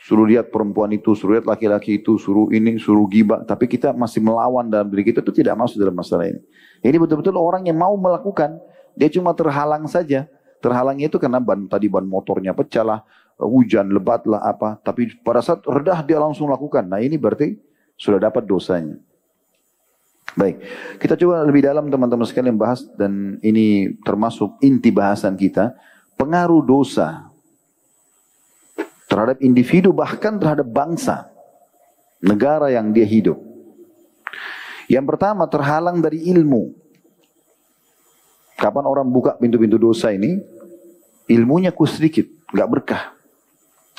suruh 0.00 0.24
lihat 0.24 0.48
perempuan 0.48 0.88
itu, 0.96 1.12
suruh 1.12 1.36
lihat 1.36 1.44
laki-laki 1.44 2.00
itu, 2.00 2.16
suruh 2.16 2.48
ini, 2.48 2.80
suruh 2.80 3.04
gibah. 3.12 3.44
Tapi 3.44 3.68
kita 3.68 3.92
masih 3.92 4.24
melawan 4.24 4.72
dalam 4.72 4.88
diri 4.88 5.12
kita 5.12 5.20
itu 5.20 5.44
tidak 5.44 5.60
masuk 5.60 5.76
dalam 5.84 5.92
masalah 5.92 6.32
ini. 6.32 6.40
Ini 6.80 6.96
betul-betul 6.96 7.36
orang 7.36 7.68
yang 7.68 7.76
mau 7.76 7.92
melakukan, 7.92 8.56
dia 8.96 9.12
cuma 9.12 9.36
terhalang 9.36 9.84
saja. 9.84 10.24
Terhalangnya 10.64 11.12
itu 11.12 11.20
karena 11.20 11.36
ban 11.36 11.68
tadi 11.68 11.84
ban 11.84 12.08
motornya 12.08 12.56
pecah 12.56 12.80
lah, 12.80 13.00
hujan 13.36 13.92
lebat 13.92 14.24
lah 14.24 14.40
apa. 14.40 14.80
Tapi 14.80 15.20
pada 15.20 15.44
saat 15.44 15.60
redah 15.68 16.00
dia 16.00 16.16
langsung 16.16 16.48
lakukan. 16.48 16.88
Nah 16.88 17.04
ini 17.04 17.20
berarti 17.20 17.60
sudah 18.00 18.16
dapat 18.16 18.48
dosanya. 18.48 18.96
Baik, 20.36 20.60
kita 21.00 21.16
coba 21.16 21.40
lebih 21.48 21.64
dalam 21.64 21.88
teman-teman 21.88 22.28
sekalian 22.28 22.60
bahas 22.60 22.84
dan 23.00 23.40
ini 23.40 23.96
termasuk 24.04 24.60
inti 24.60 24.92
bahasan 24.92 25.32
kita. 25.32 25.72
Pengaruh 26.20 26.60
dosa 26.60 27.32
terhadap 29.08 29.40
individu 29.40 29.96
bahkan 29.96 30.36
terhadap 30.36 30.68
bangsa, 30.68 31.32
negara 32.20 32.68
yang 32.68 32.92
dia 32.92 33.08
hidup. 33.08 33.40
Yang 34.92 35.16
pertama 35.16 35.48
terhalang 35.48 36.04
dari 36.04 36.20
ilmu. 36.28 36.76
Kapan 38.60 38.84
orang 38.84 39.08
buka 39.08 39.40
pintu-pintu 39.40 39.80
dosa 39.80 40.12
ini, 40.12 40.36
ilmunya 41.32 41.72
ku 41.72 41.88
sedikit, 41.88 42.28
nggak 42.52 42.68
berkah. 42.68 43.16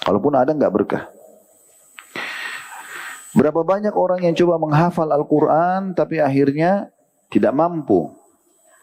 Kalaupun 0.05 0.37
ada 0.37 0.53
nggak 0.53 0.73
berkah. 0.73 1.16
Berapa 3.37 3.61
banyak 3.61 3.93
orang 3.93 4.25
yang 4.25 4.33
coba 4.33 4.57
menghafal 4.57 5.13
Al-Quran 5.13 5.93
tapi 5.93 6.17
akhirnya 6.17 6.89
tidak 7.29 7.53
mampu. 7.53 8.09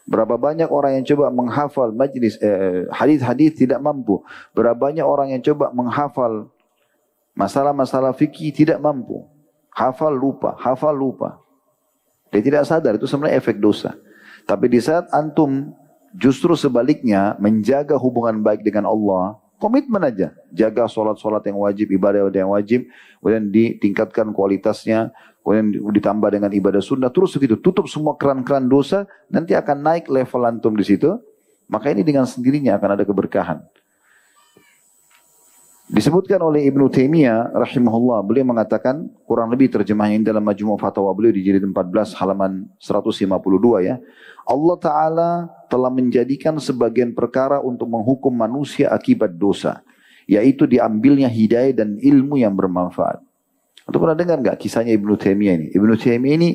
Berapa 0.07 0.39
banyak 0.39 0.71
orang 0.71 1.01
yang 1.01 1.05
coba 1.11 1.27
menghafal 1.27 1.91
majlis 1.91 2.39
eh, 2.39 2.87
hadis-hadis 2.87 3.59
tidak 3.59 3.83
mampu. 3.83 4.23
Berapa 4.55 4.79
banyak 4.79 5.03
orang 5.03 5.35
yang 5.35 5.43
coba 5.43 5.75
menghafal 5.75 6.47
masalah-masalah 7.35 8.15
fikih 8.15 8.55
tidak 8.55 8.79
mampu. 8.79 9.27
Hafal 9.75 10.15
lupa, 10.15 10.55
hafal 10.55 10.95
lupa. 10.95 11.43
Dia 12.31 12.39
tidak 12.39 12.63
sadar 12.63 12.95
itu 12.95 13.11
sebenarnya 13.11 13.43
efek 13.43 13.59
dosa. 13.59 13.91
Tapi 14.47 14.71
di 14.71 14.79
saat 14.79 15.11
antum 15.11 15.75
justru 16.15 16.55
sebaliknya 16.55 17.35
menjaga 17.43 17.99
hubungan 17.99 18.39
baik 18.39 18.63
dengan 18.63 18.87
Allah, 18.87 19.35
Komitmen 19.55 20.03
aja. 20.03 20.35
Jaga 20.51 20.85
sholat-sholat 20.85 21.43
yang 21.47 21.59
wajib, 21.63 21.87
ibadah 21.95 22.27
yang 22.31 22.51
wajib. 22.51 22.91
Kemudian 23.23 23.49
ditingkatkan 23.49 24.35
kualitasnya. 24.35 25.15
Kemudian 25.41 25.71
ditambah 25.95 26.29
dengan 26.33 26.51
ibadah 26.51 26.83
sunnah. 26.83 27.13
Terus 27.13 27.37
begitu. 27.39 27.55
Tutup 27.59 27.87
semua 27.87 28.19
keran-keran 28.19 28.67
dosa. 28.67 29.07
Nanti 29.31 29.55
akan 29.55 29.77
naik 29.81 30.11
level 30.11 30.41
antum 30.43 30.75
di 30.75 30.83
situ. 30.83 31.15
Maka 31.65 31.89
ini 31.89 32.05
dengan 32.05 32.27
sendirinya 32.29 32.77
akan 32.77 32.89
ada 32.99 33.03
keberkahan. 33.07 33.63
Disebutkan 35.85 36.41
oleh 36.41 36.65
Ibnu 36.65 36.89
Taimiyah 36.89 37.53
rahimahullah, 37.53 38.25
beliau 38.25 38.49
mengatakan 38.49 39.05
kurang 39.21 39.53
lebih 39.53 39.69
terjemahnya 39.69 40.33
dalam 40.33 40.41
majmu' 40.41 40.81
fatwa 40.81 41.13
beliau 41.13 41.29
di 41.29 41.45
jilid 41.45 41.61
14 41.61 42.17
halaman 42.17 42.65
152 42.81 43.29
ya. 43.85 44.01
Allah 44.49 44.77
taala 44.81 45.29
telah 45.69 45.93
menjadikan 45.93 46.57
sebagian 46.57 47.13
perkara 47.13 47.61
untuk 47.61 47.85
menghukum 47.85 48.33
manusia 48.33 48.89
akibat 48.89 49.37
dosa, 49.37 49.85
yaitu 50.25 50.65
diambilnya 50.65 51.29
hidayah 51.29 51.85
dan 51.85 52.01
ilmu 52.01 52.41
yang 52.41 52.57
bermanfaat. 52.57 53.21
Untuk 53.85 54.01
pernah 54.01 54.17
dengar 54.17 54.41
enggak 54.41 54.57
kisahnya 54.57 54.89
Ibnu 54.97 55.13
Taimiyah 55.21 55.53
ini? 55.53 55.67
Ibnu 55.69 55.93
Taimiyah 56.01 56.33
ini 56.33 56.49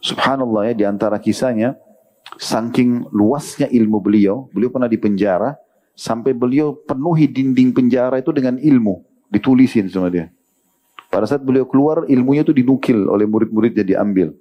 subhanallah 0.00 0.72
ya 0.72 0.74
di 0.76 0.84
antara 0.88 1.20
kisahnya 1.20 1.76
saking 2.40 3.12
luasnya 3.12 3.68
ilmu 3.68 4.00
beliau, 4.00 4.48
beliau 4.56 4.72
pernah 4.72 4.88
di 4.88 4.96
penjara 4.96 5.52
Sampai 5.94 6.34
beliau 6.34 6.74
penuhi 6.74 7.30
dinding 7.30 7.70
penjara 7.70 8.18
itu 8.18 8.34
dengan 8.34 8.58
ilmu. 8.58 9.06
Ditulisin 9.30 9.86
sama 9.90 10.10
dia. 10.10 10.30
Pada 11.06 11.30
saat 11.30 11.46
beliau 11.46 11.62
keluar, 11.62 12.02
ilmunya 12.10 12.42
itu 12.42 12.50
dinukil 12.50 13.06
oleh 13.06 13.22
murid-muridnya 13.22 13.86
diambil. 13.86 14.34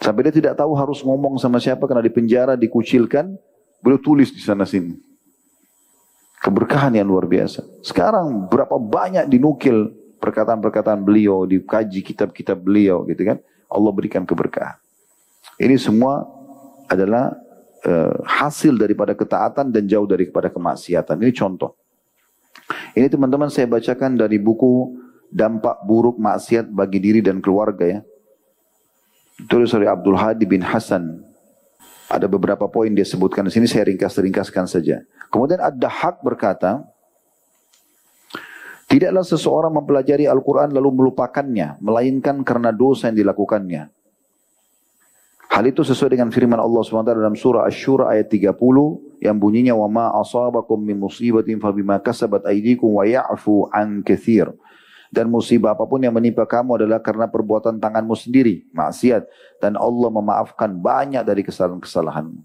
Sampai 0.00 0.28
dia 0.28 0.32
tidak 0.32 0.56
tahu 0.56 0.72
harus 0.76 1.04
ngomong 1.04 1.36
sama 1.36 1.60
siapa 1.60 1.84
karena 1.84 2.00
di 2.00 2.12
penjara 2.12 2.56
dikucilkan. 2.56 3.36
Beliau 3.84 4.00
tulis 4.00 4.32
di 4.32 4.40
sana 4.40 4.64
sini. 4.64 4.96
Keberkahan 6.40 6.96
yang 6.96 7.08
luar 7.08 7.28
biasa. 7.28 7.64
Sekarang 7.84 8.48
berapa 8.48 8.80
banyak 8.80 9.28
dinukil 9.28 9.92
perkataan-perkataan 10.16 11.04
beliau, 11.04 11.44
dikaji 11.44 12.00
kitab-kitab 12.00 12.56
beliau 12.56 13.04
gitu 13.04 13.20
kan. 13.24 13.38
Allah 13.68 13.92
berikan 13.92 14.24
keberkahan. 14.24 14.80
Ini 15.60 15.76
semua 15.76 16.24
adalah 16.88 17.36
uh, 17.86 18.14
hasil 18.26 18.74
daripada 18.74 19.14
ketaatan 19.14 19.70
dan 19.70 19.86
jauh 19.86 20.04
daripada 20.04 20.50
kemaksiatan. 20.50 21.16
Ini 21.22 21.32
contoh. 21.32 21.78
Ini 22.98 23.06
teman-teman 23.06 23.46
saya 23.46 23.70
bacakan 23.70 24.18
dari 24.18 24.42
buku 24.42 24.98
Dampak 25.30 25.86
Buruk 25.86 26.18
Maksiat 26.18 26.66
Bagi 26.66 26.98
Diri 26.98 27.20
dan 27.22 27.38
Keluarga 27.38 27.86
ya. 27.86 28.00
Tulis 29.46 29.70
oleh 29.76 29.86
Abdul 29.86 30.16
Hadi 30.16 30.48
bin 30.48 30.64
Hasan. 30.64 31.22
Ada 32.06 32.30
beberapa 32.30 32.70
poin 32.70 32.88
dia 32.94 33.04
sebutkan 33.04 33.46
di 33.46 33.52
sini 33.52 33.66
saya 33.66 33.86
ringkas-ringkaskan 33.90 34.64
saja. 34.70 35.02
Kemudian 35.28 35.58
ada 35.58 35.90
hak 35.90 36.22
berkata, 36.22 36.86
Tidaklah 38.86 39.26
seseorang 39.26 39.74
mempelajari 39.74 40.30
Al-Quran 40.30 40.70
lalu 40.70 40.94
melupakannya, 40.94 41.82
melainkan 41.82 42.46
karena 42.46 42.70
dosa 42.70 43.10
yang 43.10 43.18
dilakukannya. 43.18 43.90
Hal 45.56 45.64
itu 45.64 45.80
sesuai 45.80 46.12
dengan 46.12 46.28
firman 46.28 46.60
Allah 46.60 46.84
SWT 46.84 47.16
dalam 47.16 47.32
surah 47.32 47.64
Ash-Shura 47.64 48.12
ayat 48.12 48.28
30 48.28 48.60
yang 49.24 49.40
bunyinya 49.40 49.72
wa 49.72 49.88
ma 49.88 50.06
asabakum 50.20 50.76
min 50.76 51.00
musibatin 51.00 51.56
fa 51.56 51.72
bima 51.72 51.96
kasabat 51.96 52.44
aydikum 52.44 53.00
wa 53.00 53.08
ya'fu 53.08 53.72
an 53.72 54.04
katsir 54.04 54.52
dan 55.08 55.32
musibah 55.32 55.72
apa 55.72 55.88
pun 55.88 56.04
yang 56.04 56.12
menimpa 56.12 56.44
kamu 56.44 56.84
adalah 56.84 57.00
karena 57.00 57.24
perbuatan 57.24 57.80
tanganmu 57.80 58.12
sendiri, 58.12 58.68
maksiat. 58.76 59.24
Dan 59.62 59.80
Allah 59.80 60.12
memaafkan 60.12 60.76
banyak 60.76 61.24
dari 61.24 61.40
kesalahan-kesalahanmu. 61.40 62.44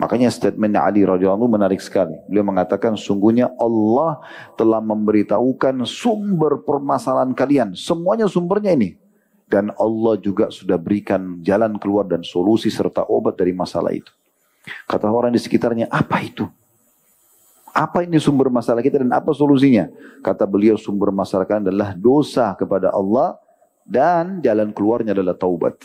Makanya 0.00 0.32
statement 0.32 0.80
Ali 0.80 1.04
radhiyallahu 1.04 1.52
menarik 1.52 1.84
sekali. 1.84 2.16
Beliau 2.32 2.48
mengatakan 2.48 2.96
sungguhnya 2.96 3.52
Allah 3.60 4.24
telah 4.56 4.80
memberitahukan 4.80 5.84
sumber 5.84 6.64
permasalahan 6.64 7.36
kalian. 7.36 7.76
Semuanya 7.76 8.24
sumbernya 8.24 8.72
ini. 8.72 8.96
Dan 9.50 9.74
Allah 9.74 10.14
juga 10.22 10.46
sudah 10.54 10.78
berikan 10.78 11.42
jalan 11.42 11.74
keluar 11.82 12.06
dan 12.06 12.22
solusi 12.22 12.70
serta 12.70 13.02
obat 13.10 13.34
dari 13.34 13.50
masalah 13.50 13.90
itu. 13.90 14.14
Kata 14.86 15.10
orang 15.10 15.34
di 15.34 15.42
sekitarnya, 15.42 15.90
apa 15.90 16.22
itu? 16.22 16.46
Apa 17.74 18.06
ini 18.06 18.18
sumber 18.18 18.50
masalah 18.50 18.82
kita 18.82 19.02
dan 19.02 19.10
apa 19.10 19.30
solusinya? 19.34 19.90
Kata 20.22 20.46
beliau 20.46 20.78
sumber 20.78 21.10
masalah 21.10 21.46
kalian 21.46 21.66
adalah 21.70 21.94
dosa 21.98 22.54
kepada 22.54 22.94
Allah 22.94 23.38
dan 23.86 24.38
jalan 24.42 24.70
keluarnya 24.70 25.14
adalah 25.14 25.34
taubat. 25.34 25.78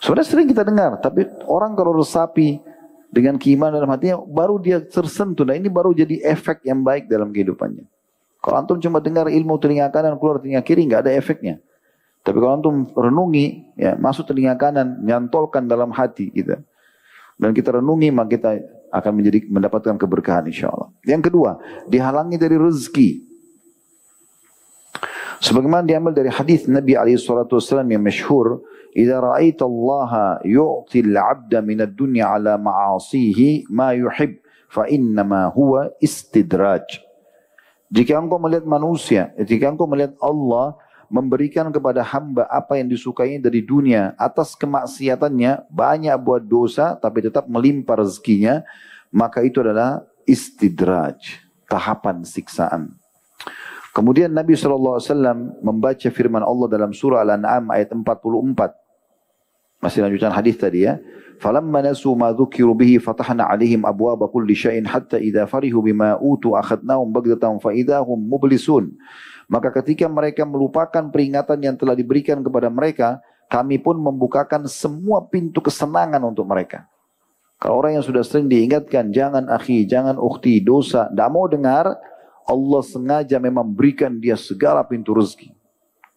Sudah 0.00 0.24
sering 0.24 0.48
kita 0.48 0.64
dengar, 0.64 1.00
tapi 1.00 1.24
orang 1.48 1.72
kalau 1.72 1.96
resapi 1.96 2.60
dengan 3.08 3.40
keimanan 3.40 3.80
dalam 3.80 3.92
hatinya, 3.92 4.20
baru 4.20 4.60
dia 4.60 4.84
tersentuh. 4.84 5.48
Nah 5.48 5.56
ini 5.56 5.72
baru 5.72 5.96
jadi 5.96 6.20
efek 6.20 6.64
yang 6.68 6.84
baik 6.84 7.08
dalam 7.08 7.32
kehidupannya. 7.32 7.88
Kalau 8.44 8.56
antum 8.60 8.76
cuma 8.76 9.00
dengar 9.00 9.32
ilmu 9.32 9.56
telinga 9.56 9.88
kanan 9.88 10.20
keluar 10.20 10.38
telinga 10.38 10.60
kiri, 10.60 10.84
nggak 10.84 11.08
ada 11.08 11.12
efeknya. 11.16 11.56
Tapi 12.26 12.42
kalau 12.42 12.58
antum 12.58 12.76
renungi, 12.90 13.78
ya 13.78 13.94
masuk 13.94 14.26
telinga 14.26 14.58
kanan, 14.58 14.98
nyantolkan 15.06 15.62
dalam 15.70 15.94
hati 15.94 16.34
kita. 16.34 16.58
Dan 17.38 17.54
kita 17.54 17.78
renungi, 17.78 18.10
maka 18.10 18.34
kita 18.34 18.50
akan 18.90 19.12
menjadi 19.14 19.46
mendapatkan 19.46 19.94
keberkahan 19.94 20.50
insya 20.50 20.74
Allah. 20.74 20.90
Yang 21.06 21.30
kedua, 21.30 21.62
dihalangi 21.86 22.34
dari 22.34 22.58
rezeki. 22.58 23.10
Sebagaimana 25.38 25.86
diambil 25.86 26.18
dari 26.18 26.32
hadis 26.32 26.66
Nabi 26.66 26.98
alaihi 26.98 27.20
salatu 27.20 27.62
wasallam 27.62 27.94
yang 27.94 28.02
masyhur, 28.02 28.64
"Idza 28.90 29.22
ra'aita 29.22 29.62
Allah 29.62 30.42
yu'ti 30.42 31.06
al-'abda 31.06 31.62
min 31.62 31.78
ad-dunya 31.84 32.26
'ala 32.26 32.58
ma'asihi 32.58 33.70
ma 33.70 33.94
yuhib, 33.94 34.42
fa 34.66 34.90
innama 34.90 35.52
huwa 35.54 35.94
istidraj." 36.02 37.04
Jika 37.92 38.18
engkau 38.18 38.42
melihat 38.42 38.66
manusia, 38.66 39.30
jika 39.38 39.70
engkau 39.70 39.86
melihat 39.86 40.18
Allah 40.18 40.74
memberikan 41.10 41.70
kepada 41.70 42.02
hamba 42.02 42.46
apa 42.46 42.78
yang 42.78 42.90
disukainya 42.90 43.46
dari 43.46 43.62
dunia. 43.62 44.14
Atas 44.18 44.54
kemaksiatannya 44.54 45.70
banyak 45.70 46.16
buat 46.22 46.44
dosa 46.44 46.94
tapi 46.98 47.26
tetap 47.26 47.46
melimpah 47.50 48.02
rezekinya. 48.02 48.62
Maka 49.10 49.40
itu 49.42 49.62
adalah 49.62 50.02
istidraj 50.26 51.16
tahapan 51.70 52.26
siksaan. 52.26 52.94
Kemudian 53.96 54.28
Nabi 54.28 54.52
SAW 54.52 55.00
membaca 55.64 56.08
firman 56.12 56.44
Allah 56.44 56.68
dalam 56.68 56.92
surah 56.92 57.24
Al-An'am 57.24 57.72
ayat 57.72 57.96
44 57.96 58.85
masih 59.85 60.05
lanjutan 60.05 60.31
hadis 60.33 60.57
tadi 60.57 60.85
ya 60.87 61.01
فلما 61.41 61.81
نسوا 61.89 62.13
ما 62.13 62.29
ذكروا 62.37 62.77
به 62.77 63.01
فتحنا 63.01 63.49
عليهم 63.49 63.81
أبواب 63.81 64.29
كل 64.29 64.45
شيء 64.53 64.85
حتى 64.85 65.17
إذا 65.17 65.49
فرحوا 65.49 65.81
بما 65.81 66.21
أوتوا 66.21 66.53
أخذناهم 66.61 67.09
بغتة 67.09 67.49
فإذا 67.57 67.97
هم 68.05 68.29
مبلسون 68.29 68.93
maka 69.51 69.67
ketika 69.83 70.07
mereka 70.07 70.47
melupakan 70.47 71.11
peringatan 71.11 71.59
yang 71.59 71.75
telah 71.75 71.91
diberikan 71.91 72.39
kepada 72.39 72.71
mereka, 72.71 73.19
kami 73.51 73.83
pun 73.83 73.99
membukakan 73.99 74.63
semua 74.63 75.27
pintu 75.27 75.59
kesenangan 75.59 76.23
untuk 76.23 76.47
mereka. 76.47 76.87
Kalau 77.59 77.83
orang 77.83 77.99
yang 77.99 78.05
sudah 78.07 78.23
sering 78.23 78.47
diingatkan, 78.47 79.11
jangan 79.11 79.51
akhi, 79.51 79.83
jangan 79.83 80.15
ukhti, 80.15 80.63
dosa, 80.63 81.11
tidak 81.11 81.29
mau 81.35 81.51
dengar, 81.51 81.99
Allah 82.47 82.81
sengaja 82.87 83.43
memang 83.43 83.67
berikan 83.67 84.23
dia 84.23 84.39
segala 84.39 84.87
pintu 84.87 85.11
rezeki. 85.11 85.51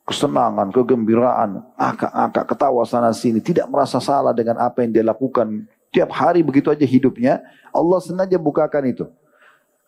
Kesenangan, 0.10 0.74
kegembiraan, 0.74 1.62
akak-akak, 1.78 2.50
ketawa 2.50 2.82
sana 2.82 3.14
sini, 3.14 3.38
tidak 3.46 3.70
merasa 3.70 4.02
salah 4.02 4.34
dengan 4.34 4.58
apa 4.58 4.82
yang 4.82 4.90
dia 4.90 5.06
lakukan. 5.06 5.70
Tiap 5.94 6.10
hari 6.10 6.42
begitu 6.42 6.74
aja 6.74 6.82
hidupnya, 6.82 7.46
Allah 7.70 8.02
sengaja 8.02 8.42
bukakan 8.42 8.90
itu. 8.90 9.06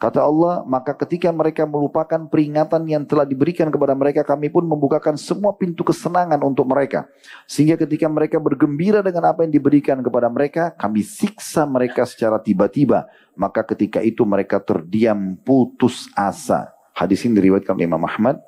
Kata 0.01 0.21
Allah, 0.25 0.65
maka 0.65 0.97
ketika 0.97 1.29
mereka 1.29 1.61
melupakan 1.65 2.25
peringatan 2.25 2.89
yang 2.89 3.05
telah 3.05 3.21
diberikan 3.21 3.69
kepada 3.69 3.93
mereka, 3.93 4.25
kami 4.25 4.49
pun 4.49 4.65
membukakan 4.65 5.13
semua 5.13 5.53
pintu 5.53 5.85
kesenangan 5.85 6.41
untuk 6.41 6.65
mereka. 6.65 7.05
Sehingga 7.45 7.77
ketika 7.77 8.09
mereka 8.09 8.41
bergembira 8.41 9.05
dengan 9.05 9.29
apa 9.29 9.45
yang 9.45 9.53
diberikan 9.53 10.01
kepada 10.01 10.25
mereka, 10.25 10.73
kami 10.73 11.05
siksa 11.05 11.69
mereka 11.69 12.05
secara 12.09 12.41
tiba-tiba. 12.41 13.05
Maka 13.37 13.61
ketika 13.61 14.01
itu 14.01 14.25
mereka 14.25 14.57
terdiam 14.57 15.37
putus 15.45 16.09
asa. 16.17 16.73
Hadis 16.97 17.21
ini 17.25 17.37
diriwayatkan 17.37 17.77
oleh 17.77 17.85
Imam 17.85 18.01
Ahmad 18.01 18.41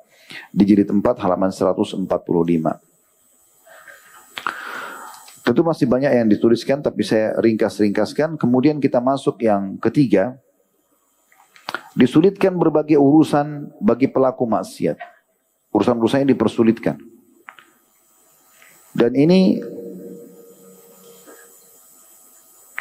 di 0.50 0.62
jilid 0.66 0.88
4 0.88 1.00
halaman 1.00 1.50
145. 1.50 2.06
Tentu 5.44 5.60
masih 5.60 5.84
banyak 5.84 6.12
yang 6.12 6.28
dituliskan 6.28 6.80
tapi 6.80 7.04
saya 7.04 7.36
ringkas-ringkaskan. 7.36 8.40
Kemudian 8.40 8.80
kita 8.80 8.98
masuk 9.04 9.44
yang 9.44 9.76
ketiga, 9.76 10.40
Disulitkan 11.94 12.58
berbagai 12.58 12.98
urusan 12.98 13.70
bagi 13.78 14.10
pelaku 14.10 14.50
maksiat. 14.50 14.98
Urusan-urusan 15.70 16.26
ini 16.26 16.34
dipersulitkan. 16.34 16.98
Dan 18.90 19.14
ini 19.14 19.62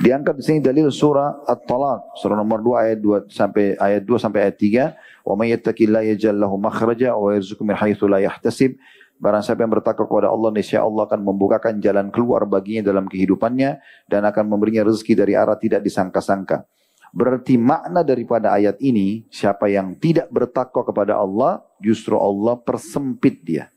diangkat 0.02 0.34
di 0.34 0.44
sini 0.46 0.60
dalil 0.66 0.90
surah 0.90 1.46
At-Talaq, 1.46 2.18
surah 2.18 2.38
nomor 2.42 2.66
2 2.66 2.74
ayat 2.90 3.00
2 3.02 3.30
sampai 3.30 3.78
ayat 3.78 4.02
2 4.02 4.18
sampai 4.18 4.50
ayat 4.50 4.58
3. 4.58 4.98
Wa 5.24 5.40
may 5.40 5.56
yattaqillaha 5.56 6.04
yaj'al 6.14 6.36
lahu 6.36 6.60
makhraja 6.60 7.16
wa 7.16 7.32
yarzuqhu 7.32 7.64
min 7.64 7.76
haitsu 7.80 8.06
la 8.12 8.20
yahtasib. 8.20 8.76
Barang 9.24 9.40
siapa 9.40 9.64
yang 9.64 9.72
bertakwa 9.72 10.04
kepada 10.04 10.28
Allah, 10.28 10.52
niscaya 10.52 10.84
Allah 10.84 11.08
akan 11.08 11.24
membukakan 11.24 11.80
jalan 11.80 12.12
keluar 12.12 12.44
baginya 12.44 12.92
dalam 12.92 13.08
kehidupannya 13.08 13.80
dan 14.12 14.22
akan 14.28 14.52
memberinya 14.52 14.84
rezeki 14.84 15.16
dari 15.16 15.34
arah 15.40 15.56
tidak 15.56 15.80
disangka-sangka. 15.80 16.68
Berarti 17.14 17.56
makna 17.56 18.04
daripada 18.04 18.52
ayat 18.52 18.82
ini, 18.84 19.24
siapa 19.30 19.70
yang 19.72 19.96
tidak 19.96 20.28
bertakwa 20.34 20.84
kepada 20.84 21.16
Allah, 21.16 21.62
justru 21.80 22.18
Allah 22.20 22.58
persempit 22.60 23.40
dia. 23.46 23.70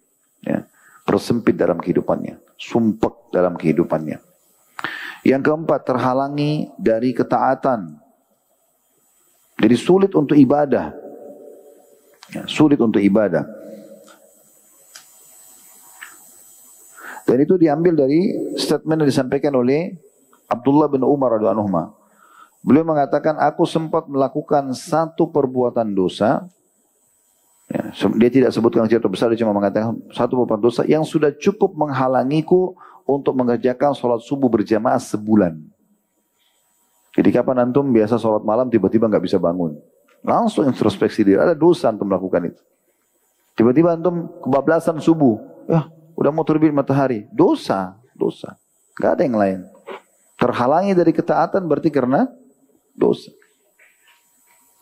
Ya, 0.43 0.67
persempit 1.07 1.55
dalam 1.55 1.79
kehidupannya. 1.79 2.43
Sumpek 2.59 3.31
dalam 3.31 3.55
kehidupannya. 3.55 4.19
Yang 5.23 5.43
keempat, 5.53 5.81
terhalangi 5.85 6.75
dari 6.81 7.13
ketaatan. 7.13 8.01
Jadi 9.61 9.77
sulit 9.77 10.17
untuk 10.17 10.35
ibadah. 10.35 11.06
Sulit 12.51 12.81
untuk 12.83 12.99
ibadah. 12.99 13.47
Dan 17.27 17.43
itu 17.43 17.59
diambil 17.59 18.07
dari 18.07 18.55
statement 18.55 19.03
yang 19.03 19.11
disampaikan 19.11 19.55
oleh 19.59 19.99
Abdullah 20.47 20.87
bin 20.87 21.03
Umar 21.03 21.35
radhiyallahu 21.39 21.71
Beliau 22.67 22.83
mengatakan, 22.87 23.39
aku 23.39 23.63
sempat 23.67 24.11
melakukan 24.11 24.75
satu 24.75 25.31
perbuatan 25.31 25.87
dosa. 25.95 26.51
Ya, 27.67 27.91
dia 27.95 28.31
tidak 28.31 28.51
sebutkan 28.55 28.87
kecil 28.87 29.03
atau 29.03 29.11
besar, 29.11 29.31
dia 29.31 29.43
cuma 29.43 29.55
mengatakan 29.55 29.99
satu 30.15 30.39
perbuatan 30.39 30.63
dosa 30.63 30.83
yang 30.87 31.03
sudah 31.03 31.35
cukup 31.35 31.75
menghalangiku 31.75 32.79
untuk 33.07 33.35
mengerjakan 33.39 33.95
sholat 33.95 34.23
subuh 34.23 34.51
berjamaah 34.51 34.99
sebulan. 34.99 35.59
Jadi 37.15 37.29
kapan 37.31 37.71
antum 37.71 37.87
biasa 37.91 38.19
sholat 38.19 38.43
malam 38.43 38.67
tiba-tiba 38.71 39.07
nggak 39.07 39.25
bisa 39.25 39.39
bangun. 39.39 39.79
Langsung 40.27 40.67
introspeksi 40.67 41.23
diri, 41.23 41.39
ada 41.39 41.55
dosa 41.55 41.95
antum 41.95 42.11
melakukan 42.11 42.51
itu. 42.51 42.63
Tiba-tiba 43.55 43.95
antum 43.95 44.27
kebablasan 44.43 44.99
subuh. 44.99 45.39
Ya, 45.71 45.87
udah 46.19 46.31
mau 46.35 46.43
terbit 46.43 46.75
matahari. 46.75 47.31
Dosa, 47.31 47.95
dosa. 48.19 48.59
Gak 48.99 49.17
ada 49.17 49.23
yang 49.23 49.39
lain. 49.39 49.61
Terhalangi 50.35 50.99
dari 50.99 51.15
ketaatan 51.15 51.65
berarti 51.71 51.95
karena 51.95 52.27
dosa. 52.99 53.31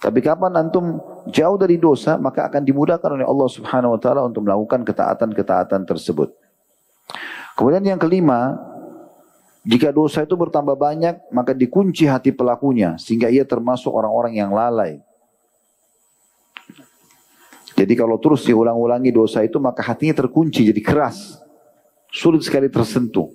Tapi 0.00 0.20
kapan 0.24 0.64
antum 0.64 1.00
jauh 1.28 1.56
dari 1.60 1.76
dosa, 1.76 2.16
maka 2.16 2.48
akan 2.48 2.64
dimudahkan 2.64 3.20
oleh 3.20 3.24
Allah 3.28 3.48
Subhanahu 3.48 3.96
wa 3.96 4.00
taala 4.00 4.24
untuk 4.24 4.44
melakukan 4.44 4.84
ketaatan-ketaatan 4.84 5.84
tersebut. 5.84 6.32
Kemudian 7.56 7.84
yang 7.84 8.00
kelima, 8.00 8.58
jika 9.64 9.94
dosa 9.94 10.26
itu 10.26 10.36
bertambah 10.36 10.76
banyak, 10.76 11.32
maka 11.32 11.56
dikunci 11.56 12.04
hati 12.04 12.36
pelakunya 12.36 13.00
sehingga 13.00 13.32
ia 13.32 13.48
termasuk 13.48 13.88
orang-orang 13.92 14.36
yang 14.36 14.52
lalai. 14.52 15.00
Jadi 17.74 17.92
kalau 17.98 18.22
terus 18.22 18.46
diulang-ulangi 18.46 19.10
dosa 19.10 19.42
itu 19.42 19.58
maka 19.58 19.82
hatinya 19.82 20.14
terkunci 20.14 20.70
jadi 20.70 20.78
keras. 20.78 21.42
Sulit 22.14 22.46
sekali 22.46 22.70
tersentuh. 22.70 23.26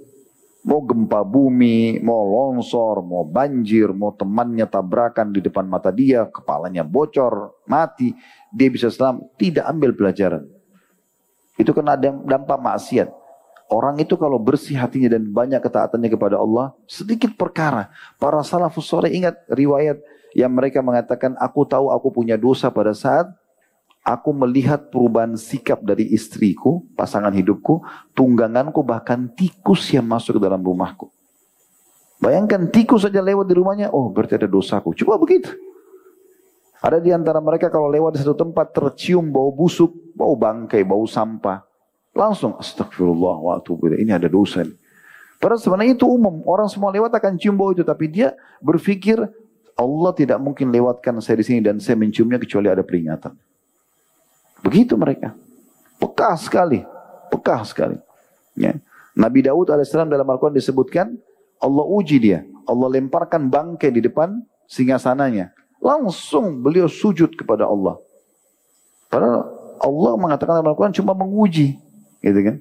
Mau 0.64 0.84
gempa 0.84 1.24
bumi, 1.24 2.04
mau 2.04 2.24
longsor, 2.24 3.00
mau 3.04 3.24
banjir, 3.24 3.92
mau 3.96 4.12
temannya 4.12 4.68
tabrakan 4.68 5.32
di 5.32 5.40
depan 5.40 5.64
mata 5.68 5.88
dia, 5.92 6.28
kepalanya 6.28 6.84
bocor, 6.84 7.64
mati, 7.68 8.12
dia 8.52 8.68
bisa 8.68 8.92
selamat. 8.92 9.40
Tidak 9.40 9.64
ambil 9.64 9.96
pelajaran. 9.96 10.44
Itu 11.60 11.76
kena 11.76 12.00
dampak 12.00 12.60
maksiat. 12.60 13.08
Orang 13.70 14.02
itu 14.02 14.18
kalau 14.18 14.40
bersih 14.42 14.80
hatinya 14.80 15.14
dan 15.14 15.30
banyak 15.30 15.62
ketaatannya 15.62 16.10
kepada 16.10 16.40
Allah, 16.40 16.74
sedikit 16.90 17.36
perkara. 17.36 17.92
Para 18.18 18.42
salafus 18.42 18.88
soleh 18.88 19.14
ingat 19.14 19.36
riwayat 19.52 20.00
yang 20.34 20.52
mereka 20.52 20.82
mengatakan, 20.82 21.38
aku 21.40 21.68
tahu 21.68 21.94
aku 21.94 22.10
punya 22.10 22.34
dosa 22.34 22.74
pada 22.74 22.98
saat 22.98 23.30
Aku 24.04 24.32
melihat 24.32 24.90
perubahan 24.90 25.36
sikap 25.36 25.84
dari 25.84 26.08
istriku, 26.10 26.88
pasangan 26.96 27.36
hidupku, 27.36 27.84
tungganganku, 28.16 28.82
bahkan 28.82 29.30
tikus 29.36 29.92
yang 29.92 30.08
masuk 30.08 30.40
ke 30.40 30.42
dalam 30.42 30.64
rumahku. 30.64 31.12
Bayangkan 32.20 32.68
tikus 32.72 33.08
saja 33.08 33.24
lewat 33.24 33.48
di 33.48 33.56
rumahnya, 33.56 33.88
oh 33.92 34.12
berarti 34.12 34.40
ada 34.40 34.48
dosaku. 34.48 34.96
Coba 34.96 35.20
begitu. 35.20 35.56
Ada 36.80 37.04
di 37.04 37.12
antara 37.12 37.44
mereka 37.44 37.68
kalau 37.68 37.92
lewat 37.92 38.16
di 38.16 38.20
satu 38.24 38.40
tempat 38.40 38.72
tercium 38.72 39.28
bau 39.36 39.52
busuk, 39.52 39.92
bau 40.16 40.36
bangkai, 40.40 40.88
bau 40.88 41.04
sampah. 41.04 41.64
Langsung 42.16 42.56
astagfirullah 42.56 43.36
wa 43.36 43.60
Ini 44.00 44.16
ada 44.16 44.32
dosa 44.32 44.64
ini. 44.64 44.76
Padahal 45.40 45.60
sebenarnya 45.60 45.96
itu 45.96 46.08
umum. 46.08 46.44
Orang 46.44 46.68
semua 46.68 46.92
lewat 46.92 47.16
akan 47.16 47.40
cium 47.40 47.56
bau 47.56 47.72
itu. 47.72 47.84
Tapi 47.84 48.12
dia 48.12 48.36
berpikir 48.60 49.24
Allah 49.80 50.12
tidak 50.12 50.40
mungkin 50.44 50.68
lewatkan 50.72 51.16
saya 51.24 51.40
di 51.40 51.46
sini 51.48 51.60
dan 51.64 51.80
saya 51.80 51.96
menciumnya 51.96 52.36
kecuali 52.36 52.68
ada 52.68 52.84
peringatan. 52.84 53.36
Begitu 54.64 54.96
mereka. 55.00 55.36
Pekah 56.00 56.36
sekali. 56.40 56.84
Pekah 57.30 57.62
sekali. 57.68 57.98
Ya. 58.56 58.80
Nabi 59.16 59.44
Daud 59.44 59.68
AS 59.72 59.92
dalam 59.92 60.28
Al-Quran 60.28 60.56
disebutkan, 60.56 61.16
Allah 61.60 61.86
uji 61.86 62.18
dia. 62.24 62.48
Allah 62.64 62.88
lemparkan 62.88 63.52
bangkai 63.52 63.92
di 63.92 64.00
depan 64.00 64.40
singgasananya. 64.70 65.52
Langsung 65.84 66.64
beliau 66.64 66.88
sujud 66.88 67.36
kepada 67.36 67.68
Allah. 67.68 68.00
Padahal 69.12 69.48
Allah 69.80 70.14
mengatakan 70.16 70.60
dalam 70.60 70.72
Al-Quran 70.72 70.96
cuma 70.96 71.12
menguji. 71.16 71.76
Gitu 72.24 72.40
kan. 72.40 72.56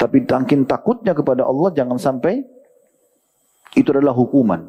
Tapi 0.00 0.24
tangkin 0.24 0.64
takutnya 0.64 1.12
kepada 1.12 1.44
Allah 1.44 1.68
jangan 1.76 2.00
sampai 2.00 2.40
itu 3.76 3.88
adalah 3.92 4.16
hukuman. 4.16 4.64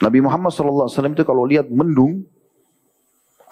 Nabi 0.00 0.18
Muhammad 0.18 0.50
SAW 0.50 0.88
itu 0.88 1.22
kalau 1.22 1.46
lihat 1.46 1.70
mendung, 1.70 2.26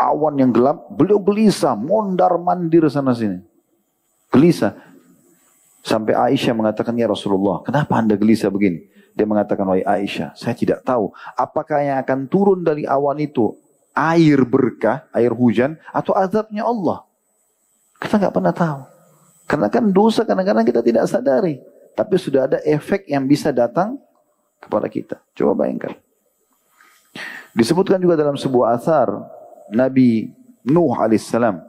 awan 0.00 0.40
yang 0.40 0.48
gelap, 0.48 0.88
beliau 0.88 1.20
gelisah, 1.20 1.76
mondar 1.76 2.32
mandir 2.40 2.88
sana 2.88 3.12
sini. 3.12 3.44
Gelisah. 4.32 4.72
Sampai 5.84 6.16
Aisyah 6.16 6.56
mengatakan, 6.56 6.96
ya 6.96 7.08
Rasulullah, 7.08 7.60
kenapa 7.64 8.00
anda 8.00 8.16
gelisah 8.16 8.48
begini? 8.48 8.88
Dia 9.12 9.28
mengatakan, 9.28 9.68
wahai 9.68 9.84
Aisyah, 9.84 10.32
saya 10.36 10.56
tidak 10.56 10.84
tahu 10.84 11.12
apakah 11.36 11.80
yang 11.84 12.00
akan 12.00 12.28
turun 12.28 12.64
dari 12.64 12.84
awan 12.88 13.20
itu 13.20 13.52
air 13.96 14.40
berkah, 14.44 15.08
air 15.12 15.32
hujan, 15.32 15.76
atau 15.92 16.16
azabnya 16.16 16.64
Allah. 16.64 17.04
Kita 18.00 18.16
nggak 18.16 18.32
pernah 18.32 18.54
tahu. 18.54 18.80
Karena 19.44 19.66
kan 19.68 19.84
dosa 19.90 20.22
kadang-kadang 20.24 20.64
kita 20.64 20.80
tidak 20.80 21.04
sadari. 21.10 21.58
Tapi 21.92 22.14
sudah 22.16 22.46
ada 22.46 22.58
efek 22.62 23.04
yang 23.10 23.26
bisa 23.26 23.50
datang 23.50 23.98
kepada 24.62 24.86
kita. 24.86 25.20
Coba 25.34 25.66
bayangkan. 25.66 25.98
Disebutkan 27.50 27.98
juga 27.98 28.14
dalam 28.14 28.38
sebuah 28.38 28.78
asar 28.78 29.10
Nabi 29.72 30.30
Nuh 30.66 30.92
alaihissalam 30.92 31.62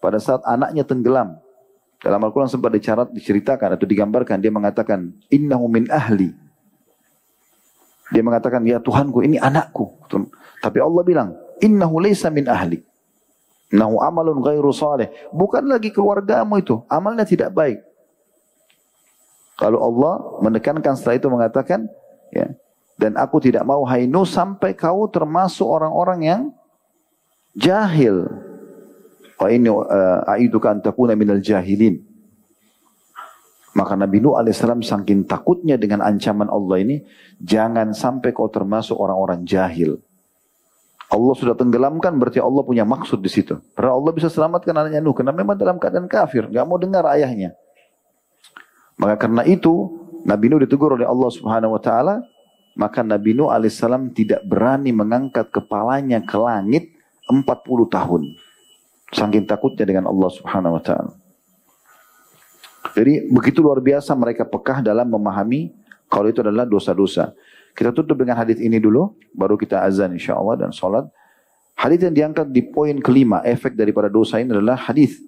pada 0.00 0.16
saat 0.16 0.40
anaknya 0.46 0.86
tenggelam. 0.86 1.36
Dalam 1.98 2.22
Al-Quran 2.22 2.46
sempat 2.46 2.70
dicarat, 2.70 3.10
diceritakan 3.10 3.74
atau 3.74 3.82
digambarkan. 3.82 4.38
Dia 4.38 4.54
mengatakan, 4.54 5.10
innahu 5.34 5.66
min 5.66 5.90
ahli. 5.90 6.30
Dia 8.14 8.22
mengatakan, 8.22 8.62
ya 8.62 8.78
Tuhanku 8.78 9.26
ini 9.26 9.34
anakku. 9.34 9.98
Tapi 10.62 10.78
Allah 10.78 11.02
bilang, 11.02 11.34
innahu 11.58 11.98
laysa 11.98 12.30
min 12.30 12.46
ahli. 12.46 12.78
Innahu 13.74 13.98
amalun 13.98 14.38
ghairu 14.40 14.70
salih. 14.70 15.10
Bukan 15.34 15.66
lagi 15.66 15.90
keluargamu 15.90 16.62
itu. 16.62 16.86
Amalnya 16.86 17.26
tidak 17.26 17.50
baik. 17.50 17.82
Kalau 19.58 19.82
Allah 19.82 20.14
menekankan 20.46 20.94
setelah 20.94 21.18
itu 21.18 21.28
mengatakan, 21.28 21.90
ya, 22.30 22.46
dan 22.94 23.18
aku 23.18 23.42
tidak 23.42 23.66
mau 23.66 23.82
hainu 23.82 24.22
sampai 24.22 24.78
kau 24.78 25.10
termasuk 25.10 25.66
orang-orang 25.66 26.20
yang 26.22 26.40
jahil. 27.58 28.30
Wa 29.38 29.50
ini 29.50 29.70
uh, 29.70 30.22
aiduka 30.30 30.70
an 30.70 30.78
takuna 30.78 31.18
minal 31.18 31.42
jahilin. 31.42 32.06
Maka 33.74 33.94
Nabi 33.94 34.18
Nuh 34.18 34.34
alaihissalam 34.34 34.82
saking 34.82 35.30
takutnya 35.30 35.78
dengan 35.78 36.02
ancaman 36.02 36.50
Allah 36.50 36.82
ini, 36.82 36.96
jangan 37.38 37.94
sampai 37.94 38.34
kau 38.34 38.50
termasuk 38.50 38.98
orang-orang 38.98 39.46
jahil. 39.46 40.02
Allah 41.08 41.34
sudah 41.38 41.54
tenggelamkan 41.54 42.10
berarti 42.18 42.42
Allah 42.42 42.66
punya 42.66 42.82
maksud 42.82 43.22
di 43.22 43.30
situ. 43.30 43.54
Karena 43.78 43.94
Allah 43.94 44.10
bisa 44.10 44.26
selamatkan 44.26 44.74
anaknya 44.74 44.98
Nuh 44.98 45.14
karena 45.14 45.30
memang 45.30 45.54
dalam 45.54 45.78
keadaan 45.78 46.10
kafir, 46.10 46.50
nggak 46.50 46.64
mau 46.66 46.74
dengar 46.74 47.06
ayahnya. 47.14 47.54
Maka 48.98 49.14
karena 49.14 49.46
itu 49.46 49.94
Nabi 50.26 50.50
Nuh 50.50 50.66
ditegur 50.66 50.98
oleh 50.98 51.06
Allah 51.06 51.30
Subhanahu 51.30 51.78
wa 51.78 51.80
taala, 51.80 52.26
maka 52.74 53.06
Nabi 53.06 53.30
Nuh 53.30 53.54
alaihissalam 53.54 54.10
tidak 54.10 54.42
berani 54.42 54.90
mengangkat 54.90 55.54
kepalanya 55.54 56.18
ke 56.26 56.34
langit 56.34 56.97
40 57.28 57.44
tahun. 57.88 58.22
Saking 59.08 59.48
takutnya 59.48 59.84
dengan 59.88 60.08
Allah 60.08 60.28
subhanahu 60.32 60.76
wa 60.76 60.82
ta'ala. 60.82 61.12
Jadi 62.96 63.28
begitu 63.30 63.62
luar 63.62 63.80
biasa 63.80 64.12
mereka 64.16 64.44
pekah 64.48 64.80
dalam 64.82 65.08
memahami 65.08 65.72
kalau 66.08 66.28
itu 66.32 66.40
adalah 66.40 66.64
dosa-dosa. 66.64 67.36
Kita 67.76 67.94
tutup 67.94 68.18
dengan 68.18 68.34
hadis 68.40 68.58
ini 68.58 68.80
dulu, 68.80 69.14
baru 69.36 69.54
kita 69.54 69.84
azan 69.84 70.16
insya 70.16 70.34
Allah 70.34 70.66
dan 70.66 70.74
sholat. 70.74 71.06
Hadis 71.78 72.02
yang 72.02 72.14
diangkat 72.16 72.50
di 72.50 72.66
poin 72.66 72.98
kelima, 72.98 73.38
efek 73.46 73.78
daripada 73.78 74.10
dosa 74.10 74.42
ini 74.42 74.50
adalah 74.50 74.74
hadis 74.74 75.22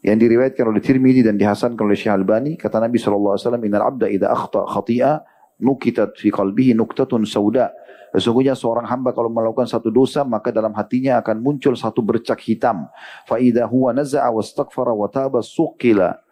yang 0.00 0.16
diriwayatkan 0.16 0.64
oleh 0.64 0.80
Tirmidzi 0.80 1.20
dan 1.28 1.36
dihasankan 1.36 1.84
oleh 1.84 1.98
Syekh 1.98 2.16
Albani. 2.16 2.56
Kata 2.56 2.80
Nabi 2.80 2.96
SAW, 2.96 3.36
Inna 3.60 3.84
abda 3.84 4.08
idha 4.08 4.32
akhta 4.32 4.64
khati'a 4.64 5.20
nukitat 5.60 6.16
fi 6.16 6.32
qalbihi 6.32 6.72
nuktatun 6.72 7.28
sauda. 7.28 7.68
Sesungguhnya 8.14 8.54
seorang 8.54 8.86
hamba 8.86 9.10
kalau 9.10 9.26
melakukan 9.26 9.66
satu 9.66 9.90
dosa 9.90 10.22
maka 10.22 10.54
dalam 10.54 10.70
hatinya 10.70 11.18
akan 11.18 11.42
muncul 11.42 11.74
satu 11.74 11.98
bercak 11.98 12.38
hitam. 12.46 12.86
Fa 13.26 13.42
huwa 13.66 13.90
naza'a 13.90 14.30
wastaghfara 14.30 14.94
wa 14.94 15.10
taba 15.10 15.42
suqila 15.42 16.22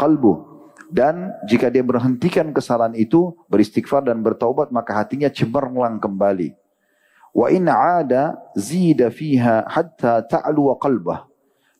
qalbu. 0.00 0.48
Dan 0.88 1.28
jika 1.44 1.68
dia 1.68 1.84
berhentikan 1.84 2.50
kesalahan 2.56 2.96
itu, 2.96 3.36
beristighfar 3.52 4.08
dan 4.08 4.24
bertaubat 4.24 4.72
maka 4.72 4.96
hatinya 4.96 5.28
cemerlang 5.28 6.00
kembali. 6.00 6.56
Wa 7.36 7.52
in 7.52 7.68
'ada 7.68 8.40
zida 8.56 9.12
fiha 9.12 9.68
hatta 9.68 10.24
ta'lu 10.24 10.72
qalbah. 10.80 11.28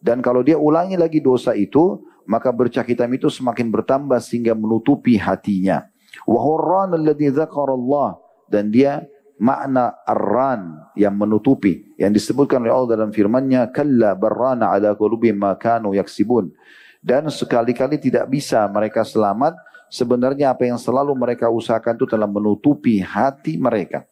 Dan 0.04 0.20
kalau 0.20 0.44
dia 0.44 0.60
ulangi 0.60 1.00
lagi 1.00 1.18
dosa 1.18 1.56
itu, 1.56 2.04
maka 2.28 2.52
bercak 2.52 2.86
hitam 2.92 3.10
itu 3.16 3.32
semakin 3.32 3.72
bertambah 3.72 4.20
sehingga 4.20 4.52
menutupi 4.52 5.16
hatinya. 5.16 5.88
Wa 6.28 6.38
hurran 6.38 6.92
alladhi 6.94 7.32
Allah 7.32 8.20
dan 8.46 8.70
dia 8.70 9.02
makna 9.40 9.96
arran 10.04 10.84
yang 10.92 11.16
menutupi 11.16 11.96
yang 11.96 12.12
disebutkan 12.12 12.60
oleh 12.60 12.72
Allah 12.76 12.90
dalam 13.00 13.10
firman-Nya 13.10 13.72
kalla 13.72 14.12
barrana 14.12 14.76
ala 14.76 14.92
qulubihim 14.92 15.40
ma 15.40 15.56
kanu 15.56 15.96
yaksibun. 15.96 16.52
Dan 17.00 17.32
sekali-kali 17.32 17.96
tidak 17.96 18.28
bisa 18.28 18.60
mereka 18.68 19.00
selamat 19.00 19.56
sebenarnya 19.88 20.52
apa 20.52 20.68
yang 20.68 20.76
selalu 20.76 21.16
mereka 21.16 21.48
usahakan 21.48 21.96
itu 21.96 22.04
telah 22.04 22.28
menutupi 22.28 23.00
hati 23.00 23.56
mereka. 23.56 24.04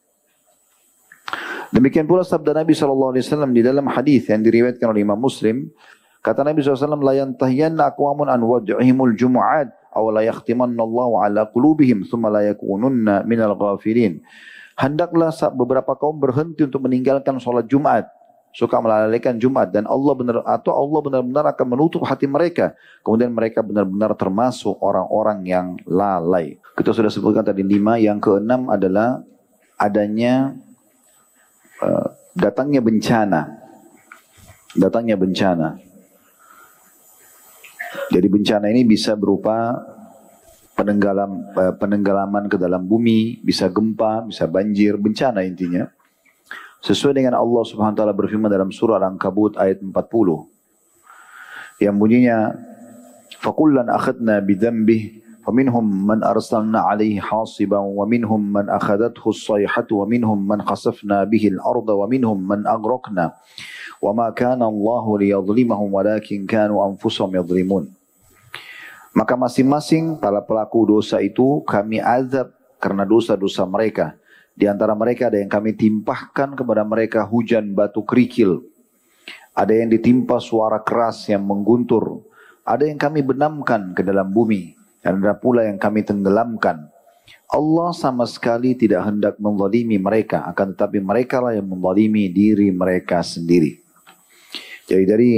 Demikian 1.68 2.08
pula 2.08 2.24
sabda 2.24 2.64
Nabi 2.64 2.72
SAW 2.72 3.12
di 3.52 3.60
dalam 3.60 3.84
hadis 3.92 4.24
yang 4.32 4.40
diriwayatkan 4.40 4.88
oleh 4.88 5.04
Imam 5.04 5.20
Muslim 5.20 5.68
kata 6.24 6.40
Nabi 6.40 6.64
SAW 6.64 6.96
la 7.04 7.12
yantahiyanna 7.20 7.92
aqwamun 7.92 8.32
an 8.32 8.40
wad'ihimul 8.40 9.12
jumu'at 9.12 9.68
aw 9.92 10.04
la 10.08 10.24
yakhtimanna 10.24 10.80
Allah 10.80 11.10
ala 11.28 11.40
qulubihim 11.52 12.08
thumma 12.08 12.32
la 12.32 12.48
yakununna 12.48 13.28
minal 13.28 13.52
ghafirin 13.52 14.24
hendaklah 14.78 15.34
beberapa 15.50 15.98
kaum 15.98 16.22
berhenti 16.22 16.62
untuk 16.62 16.86
meninggalkan 16.86 17.42
sholat 17.42 17.66
Jumat 17.66 18.06
suka 18.58 18.80
melalaikan 18.80 19.36
Jumat 19.36 19.70
dan 19.70 19.84
Allah 19.84 20.12
benar 20.16 20.36
atau 20.42 20.72
Allah 20.72 21.00
benar-benar 21.04 21.44
akan 21.52 21.66
menutup 21.68 22.02
hati 22.02 22.24
mereka. 22.24 22.72
Kemudian 23.04 23.30
mereka 23.30 23.60
benar-benar 23.60 24.16
termasuk 24.16 24.74
orang-orang 24.80 25.44
yang 25.44 25.66
lalai. 25.84 26.56
Kita 26.74 26.90
sudah 26.90 27.12
sebutkan 27.12 27.44
tadi 27.44 27.62
lima. 27.62 28.00
Yang 28.00 28.18
keenam 28.24 28.66
adalah 28.72 29.20
adanya 29.78 30.56
uh, 31.84 32.08
datangnya 32.34 32.80
bencana. 32.80 33.42
Datangnya 34.74 35.14
bencana. 35.14 35.78
Jadi 38.08 38.26
bencana 38.26 38.66
ini 38.72 38.84
bisa 38.84 39.16
berupa 39.16 39.76
penenggalam, 40.77 41.31
uh, 41.53 41.73
penenggelaman 41.77 42.49
ke 42.49 42.57
dalam 42.57 42.85
bumi, 42.85 43.39
bisa 43.41 43.69
gempa, 43.69 44.25
bisa 44.25 44.49
banjir, 44.49 44.97
bencana 44.97 45.45
intinya. 45.45 45.87
Sesuai 46.83 47.15
dengan 47.15 47.39
Allah 47.39 47.63
Subhanahu 47.63 47.95
wa 47.95 47.99
taala 48.03 48.11
berfirman 48.11 48.51
dalam 48.51 48.67
surah 48.67 48.99
Al-Ankabut 48.99 49.55
ayat 49.55 49.79
40. 49.79 49.93
Yang 51.79 51.95
bunyinya 51.95 52.37
fakullan 53.39 53.87
akhadna 53.87 54.43
bidzambih 54.43 55.23
فمنهم 55.43 56.07
من 56.07 56.23
أرسلنا 56.23 56.79
عليه 56.79 57.19
حاصبا 57.19 57.77
ومنهم 57.77 58.53
من 58.53 58.69
أخذته 58.69 59.25
الصيحة 59.27 59.87
ومنهم 59.91 60.47
من 60.47 60.61
خسفنا 60.61 61.23
به 61.23 61.47
الأرض 61.47 61.89
ومنهم 61.89 62.47
من 62.47 62.67
أغرقنا 62.67 63.25
وما 64.01 64.29
كان 64.29 64.63
الله 64.63 65.19
ليظلمهم 65.19 65.93
ولكن 65.93 66.45
كانوا 66.45 66.87
أنفسهم 66.87 67.35
يظلمون 67.35 67.83
Maka 69.18 69.34
masing-masing 69.34 70.22
para 70.22 70.38
pelaku 70.38 70.94
dosa 70.94 71.18
itu 71.18 71.66
kami 71.66 71.98
azab 71.98 72.54
karena 72.78 73.02
dosa-dosa 73.02 73.66
mereka. 73.66 74.14
Di 74.54 74.70
antara 74.70 74.94
mereka 74.94 75.26
ada 75.26 75.42
yang 75.42 75.50
kami 75.50 75.74
timpahkan 75.74 76.54
kepada 76.54 76.86
mereka 76.86 77.26
hujan 77.26 77.74
batu 77.74 78.06
kerikil. 78.06 78.62
Ada 79.58 79.74
yang 79.74 79.90
ditimpa 79.90 80.38
suara 80.38 80.78
keras 80.86 81.26
yang 81.26 81.42
mengguntur. 81.42 82.22
Ada 82.62 82.86
yang 82.86 82.94
kami 82.94 83.26
benamkan 83.26 83.90
ke 83.90 84.06
dalam 84.06 84.30
bumi. 84.30 84.78
Dan 85.02 85.18
ada 85.18 85.34
pula 85.34 85.66
yang 85.66 85.82
kami 85.82 86.06
tenggelamkan. 86.06 86.86
Allah 87.50 87.90
sama 87.98 88.22
sekali 88.22 88.78
tidak 88.78 89.02
hendak 89.02 89.34
menzalimi 89.42 89.98
mereka. 89.98 90.46
Akan 90.46 90.78
tetapi 90.78 91.02
mereka 91.02 91.42
lah 91.42 91.58
yang 91.58 91.66
menzalimi 91.66 92.30
diri 92.30 92.70
mereka 92.70 93.26
sendiri. 93.26 93.82
Jadi 94.86 95.04
dari 95.04 95.30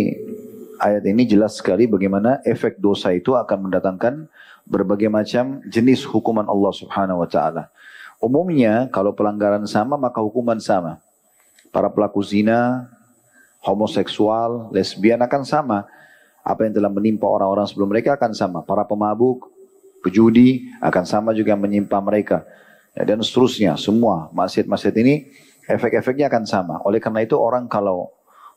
ayat 0.81 1.05
ini 1.05 1.29
jelas 1.29 1.61
sekali 1.61 1.85
bagaimana 1.85 2.41
efek 2.49 2.81
dosa 2.81 3.13
itu 3.13 3.37
akan 3.37 3.69
mendatangkan 3.69 4.27
berbagai 4.65 5.13
macam 5.13 5.61
jenis 5.69 6.09
hukuman 6.09 6.49
Allah 6.49 6.73
subhanahu 6.73 7.21
wa 7.21 7.29
ta'ala. 7.29 7.69
Umumnya 8.21 8.89
kalau 8.89 9.13
pelanggaran 9.13 9.65
sama 9.69 10.01
maka 10.01 10.25
hukuman 10.25 10.57
sama. 10.57 11.01
Para 11.71 11.93
pelaku 11.93 12.21
zina, 12.25 12.89
homoseksual, 13.63 14.73
lesbian 14.73 15.21
akan 15.21 15.43
sama. 15.45 15.79
Apa 16.41 16.67
yang 16.67 16.73
telah 16.73 16.91
menimpa 16.91 17.29
orang-orang 17.29 17.69
sebelum 17.69 17.93
mereka 17.93 18.17
akan 18.17 18.33
sama. 18.33 18.59
Para 18.65 18.85
pemabuk, 18.89 19.49
pejudi 20.05 20.69
akan 20.81 21.05
sama 21.05 21.31
juga 21.37 21.57
menimpa 21.57 22.01
mereka. 22.01 22.45
Ya, 22.97 23.07
dan 23.07 23.23
seterusnya, 23.23 23.79
semua 23.79 24.33
maksiat-maksiat 24.35 24.95
ini 24.99 25.31
efek-efeknya 25.71 26.27
akan 26.27 26.45
sama. 26.45 26.75
Oleh 26.83 26.99
karena 26.99 27.23
itu 27.23 27.39
orang 27.39 27.71
kalau 27.71 28.11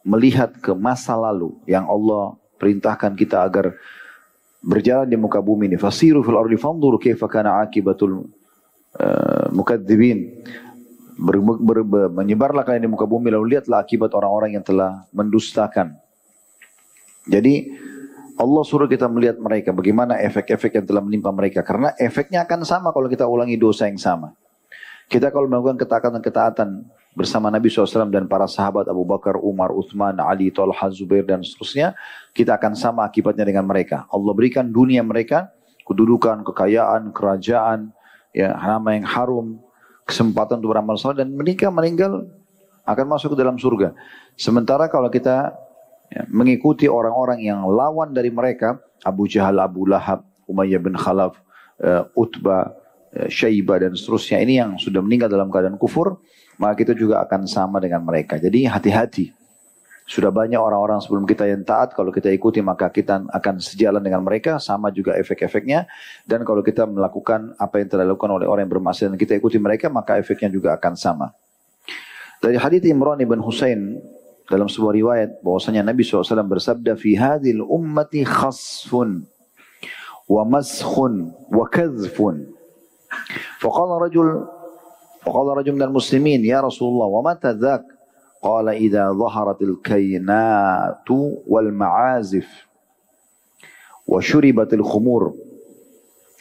melihat 0.03 0.51
ke 0.59 0.75
masa 0.75 1.15
lalu 1.15 1.55
yang 1.67 1.87
Allah 1.87 2.35
perintahkan 2.59 3.15
kita 3.15 3.43
agar 3.43 3.75
berjalan 4.63 5.07
di 5.07 5.17
muka 5.19 5.39
bumi 5.43 5.67
ini. 5.71 5.77
Fasiru 5.79 6.23
fil 6.23 6.39
ardi 6.39 6.55
fanzuru 6.55 6.99
kaifa 6.99 7.27
kana 7.27 7.59
akibatul 7.59 8.27
uh, 8.99 9.47
mukadzibin 9.51 10.43
ber, 11.19 11.35
ber, 11.39 11.79
ber, 11.83 12.03
menyebarlah 12.11 12.63
kalian 12.63 12.87
di 12.87 12.91
muka 12.91 13.07
bumi 13.07 13.31
lalu 13.31 13.57
lihatlah 13.57 13.83
akibat 13.83 14.15
orang-orang 14.15 14.55
yang 14.59 14.63
telah 14.63 15.07
mendustakan. 15.11 15.95
Jadi 17.27 17.71
Allah 18.33 18.63
suruh 18.65 18.89
kita 18.89 19.05
melihat 19.07 19.37
mereka 19.37 19.69
bagaimana 19.71 20.17
efek-efek 20.19 20.73
yang 20.81 20.85
telah 20.89 21.03
menimpa 21.05 21.29
mereka 21.29 21.61
karena 21.61 21.93
efeknya 22.01 22.43
akan 22.43 22.65
sama 22.65 22.89
kalau 22.89 23.07
kita 23.07 23.23
ulangi 23.29 23.55
dosa 23.55 23.85
yang 23.87 24.01
sama. 24.01 24.33
Kita 25.07 25.29
kalau 25.29 25.45
melakukan 25.45 25.77
ketaatan-ketaatan 25.77 26.69
bersama 27.13 27.53
Nabi 27.53 27.69
SAW 27.69 28.09
dan 28.09 28.25
para 28.25 28.49
sahabat 28.49 28.89
Abu 28.89 29.05
Bakar, 29.05 29.37
Umar, 29.37 29.69
Uthman, 29.69 30.17
Ali, 30.17 30.49
Talha, 30.49 30.89
Zubair 30.89 31.25
dan 31.25 31.45
seterusnya, 31.45 31.93
kita 32.33 32.57
akan 32.57 32.73
sama 32.73 33.05
akibatnya 33.05 33.45
dengan 33.45 33.69
mereka. 33.69 34.09
Allah 34.09 34.33
berikan 34.33 34.65
dunia 34.69 35.05
mereka 35.05 35.53
kedudukan, 35.85 36.41
kekayaan, 36.47 37.11
kerajaan, 37.11 37.91
ya 38.31 38.55
nama 38.55 38.97
yang 38.97 39.05
harum, 39.05 39.47
kesempatan 40.07 40.59
untuk 40.59 40.73
beramal 40.73 40.95
soleh 40.97 41.23
dan 41.23 41.31
menikah 41.31 41.69
meninggal 41.69 42.27
akan 42.83 43.05
masuk 43.07 43.35
ke 43.35 43.37
dalam 43.39 43.55
surga. 43.55 43.95
Sementara 44.35 44.91
kalau 44.91 45.07
kita 45.07 45.55
ya, 46.11 46.23
mengikuti 46.27 46.87
orang-orang 46.89 47.43
yang 47.43 47.63
lawan 47.63 48.11
dari 48.11 48.31
mereka, 48.31 48.79
Abu 49.03 49.27
Jahal, 49.27 49.59
Abu 49.59 49.87
Lahab, 49.87 50.23
Umayyah 50.47 50.81
bin 50.83 50.95
Khalaf, 50.99 51.39
uh, 51.79 52.03
Utbah, 52.15 52.75
uh, 53.15 53.29
Syaibah 53.31 53.79
dan 53.79 53.95
seterusnya 53.95 54.43
ini 54.43 54.59
yang 54.59 54.75
sudah 54.75 54.99
meninggal 54.99 55.31
dalam 55.31 55.47
keadaan 55.47 55.79
kufur, 55.79 56.19
maka 56.57 56.73
kita 56.85 56.93
juga 56.93 57.21
akan 57.23 57.45
sama 57.49 57.77
dengan 57.81 58.03
mereka. 58.03 58.37
Jadi 58.37 58.65
hati-hati. 58.67 59.33
Sudah 60.03 60.35
banyak 60.35 60.59
orang-orang 60.59 60.99
sebelum 60.99 61.23
kita 61.23 61.47
yang 61.47 61.63
taat, 61.63 61.95
kalau 61.95 62.11
kita 62.11 62.27
ikuti 62.27 62.59
maka 62.59 62.91
kita 62.91 63.23
akan 63.23 63.63
sejalan 63.63 64.03
dengan 64.03 64.19
mereka, 64.19 64.59
sama 64.59 64.91
juga 64.91 65.15
efek-efeknya. 65.15 65.87
Dan 66.27 66.43
kalau 66.43 66.59
kita 66.59 66.83
melakukan 66.83 67.55
apa 67.55 67.79
yang 67.79 67.87
telah 67.87 68.03
dilakukan 68.03 68.35
oleh 68.35 68.47
orang 68.51 68.67
yang 68.67 68.73
bermaksiat 68.75 69.15
dan 69.15 69.19
kita 69.19 69.39
ikuti 69.39 69.55
mereka, 69.63 69.87
maka 69.87 70.19
efeknya 70.19 70.51
juga 70.51 70.75
akan 70.75 70.93
sama. 70.99 71.31
Dari 72.43 72.59
hadits 72.59 72.83
Imran 72.83 73.23
ibn 73.23 73.39
Husain 73.39 74.03
dalam 74.51 74.67
sebuah 74.67 74.91
riwayat 74.91 75.29
bahwasanya 75.39 75.87
Nabi 75.87 76.03
SAW 76.03 76.27
bersabda 76.51 76.99
fi 76.99 77.15
hadil 77.15 77.63
ummati 77.63 78.27
khasfun 78.27 79.23
wa 80.27 80.43
maskhun 80.43 81.31
wa 81.47 81.63
kadhfun. 81.71 82.51
Faqala 83.63 84.03
rajul 84.03 84.43
faqala 85.23 85.57
rajul 85.57 85.73
minal 85.79 85.95
muslimin 85.95 86.43
ya 86.43 86.59
Rasulullah 86.59 87.07
wa 87.07 87.23
mata 87.23 87.55
idza 87.55 89.07
dhaharatil 89.15 89.79
kainatu 89.79 91.41
wal 91.47 91.71
ma'azif 91.71 92.45
wa 94.03 94.19
syuribatil 94.19 94.83
khumur. 94.83 95.31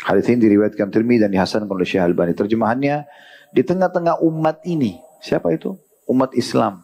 Hadis 0.03 0.27
ini 0.35 0.51
diriwayatkan 0.51 0.91
Tirmidzi 0.91 1.23
dan 1.23 1.31
dihasankan 1.31 1.71
oleh 1.71 1.87
Syekh 1.87 2.03
Albani. 2.03 2.35
Terjemahannya 2.35 3.07
di 3.55 3.63
tengah-tengah 3.63 4.19
umat 4.27 4.67
ini, 4.67 4.99
siapa 5.23 5.55
itu? 5.55 5.79
Umat 6.11 6.35
Islam. 6.35 6.83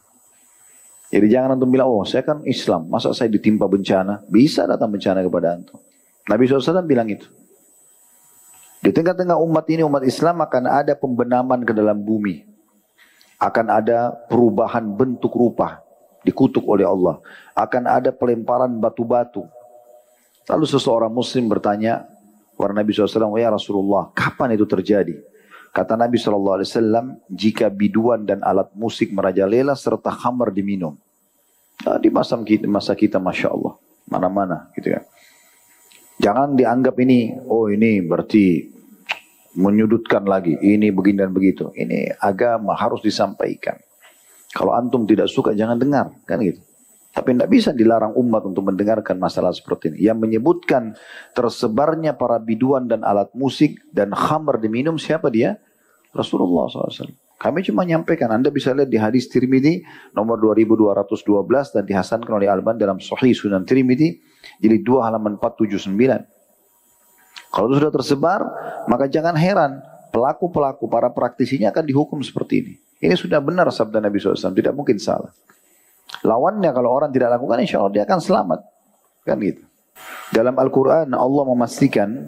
Jadi 1.11 1.27
jangan 1.27 1.59
antum 1.59 1.67
bilang, 1.67 1.91
oh 1.91 2.07
saya 2.07 2.23
kan 2.23 2.47
Islam, 2.47 2.87
masa 2.87 3.11
saya 3.11 3.27
ditimpa 3.27 3.67
bencana? 3.67 4.23
Bisa 4.31 4.71
datang 4.71 4.95
bencana 4.95 5.25
kepada 5.27 5.59
antum. 5.59 5.83
Nabi 6.31 6.47
SAW 6.47 6.85
bilang 6.87 7.11
itu. 7.11 7.27
Di 8.79 8.95
tengah-tengah 8.95 9.35
umat 9.43 9.67
ini, 9.71 9.83
umat 9.83 10.07
Islam 10.07 10.39
akan 10.39 10.65
ada 10.71 10.95
pembenaman 10.95 11.67
ke 11.67 11.75
dalam 11.75 11.99
bumi. 11.99 12.47
Akan 13.39 13.71
ada 13.71 14.15
perubahan 14.31 14.87
bentuk 14.95 15.35
rupa 15.35 15.83
dikutuk 16.23 16.67
oleh 16.67 16.87
Allah. 16.87 17.19
Akan 17.55 17.87
ada 17.87 18.15
pelemparan 18.15 18.71
batu-batu. 18.79 19.47
Lalu 20.47 20.65
seseorang 20.67 21.11
muslim 21.11 21.47
bertanya 21.51 22.07
kepada 22.55 22.75
Nabi 22.75 22.91
SAW 22.91 23.39
ya 23.39 23.51
Rasulullah 23.53 24.11
kapan 24.15 24.59
itu 24.59 24.67
terjadi? 24.67 25.15
Kata 25.71 25.95
Nabi 25.95 26.17
SAW 26.19 26.65
jika 27.31 27.71
biduan 27.71 28.27
dan 28.27 28.43
alat 28.43 28.73
musik 28.75 29.15
merajalela 29.15 29.79
serta 29.79 30.11
khamar 30.11 30.51
diminum. 30.51 30.99
Nah, 31.87 31.99
di 32.03 32.11
masa 32.11 32.35
kita, 32.41 32.67
masa 32.67 32.99
kita 32.99 33.23
Masya 33.23 33.55
Allah. 33.55 33.79
Mana-mana 34.09 34.73
gitu 34.75 34.97
ya 34.97 35.05
jangan 36.19 36.55
dianggap 36.59 36.95
ini 37.01 37.35
oh 37.47 37.71
ini 37.71 38.03
berarti 38.05 38.77
menyudutkan 39.59 40.23
lagi 40.23 40.55
ini 40.61 40.95
begini 40.95 41.27
dan 41.27 41.35
begitu. 41.35 41.75
Ini 41.75 42.15
agama 42.23 42.79
harus 42.79 43.03
disampaikan. 43.03 43.75
Kalau 44.55 44.73
antum 44.73 45.05
tidak 45.05 45.29
suka 45.29 45.53
jangan 45.53 45.77
dengar, 45.77 46.15
kan 46.25 46.41
gitu. 46.41 46.63
Tapi 47.13 47.35
tidak 47.35 47.51
bisa 47.51 47.71
dilarang 47.75 48.15
umat 48.15 48.47
untuk 48.47 48.71
mendengarkan 48.71 49.19
masalah 49.19 49.51
seperti 49.51 49.91
ini. 49.91 50.07
Yang 50.07 50.19
menyebutkan 50.23 50.95
tersebarnya 51.35 52.15
para 52.15 52.39
biduan 52.39 52.87
dan 52.87 53.03
alat 53.03 53.33
musik 53.35 53.83
dan 53.91 54.15
khamar 54.15 54.63
diminum 54.63 54.95
siapa 55.01 55.27
dia? 55.27 55.59
Rasulullah 56.15 56.71
SAW. 56.71 57.28
Kami 57.39 57.63
cuma 57.63 57.87
nyampaikan, 57.87 58.35
Anda 58.35 58.51
bisa 58.51 58.75
lihat 58.75 58.91
di 58.91 58.99
hadis 58.99 59.31
Tirmidzi 59.31 59.87
nomor 60.11 60.43
2212 60.43 61.71
dan 61.71 61.87
dihasankan 61.87 62.35
oleh 62.35 62.51
Alban 62.51 62.75
dalam 62.75 62.99
Sahih 62.99 63.31
Sunan 63.31 63.63
Tirmidzi 63.63 64.19
jadi 64.59 64.83
2 64.83 65.07
halaman 65.07 65.39
479. 65.39 65.95
Kalau 67.55 67.67
itu 67.71 67.75
sudah 67.79 67.95
tersebar, 67.95 68.41
maka 68.91 69.07
jangan 69.07 69.39
heran 69.39 69.79
pelaku-pelaku 70.11 70.91
para 70.91 71.15
praktisinya 71.15 71.71
akan 71.71 71.85
dihukum 71.87 72.19
seperti 72.27 72.55
ini. 72.67 72.75
Ini 72.99 73.15
sudah 73.15 73.39
benar 73.39 73.71
sabda 73.71 74.03
Nabi 74.03 74.19
SAW, 74.19 74.51
tidak 74.59 74.75
mungkin 74.75 74.99
salah. 74.99 75.31
Lawannya 76.27 76.75
kalau 76.75 76.91
orang 76.91 77.15
tidak 77.15 77.39
lakukan, 77.39 77.63
insya 77.63 77.79
Allah 77.79 77.95
dia 77.95 78.03
akan 78.03 78.19
selamat. 78.19 78.61
Kan 79.23 79.39
gitu. 79.39 79.63
Dalam 80.35 80.59
Al-Quran 80.59 81.15
Allah 81.15 81.45
memastikan 81.47 82.27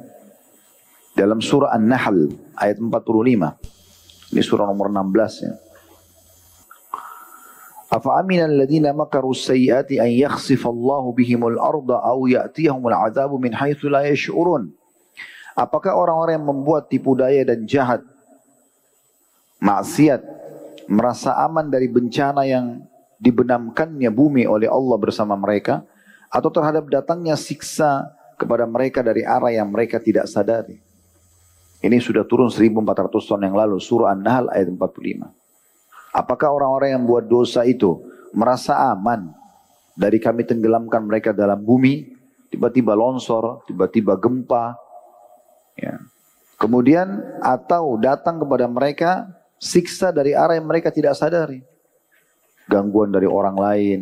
dalam 1.19 1.43
surah 1.43 1.75
An-Nahl 1.75 2.31
ayat 2.55 2.79
45. 2.79 3.80
Ini 4.31 4.43
surah 4.43 4.67
nomor 4.71 4.91
16 4.91 5.47
ya. 5.47 5.55
Afa 7.91 8.23
amina 8.23 8.47
alladziina 8.47 8.95
makaru 8.95 9.35
sayyiati 9.35 9.99
an 9.99 10.07
yakhsifallahu 10.07 11.11
bihimul 11.11 11.59
arda 11.59 11.99
aw 11.99 12.23
ya'tiyahumul 12.23 12.95
'adzabu 12.95 13.35
min 13.43 13.51
haitsu 13.51 13.91
la 13.91 14.07
yash'urun. 14.07 14.71
Apakah 15.59 15.99
orang-orang 15.99 16.39
yang 16.39 16.47
membuat 16.47 16.87
tipu 16.87 17.19
daya 17.19 17.43
dan 17.43 17.67
jahat 17.67 18.07
maksiat 19.59 20.23
merasa 20.87 21.35
aman 21.43 21.67
dari 21.67 21.91
bencana 21.91 22.47
yang 22.47 22.87
dibenamkannya 23.19 24.09
bumi 24.15 24.47
oleh 24.47 24.71
Allah 24.71 24.97
bersama 24.97 25.35
mereka 25.35 25.83
atau 26.31 26.49
terhadap 26.49 26.87
datangnya 26.87 27.35
siksa 27.35 28.07
kepada 28.39 28.65
mereka 28.71 29.03
dari 29.03 29.27
arah 29.27 29.51
yang 29.51 29.67
mereka 29.69 29.99
tidak 29.99 30.31
sadari. 30.31 30.79
Ini 31.81 31.97
sudah 31.97 32.29
turun 32.29 32.53
1400 32.53 33.09
tahun 33.09 33.43
yang 33.49 33.57
lalu 33.57 33.81
surah 33.81 34.13
An-Nahl 34.13 34.53
ayat 34.53 34.69
45. 34.69 35.25
Apakah 36.13 36.53
orang-orang 36.53 37.01
yang 37.01 37.05
buat 37.09 37.25
dosa 37.25 37.65
itu 37.65 38.05
merasa 38.37 38.77
aman 38.93 39.33
dari 39.97 40.21
kami 40.21 40.45
tenggelamkan 40.45 41.09
mereka 41.09 41.33
dalam 41.33 41.65
bumi, 41.65 42.13
tiba-tiba 42.53 42.93
longsor, 42.93 43.65
tiba-tiba 43.65 44.21
gempa, 44.21 44.77
ya. 45.79 45.97
Kemudian 46.61 47.41
atau 47.41 47.97
datang 47.97 48.37
kepada 48.37 48.69
mereka 48.69 49.33
siksa 49.57 50.13
dari 50.13 50.37
arah 50.37 50.61
yang 50.61 50.69
mereka 50.69 50.93
tidak 50.93 51.17
sadari. 51.17 51.65
Gangguan 52.69 53.09
dari 53.09 53.25
orang 53.25 53.57
lain, 53.57 54.01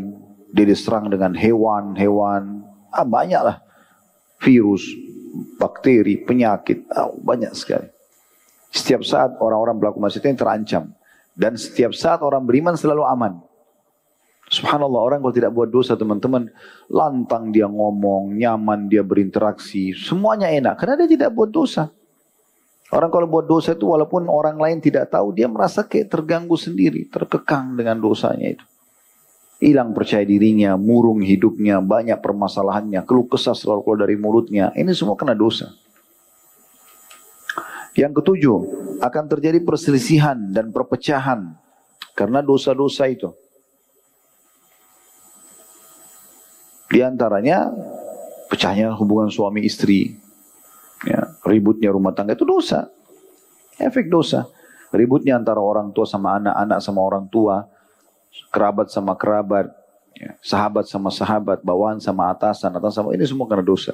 dia 0.51 0.67
diserang 0.67 1.07
dengan 1.07 1.31
hewan-hewan, 1.39 2.67
ah, 2.91 3.07
banyaklah 3.07 3.63
virus, 4.43 4.83
bakteri, 5.57 6.21
penyakit, 6.23 6.89
ah, 6.93 7.13
banyak 7.13 7.53
sekali. 7.55 7.89
Setiap 8.69 9.01
saat 9.05 9.37
orang-orang 9.41 9.81
pelaku 9.81 9.99
maksiat 10.01 10.29
ini 10.29 10.37
terancam. 10.37 10.85
Dan 11.39 11.55
setiap 11.55 11.95
saat 11.95 12.21
orang 12.21 12.43
beriman 12.45 12.75
selalu 12.75 13.07
aman. 13.07 13.39
Subhanallah 14.49 15.01
orang 15.05 15.19
kalau 15.21 15.35
tidak 15.37 15.53
buat 15.53 15.69
dosa 15.69 15.93
teman-teman 15.93 16.49
lantang 16.89 17.53
dia 17.53 17.69
ngomong, 17.69 18.33
nyaman 18.33 18.89
dia 18.89 19.05
berinteraksi, 19.05 19.93
semuanya 19.93 20.49
enak 20.49 20.81
karena 20.81 21.05
dia 21.05 21.09
tidak 21.21 21.37
buat 21.37 21.53
dosa. 21.53 21.93
Orang 22.89 23.13
kalau 23.13 23.29
buat 23.29 23.45
dosa 23.45 23.77
itu 23.77 23.85
walaupun 23.85 24.25
orang 24.33 24.57
lain 24.57 24.81
tidak 24.81 25.13
tahu 25.13 25.37
dia 25.37 25.45
merasa 25.45 25.85
kayak 25.85 26.09
terganggu 26.09 26.57
sendiri, 26.57 27.05
terkekang 27.13 27.77
dengan 27.77 28.01
dosanya 28.01 28.57
itu. 28.57 28.65
Hilang 29.59 29.91
percaya 29.91 30.23
dirinya, 30.23 30.79
murung 30.79 31.19
hidupnya, 31.19 31.83
banyak 31.83 32.23
permasalahannya, 32.23 33.03
keluh 33.03 33.27
kesah 33.27 33.59
selalu 33.59 33.83
keluar 33.83 33.99
dari 34.07 34.15
mulutnya. 34.15 34.71
Ini 34.71 34.95
semua 34.95 35.19
kena 35.19 35.35
dosa. 35.35 35.75
Yang 37.99 38.23
ketujuh, 38.23 38.59
akan 39.03 39.25
terjadi 39.27 39.59
perselisihan 39.67 40.39
dan 40.55 40.71
perpecahan 40.71 41.59
karena 42.15 42.39
dosa-dosa 42.39 43.11
itu. 43.11 43.35
Di 46.87 47.03
antaranya 47.03 47.75
pecahnya 48.47 48.95
hubungan 48.95 49.27
suami 49.27 49.67
istri, 49.67 50.15
ya, 51.03 51.35
ributnya 51.43 51.91
rumah 51.91 52.15
tangga 52.15 52.39
itu 52.39 52.47
dosa, 52.47 52.87
efek 53.83 54.07
dosa. 54.07 54.47
Ributnya 54.89 55.37
antara 55.37 55.61
orang 55.61 55.93
tua 55.93 56.09
sama 56.09 56.39
anak, 56.41 56.55
anak 56.55 56.79
sama 56.81 57.05
orang 57.05 57.29
tua, 57.29 57.67
kerabat 58.51 58.89
sama 58.89 59.15
kerabat, 59.15 59.71
ya, 60.17 60.35
sahabat 60.41 60.89
sama 60.89 61.13
sahabat, 61.13 61.61
bawaan 61.63 62.01
sama 62.01 62.33
atasan, 62.33 62.73
atasan 62.75 63.05
sama 63.05 63.11
ini 63.15 63.25
semua 63.25 63.47
karena 63.47 63.65
dosa. 63.65 63.93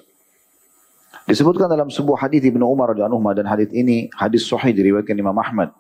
Disebutkan 1.25 1.73
dalam 1.73 1.89
sebuah 1.89 2.29
hadis 2.29 2.45
Ibnu 2.45 2.69
Umar 2.69 2.93
radhiyallahu 2.93 3.33
dan 3.33 3.49
hadis 3.49 3.73
ini 3.73 4.13
hadis 4.13 4.45
sahih 4.45 4.77
diriwayatkan 4.77 5.17
Imam 5.17 5.37
Ahmad. 5.41 5.73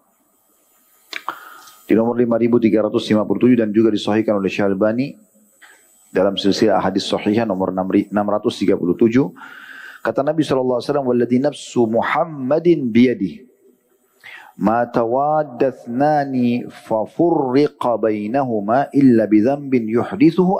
Di 1.85 1.93
nomor 1.93 2.17
5357 2.17 3.61
dan 3.61 3.69
juga 3.69 3.93
disahihkan 3.93 4.41
oleh 4.41 4.49
Syalbani 4.49 5.13
dalam 6.09 6.39
silsilah 6.41 6.81
hadis 6.81 7.05
sahihah 7.05 7.45
nomor 7.45 7.75
637 7.77 8.09
kata 10.01 10.21
Nabi 10.25 10.47
sallallahu 10.47 10.79
alaihi 10.81 10.89
wasallam 10.89 11.07
walladzi 11.11 11.39
nafsu 11.43 11.83
Muhammadin 11.91 12.89
biyadihi 12.89 13.54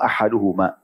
ahaduhuma 0.03 0.82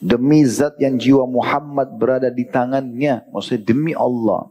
Demi 0.00 0.40
zat 0.48 0.80
yang 0.80 0.96
jiwa 0.96 1.28
Muhammad 1.28 1.92
berada 2.00 2.32
di 2.32 2.48
tangannya. 2.48 3.28
Maksudnya 3.28 3.60
demi 3.68 3.92
Allah. 3.92 4.48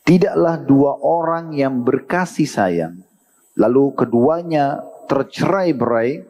Tidaklah 0.00 0.56
dua 0.64 0.96
orang 0.96 1.52
yang 1.52 1.84
berkasih 1.84 2.48
sayang. 2.48 3.04
Lalu 3.52 3.92
keduanya 3.92 4.80
tercerai 5.12 5.76
berai. 5.76 6.24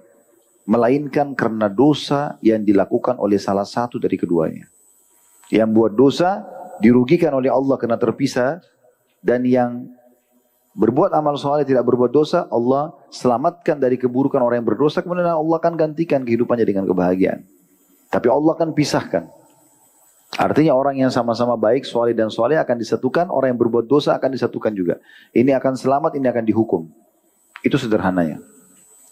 Melainkan 0.66 1.38
karena 1.38 1.70
dosa 1.70 2.34
yang 2.42 2.66
dilakukan 2.66 3.22
oleh 3.22 3.38
salah 3.38 3.62
satu 3.62 4.02
dari 4.02 4.18
keduanya. 4.18 4.66
Yang 5.46 5.70
buat 5.70 5.92
dosa 5.94 6.42
dirugikan 6.82 7.38
oleh 7.38 7.46
Allah 7.46 7.78
karena 7.78 7.94
terpisah. 7.94 8.58
Dan 9.26 9.42
yang 9.42 9.90
berbuat 10.78 11.10
amal 11.10 11.34
soleh 11.34 11.66
tidak 11.66 11.82
berbuat 11.82 12.14
dosa. 12.14 12.46
Allah 12.46 12.94
selamatkan 13.10 13.82
dari 13.82 13.98
keburukan 13.98 14.38
orang 14.38 14.62
yang 14.62 14.68
berdosa. 14.70 15.02
Kemudian 15.02 15.26
Allah 15.26 15.58
akan 15.58 15.74
gantikan 15.74 16.22
kehidupannya 16.22 16.62
dengan 16.62 16.86
kebahagiaan. 16.86 17.42
Tapi 18.06 18.30
Allah 18.30 18.54
akan 18.54 18.70
pisahkan. 18.70 19.26
Artinya 20.36 20.76
orang 20.76 21.00
yang 21.00 21.08
sama-sama 21.08 21.56
baik, 21.56 21.88
soleh 21.88 22.12
dan 22.12 22.28
soleh 22.28 22.60
akan 22.60 22.76
disatukan, 22.76 23.32
orang 23.32 23.56
yang 23.56 23.60
berbuat 23.62 23.88
dosa 23.88 24.14
akan 24.20 24.36
disatukan 24.36 24.68
juga. 24.76 25.00
Ini 25.32 25.56
akan 25.56 25.74
selamat, 25.80 26.12
ini 26.20 26.28
akan 26.28 26.44
dihukum. 26.44 26.86
Itu 27.64 27.80
sederhananya. 27.80 28.38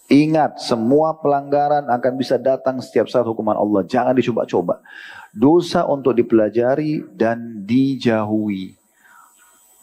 Ingat, 0.05 0.61
semua 0.61 1.17
pelanggaran 1.17 1.89
akan 1.89 2.13
bisa 2.13 2.37
datang 2.37 2.77
setiap 2.77 3.09
saat 3.09 3.25
hukuman 3.25 3.57
Allah. 3.57 3.81
Jangan 3.89 4.13
dicoba-coba. 4.13 4.85
Dosa 5.33 5.81
untuk 5.89 6.13
dipelajari 6.13 7.01
dan 7.17 7.65
dijauhi. 7.65 8.84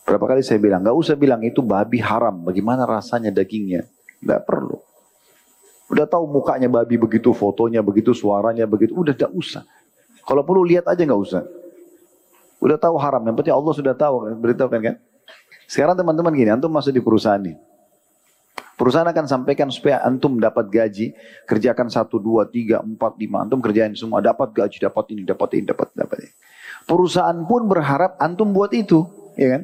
Berapa 0.03 0.35
kali 0.35 0.43
saya 0.43 0.59
bilang, 0.59 0.83
gak 0.83 0.97
usah 0.99 1.15
bilang 1.15 1.41
itu 1.47 1.63
babi 1.63 2.03
haram. 2.03 2.43
Bagaimana 2.43 2.83
rasanya 2.85 3.31
dagingnya? 3.31 3.87
Gak 4.23 4.43
perlu. 4.45 4.83
Udah 5.93 6.09
tahu 6.09 6.25
mukanya 6.25 6.73
babi 6.73 6.97
begitu, 6.97 7.37
fotonya 7.37 7.85
begitu, 7.85 8.17
suaranya 8.17 8.65
begitu. 8.65 8.97
Udah 8.97 9.13
tidak 9.13 9.33
usah. 9.37 9.63
Kalau 10.25 10.41
perlu 10.41 10.65
lihat 10.65 10.89
aja 10.89 11.03
nggak 11.05 11.21
usah. 11.21 11.43
Udah 12.63 12.79
tahu 12.79 12.97
haram. 12.97 13.21
Yang 13.27 13.37
penting 13.43 13.55
Allah 13.55 13.75
sudah 13.75 13.95
tahu. 13.95 14.17
Beritahu 14.39 14.71
kan. 14.71 14.97
Sekarang 15.67 15.99
teman-teman 15.99 16.33
gini, 16.33 16.49
antum 16.49 16.71
masuk 16.73 16.95
di 16.95 17.03
perusahaan 17.03 17.43
nih. 17.43 17.59
Perusahaan 18.73 19.07
akan 19.07 19.25
sampaikan 19.29 19.69
supaya 19.69 20.01
antum 20.03 20.41
dapat 20.41 20.67
gaji, 20.73 21.13
kerjakan 21.45 21.93
satu, 21.93 22.17
dua, 22.17 22.49
tiga, 22.49 22.81
empat, 22.81 23.21
lima. 23.21 23.45
Antum 23.45 23.61
kerjain 23.61 23.93
semua, 23.93 24.25
dapat 24.25 24.51
gaji, 24.57 24.81
dapat 24.81 25.05
ini, 25.13 25.23
dapat 25.29 25.49
ini, 25.61 25.65
dapat, 25.69 25.89
dapat 25.93 26.17
ini. 26.25 26.33
Perusahaan 26.89 27.37
pun 27.47 27.69
berharap 27.69 28.17
antum 28.17 28.51
buat 28.51 28.73
itu, 28.75 29.07
ya 29.37 29.59
kan? 29.59 29.63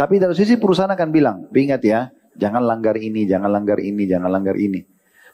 Tapi 0.00 0.16
dari 0.16 0.32
sisi 0.32 0.56
perusahaan 0.56 0.88
akan 0.88 1.08
bilang, 1.12 1.44
ingat 1.52 1.84
ya, 1.84 2.08
jangan 2.32 2.64
langgar 2.64 2.96
ini, 2.96 3.28
jangan 3.28 3.52
langgar 3.52 3.76
ini, 3.76 4.08
jangan 4.08 4.32
langgar 4.32 4.56
ini. 4.56 4.80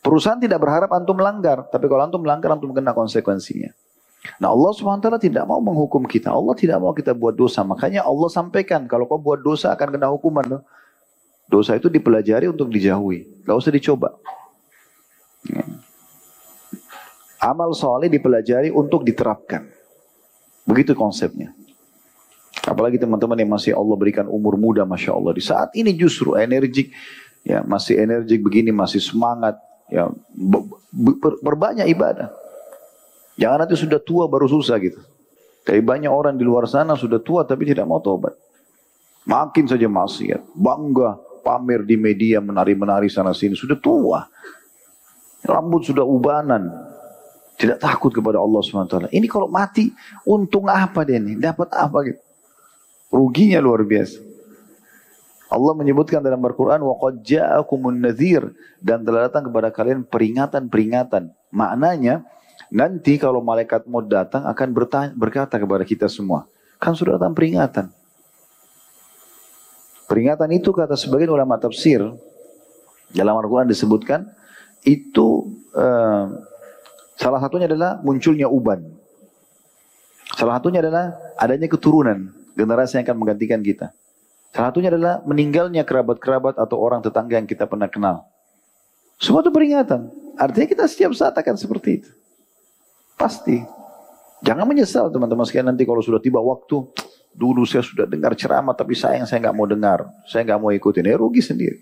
Perusahaan 0.03 0.43
tidak 0.43 0.59
berharap 0.59 0.91
antum 0.91 1.23
melanggar, 1.23 1.71
tapi 1.71 1.87
kalau 1.87 2.03
antum 2.03 2.27
melanggar 2.27 2.51
antum 2.51 2.75
kena 2.75 2.91
konsekuensinya. 2.91 3.71
Nah 4.43 4.51
Allah 4.51 4.75
SWT 4.75 5.23
tidak 5.23 5.47
mau 5.47 5.62
menghukum 5.62 6.03
kita. 6.03 6.35
Allah 6.35 6.51
tidak 6.59 6.83
mau 6.83 6.91
kita 6.91 7.14
buat 7.14 7.39
dosa. 7.39 7.62
Makanya 7.62 8.03
Allah 8.03 8.27
sampaikan 8.27 8.91
kalau 8.91 9.07
kau 9.07 9.23
buat 9.23 9.39
dosa 9.39 9.71
akan 9.71 9.95
kena 9.95 10.11
hukuman. 10.11 10.67
Dosa 11.47 11.79
itu 11.79 11.87
dipelajari 11.87 12.51
untuk 12.51 12.67
dijauhi. 12.67 13.47
Gak 13.47 13.55
usah 13.55 13.71
dicoba. 13.71 14.19
Amal 17.39 17.71
soleh 17.71 18.11
dipelajari 18.11 18.75
untuk 18.75 19.07
diterapkan. 19.07 19.62
Begitu 20.67 20.99
konsepnya. 20.99 21.55
Apalagi 22.64 22.96
teman-teman 22.96 23.36
yang 23.36 23.52
masih 23.52 23.76
Allah 23.76 23.96
berikan 23.98 24.26
umur 24.26 24.57
muda 24.57 24.88
Masya 24.88 25.12
Allah. 25.12 25.32
Di 25.36 25.42
saat 25.44 25.74
ini 25.76 25.92
justru 25.92 26.38
energik. 26.38 26.90
Ya, 27.46 27.62
masih 27.62 28.00
energik 28.00 28.42
begini, 28.42 28.74
masih 28.74 28.98
semangat. 28.98 29.61
Ya, 29.86 30.11
berbanyak 31.44 31.86
ibadah. 31.92 32.32
Jangan 33.36 33.68
nanti 33.68 33.76
sudah 33.76 34.00
tua 34.00 34.26
baru 34.26 34.48
susah 34.48 34.80
gitu. 34.80 34.98
Tapi 35.62 35.82
banyak 35.82 36.11
orang 36.11 36.34
di 36.38 36.46
luar 36.46 36.70
sana 36.70 36.94
sudah 36.94 37.18
tua 37.18 37.42
tapi 37.42 37.66
tidak 37.66 37.84
mau 37.86 37.98
tobat. 37.98 38.32
Makin 39.26 39.66
saja 39.66 39.90
maksiat, 39.90 40.54
bangga, 40.54 41.18
pamer 41.42 41.82
di 41.82 41.98
media, 41.98 42.38
menari-menari 42.38 43.11
sana 43.11 43.34
sini, 43.34 43.59
sudah 43.59 43.74
tua. 43.78 44.22
Rambut 45.42 45.82
sudah 45.82 46.07
ubanan, 46.07 46.70
tidak 47.54 47.82
takut 47.82 48.14
kepada 48.14 48.38
Allah 48.38 48.62
SWT. 48.62 49.11
Ini 49.11 49.26
kalau 49.26 49.50
mati, 49.50 49.90
untung 50.26 50.70
apa 50.70 51.02
dia 51.02 51.18
ini? 51.18 51.34
Dapat 51.38 51.68
apa 51.74 51.98
gitu? 52.07 52.20
Ruginya 53.12 53.59
luar 53.59 53.84
biasa. 53.84 54.32
Allah 55.51 55.74
menyebutkan 55.76 56.24
dalam 56.24 56.39
Al-Quran 56.39 56.80
وَقَدْ 56.80 57.28
جَاءَكُمُ 57.28 57.82
النَّذِيرِ 57.91 58.43
dan 58.80 59.03
telah 59.03 59.28
datang 59.28 59.51
kepada 59.51 59.68
kalian 59.68 60.07
peringatan-peringatan. 60.07 61.28
Maknanya 61.51 62.24
nanti 62.72 63.20
kalau 63.20 63.43
malaikat 63.43 63.84
mau 63.84 63.99
datang 63.99 64.47
akan 64.47 64.68
bertanya, 64.72 65.12
berkata 65.12 65.59
kepada 65.59 65.84
kita 65.84 66.07
semua, 66.07 66.47
kan 66.80 66.95
sudah 66.95 67.20
datang 67.20 67.36
peringatan. 67.36 67.91
Peringatan 70.07 70.49
itu 70.55 70.72
kata 70.72 70.95
sebagian 70.95 71.36
ulama 71.36 71.59
tafsir 71.59 71.99
dalam 73.12 73.36
Al-Quran 73.36 73.68
disebutkan 73.68 74.28
itu 74.88 75.51
uh, 75.76 76.32
salah 77.20 77.43
satunya 77.43 77.68
adalah 77.68 77.99
munculnya 77.99 78.47
uban. 78.47 78.88
Salah 80.39 80.64
satunya 80.64 80.80
adalah 80.80 81.12
adanya 81.36 81.68
keturunan 81.68 82.32
generasi 82.57 82.98
yang 82.98 83.04
akan 83.04 83.16
menggantikan 83.20 83.61
kita. 83.61 83.92
Salah 84.50 84.72
satunya 84.72 84.88
adalah 84.88 85.20
meninggalnya 85.28 85.84
kerabat-kerabat 85.84 86.57
atau 86.57 86.80
orang 86.80 87.04
tetangga 87.04 87.36
yang 87.36 87.44
kita 87.44 87.68
pernah 87.68 87.92
kenal. 87.92 88.24
Semua 89.20 89.44
itu 89.44 89.52
peringatan. 89.52 90.09
Artinya 90.40 90.66
kita 90.68 90.84
setiap 90.88 91.12
saat 91.12 91.36
akan 91.36 91.54
seperti 91.61 92.00
itu. 92.00 92.11
Pasti. 93.20 93.61
Jangan 94.44 94.68
menyesal 94.68 95.12
teman-teman 95.12 95.44
sekalian 95.44 95.76
nanti 95.76 95.84
kalau 95.84 96.00
sudah 96.00 96.20
tiba 96.20 96.40
waktu. 96.40 96.88
Dulu 97.36 97.68
saya 97.68 97.84
sudah 97.84 98.09
dengar 98.09 98.32
ceramah 98.32 98.72
tapi 98.72 98.96
sayang 98.96 99.28
saya 99.28 99.44
nggak 99.44 99.57
mau 99.57 99.68
dengar. 99.68 100.09
Saya 100.24 100.48
nggak 100.48 100.61
mau 100.61 100.72
ikutin. 100.72 101.04
Ya 101.04 101.20
rugi 101.20 101.44
sendiri. 101.44 101.76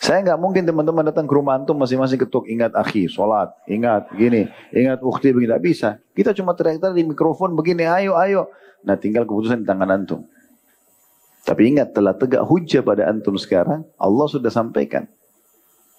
Saya 0.00 0.24
nggak 0.24 0.40
mungkin 0.40 0.64
teman-teman 0.64 1.12
datang 1.12 1.28
ke 1.28 1.32
rumah 1.36 1.60
antum 1.60 1.76
masing-masing 1.76 2.16
ketuk 2.16 2.48
ingat 2.48 2.72
akhi, 2.72 3.04
sholat, 3.04 3.52
ingat 3.68 4.08
gini, 4.16 4.48
ingat 4.72 5.04
ukti 5.04 5.28
begini, 5.28 5.52
tidak 5.52 5.60
bisa. 5.60 5.88
Kita 6.16 6.32
cuma 6.32 6.56
teriak-teriak 6.56 6.96
di 6.96 7.04
mikrofon 7.04 7.52
begini, 7.52 7.84
ayo, 7.84 8.16
ayo. 8.16 8.48
Nah 8.84 8.96
tinggal 8.96 9.28
keputusan 9.28 9.62
di 9.62 9.66
tangan 9.68 9.90
antum. 9.90 10.24
Tapi 11.44 11.72
ingat 11.72 11.96
telah 11.96 12.14
tegak 12.14 12.44
hujah 12.44 12.84
pada 12.84 13.08
antum 13.08 13.34
sekarang, 13.40 13.82
Allah 13.96 14.26
sudah 14.28 14.52
sampaikan. 14.52 15.08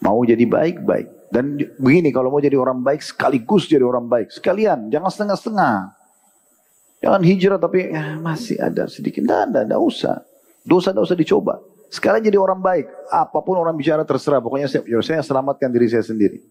Mau 0.01 0.21
jadi 0.25 0.45
baik, 0.49 0.81
baik. 0.81 1.07
Dan 1.29 1.57
begini, 1.77 2.09
kalau 2.09 2.33
mau 2.33 2.41
jadi 2.41 2.57
orang 2.57 2.81
baik, 2.81 3.05
sekaligus 3.05 3.69
jadi 3.69 3.85
orang 3.85 4.09
baik. 4.09 4.33
Sekalian, 4.33 4.89
jangan 4.89 5.09
setengah-setengah. 5.13 5.75
Jangan 7.01 7.21
hijrah 7.25 7.57
tapi 7.61 7.89
ya, 7.89 8.17
masih 8.17 8.61
ada 8.61 8.85
sedikit. 8.85 9.25
Tidak 9.25 9.39
ada, 9.49 9.59
tidak 9.65 9.81
usah. 9.81 10.21
Dosa 10.61 10.93
tidak 10.93 11.05
usah 11.09 11.17
dicoba. 11.17 11.53
Sekarang 11.89 12.21
jadi 12.21 12.37
orang 12.37 12.61
baik. 12.61 12.85
Apa 13.09 13.41
pun 13.41 13.57
orang 13.57 13.73
bicara 13.73 14.05
terserah. 14.05 14.41
Pokoknya 14.41 14.69
saya, 14.69 14.85
ya 14.85 15.01
saya 15.01 15.21
selamatkan 15.25 15.69
diri 15.73 15.89
saya 15.89 16.05
sendiri. 16.05 16.41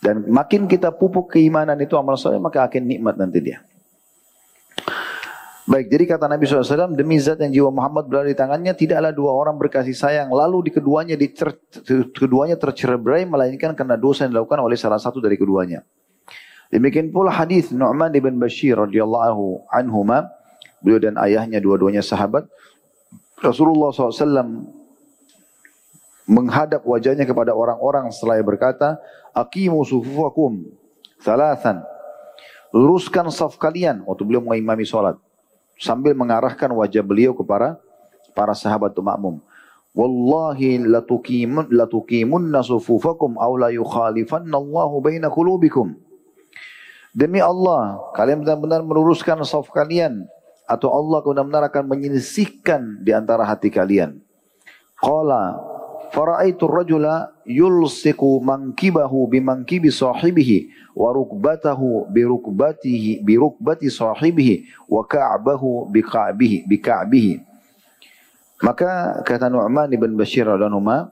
Dan 0.00 0.28
makin 0.28 0.68
kita 0.68 0.92
pupuk 0.92 1.32
keimanan 1.32 1.80
itu 1.80 1.96
amal 1.96 2.16
soleh, 2.20 2.36
maka 2.36 2.64
akan 2.68 2.84
nikmat 2.84 3.16
nanti 3.16 3.40
dia. 3.40 3.64
Baik, 5.64 5.88
jadi 5.88 6.04
kata 6.04 6.28
Nabi 6.28 6.44
SAW, 6.44 6.92
demi 6.92 7.16
zat 7.16 7.40
yang 7.40 7.48
jiwa 7.48 7.70
Muhammad 7.72 8.04
berada 8.04 8.28
di 8.28 8.36
tangannya, 8.36 8.76
tidaklah 8.76 9.16
dua 9.16 9.32
orang 9.32 9.56
berkasih 9.56 9.96
sayang, 9.96 10.28
lalu 10.28 10.68
di 10.68 10.70
keduanya, 10.76 11.16
di 11.16 11.32
ter, 11.32 11.56
keduanya 12.12 12.60
tercerai 12.60 13.24
melainkan 13.24 13.72
karena 13.72 13.96
dosa 13.96 14.28
yang 14.28 14.36
dilakukan 14.36 14.60
oleh 14.60 14.76
salah 14.76 15.00
satu 15.00 15.24
dari 15.24 15.40
keduanya. 15.40 15.80
Demikian 16.68 17.08
pula 17.08 17.32
hadis 17.32 17.72
Nu'man 17.72 18.12
ibn 18.12 18.36
Bashir 18.36 18.76
radhiyallahu 18.76 19.64
anhuma, 19.72 20.28
beliau 20.84 21.00
dan 21.00 21.16
ayahnya 21.16 21.64
dua-duanya 21.64 22.04
sahabat, 22.04 22.44
Rasulullah 23.40 23.88
SAW 23.88 24.68
menghadap 26.28 26.84
wajahnya 26.84 27.24
kepada 27.24 27.56
orang-orang 27.56 28.12
setelah 28.12 28.36
berkata, 28.44 29.00
Aqimu 29.32 29.80
sufufakum, 29.80 30.60
thalathan, 31.24 31.80
luruskan 32.68 33.32
saf 33.32 33.56
kalian, 33.56 34.04
waktu 34.04 34.28
beliau 34.28 34.44
mengimami 34.44 34.84
sholat 34.84 35.16
sambil 35.78 36.14
mengarahkan 36.14 36.70
wajah 36.70 37.02
beliau 37.02 37.34
kepada 37.34 37.78
para 38.34 38.52
sahabat 38.52 38.94
makmum. 38.98 39.38
Wallahi 39.94 40.82
latukimun 40.82 41.70
latukimunna 41.70 42.66
sufufakum 42.66 43.38
aw 43.38 43.54
la 43.54 43.70
yukhalifanna 43.70 44.58
Allahu 44.58 44.98
baina 44.98 45.30
qulubikum. 45.30 45.94
Demi 47.14 47.38
Allah, 47.38 48.02
kalian 48.18 48.42
benar-benar 48.42 48.82
meluruskan 48.82 49.38
saf 49.46 49.70
kalian 49.70 50.26
atau 50.66 50.90
Allah 50.90 51.22
benar-benar 51.22 51.70
akan 51.70 51.94
menyisihkan 51.94 53.06
di 53.06 53.14
antara 53.14 53.46
hati 53.46 53.70
kalian. 53.70 54.18
Qala 54.98 55.73
fara'aitu 56.14 56.70
rajula 56.70 57.34
yulsiku 57.42 58.38
mankibahu 58.38 59.26
bimankibi 59.26 59.90
sahibihi 59.90 60.70
wa 60.94 61.10
rukbatahu 61.10 62.06
bi 62.14 62.22
rukbatihi 62.22 63.26
bi 63.26 63.34
rukbati 63.34 63.90
sahibihi 63.90 64.86
wa 64.86 65.02
ka'bahu 65.02 65.90
bi 65.90 66.06
ka'bihi 66.06 66.70
bi 66.70 66.78
ka'bihi 66.78 67.34
maka 68.62 69.20
kata 69.26 69.50
Nu'man 69.50 69.90
bin 69.90 70.14
Bashir 70.14 70.46
radhiyallahu 70.46 71.10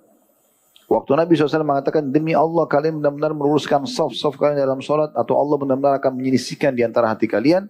waktu 0.86 1.10
Nabi 1.18 1.34
SAW 1.34 1.66
mengatakan 1.66 2.14
demi 2.14 2.38
Allah 2.38 2.70
kalian 2.70 3.02
benar-benar 3.02 3.34
meluruskan 3.34 3.82
saf-saf 3.82 4.38
kalian 4.38 4.62
dalam 4.62 4.78
solat 4.78 5.10
atau 5.18 5.34
Allah 5.34 5.56
benar-benar 5.58 5.98
akan 5.98 6.14
menyisihkan 6.14 6.78
di 6.78 6.86
antara 6.86 7.10
hati 7.10 7.26
kalian 7.26 7.66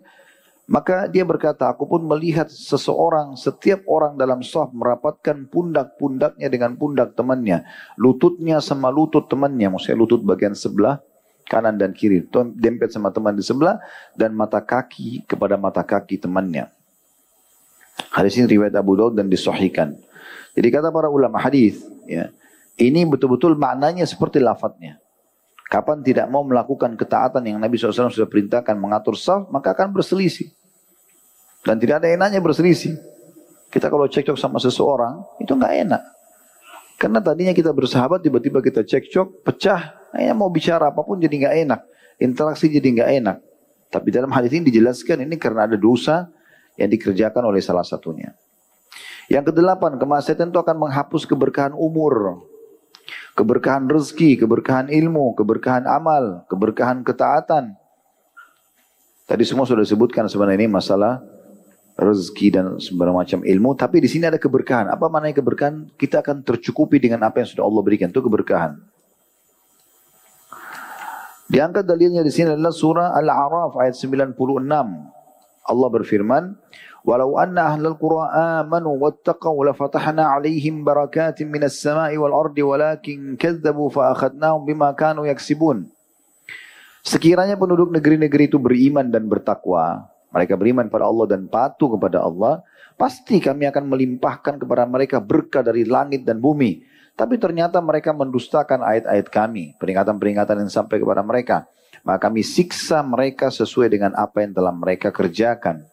maka 0.71 1.11
dia 1.11 1.27
berkata, 1.27 1.67
aku 1.67 1.91
pun 1.91 2.07
melihat 2.07 2.47
seseorang, 2.47 3.35
setiap 3.35 3.83
orang 3.91 4.15
dalam 4.15 4.47
saf 4.47 4.71
merapatkan 4.71 5.51
pundak-pundaknya 5.51 6.47
dengan 6.47 6.79
pundak 6.79 7.19
temannya. 7.19 7.67
Lututnya 7.99 8.63
sama 8.63 8.87
lutut 8.89 9.27
temannya, 9.27 9.75
maksudnya 9.75 9.99
lutut 9.99 10.23
bagian 10.23 10.55
sebelah 10.55 11.03
kanan 11.51 11.75
dan 11.75 11.91
kiri, 11.91 12.23
dempet 12.55 12.95
sama 12.95 13.11
teman 13.11 13.35
di 13.35 13.43
sebelah 13.43 13.83
dan 14.15 14.33
mata 14.39 14.63
kaki 14.63 15.27
kepada 15.27 15.59
mata 15.59 15.83
kaki 15.83 16.23
temannya. 16.23 16.71
Hadis 18.15 18.39
ini 18.39 18.47
riwayat 18.57 18.73
Abu 18.79 18.95
Daud 18.95 19.19
dan 19.19 19.27
disohikan. 19.27 19.99
Jadi 20.55 20.69
kata 20.71 20.95
para 20.95 21.11
ulama 21.11 21.43
hadis, 21.43 21.83
ya, 22.07 22.31
ini 22.79 23.03
betul-betul 23.03 23.59
maknanya 23.59 24.07
seperti 24.07 24.39
lafadznya. 24.39 25.02
Kapan 25.73 26.05
tidak 26.05 26.29
mau 26.29 26.45
melakukan 26.45 26.93
ketaatan 27.01 27.49
yang 27.49 27.57
Nabi 27.57 27.81
SAW 27.81 28.13
sudah 28.13 28.29
perintahkan 28.29 28.77
mengatur 28.77 29.17
saf, 29.17 29.49
maka 29.49 29.73
akan 29.73 29.97
berselisih. 29.97 30.53
Dan 31.65 31.81
tidak 31.81 32.05
ada 32.05 32.13
enaknya 32.13 32.45
berselisih. 32.45 33.01
Kita 33.73 33.89
kalau 33.89 34.05
cekcok 34.05 34.37
sama 34.37 34.61
seseorang, 34.61 35.25
itu 35.41 35.49
nggak 35.49 35.75
enak. 35.89 36.03
Karena 37.01 37.25
tadinya 37.25 37.57
kita 37.57 37.73
bersahabat, 37.73 38.21
tiba-tiba 38.21 38.61
kita 38.61 38.85
cekcok, 38.85 39.49
pecah, 39.49 39.97
Hanya 40.13 40.37
mau 40.37 40.53
bicara 40.53 40.93
apa 40.93 41.01
pun 41.01 41.17
jadi 41.17 41.33
nggak 41.33 41.57
enak. 41.65 41.81
Interaksi 42.21 42.69
jadi 42.69 42.85
nggak 42.93 43.11
enak. 43.25 43.37
Tapi 43.89 44.13
dalam 44.13 44.29
hadis 44.29 44.53
ini 44.53 44.69
dijelaskan 44.69 45.25
ini 45.25 45.41
karena 45.41 45.65
ada 45.65 45.81
dosa 45.81 46.29
yang 46.77 46.93
dikerjakan 46.93 47.49
oleh 47.49 47.65
salah 47.65 47.81
satunya. 47.81 48.37
Yang 49.33 49.57
kedelapan, 49.57 49.97
kemaksiatan 49.97 50.53
itu 50.53 50.61
akan 50.61 50.77
menghapus 50.77 51.25
keberkahan 51.25 51.73
umur. 51.73 52.45
Keberkahan 53.33 53.89
rezeki, 53.89 54.45
keberkahan 54.45 54.93
ilmu, 54.93 55.33
keberkahan 55.33 55.89
amal, 55.89 56.45
keberkahan 56.53 57.01
ketaatan. 57.01 57.73
Tadi 59.25 59.43
semua 59.49 59.65
sudah 59.65 59.81
disebutkan 59.81 60.29
sebenarnya 60.29 60.61
ini 60.61 60.69
masalah 60.69 61.25
rezeki 61.97 62.49
dan 62.53 62.65
sembarang 62.77 63.17
macam 63.17 63.41
ilmu. 63.41 63.73
Tapi 63.73 64.05
di 64.05 64.09
sini 64.13 64.29
ada 64.29 64.37
keberkahan. 64.37 64.93
Apa 64.93 65.09
maknanya 65.09 65.41
keberkahan? 65.41 65.97
Kita 65.97 66.21
akan 66.21 66.45
tercukupi 66.45 67.01
dengan 67.01 67.25
apa 67.25 67.41
yang 67.41 67.49
sudah 67.49 67.65
Allah 67.65 67.81
berikan. 67.81 68.13
Itu 68.13 68.21
keberkahan. 68.21 68.77
Diangkat 71.53 71.85
dalilnya 71.85 72.25
di 72.25 72.33
sini 72.33 72.57
adalah 72.57 72.73
surah 72.73 73.13
Al-A'raf 73.13 73.77
ayat 73.77 73.93
96. 73.97 74.37
Allah 75.63 75.89
berfirman, 75.93 76.57
"Walau 77.03 77.39
anna 77.39 77.75
ahlal 77.75 77.99
qura 77.99 78.31
amanu 78.63 78.95
wattaqau 78.99 79.63
lafatahna 79.67 80.35
'alaihim 80.35 80.87
barakatin 80.87 81.51
minas 81.51 81.79
sama'i 81.83 82.15
wal 82.15 82.35
ardi 82.35 82.63
walakin 82.63 83.35
kadzabu 83.35 83.91
fa 83.91 84.15
akhadnahum 84.15 84.63
bima 84.63 84.95
kanu 84.95 85.27
yaksibun." 85.27 85.91
Sekiranya 87.03 87.59
penduduk 87.59 87.91
negeri-negeri 87.91 88.47
itu 88.47 88.63
beriman 88.63 89.11
dan 89.11 89.27
bertakwa, 89.27 90.07
mereka 90.31 90.55
beriman 90.55 90.87
pada 90.87 91.11
Allah 91.11 91.27
dan 91.35 91.51
patuh 91.51 91.99
kepada 91.99 92.23
Allah, 92.23 92.63
pasti 92.95 93.43
kami 93.43 93.67
akan 93.67 93.91
melimpahkan 93.91 94.63
kepada 94.63 94.87
mereka 94.87 95.19
berkah 95.19 95.67
dari 95.67 95.83
langit 95.83 96.23
dan 96.23 96.39
bumi 96.39 96.93
tapi 97.13 97.37
ternyata 97.37 97.77
mereka 97.85 98.17
mendustakan 98.17 98.81
ayat-ayat 98.81 99.29
kami, 99.29 99.77
peringatan-peringatan 99.77 100.65
yang 100.65 100.73
sampai 100.73 100.97
kepada 100.97 101.21
mereka. 101.21 101.69
Maka 102.03 102.29
kami 102.29 102.43
siksa 102.43 103.05
mereka 103.05 103.53
sesuai 103.53 103.93
dengan 103.93 104.17
apa 104.17 104.43
yang 104.43 104.57
telah 104.57 104.73
mereka 104.73 105.13
kerjakan. 105.13 105.87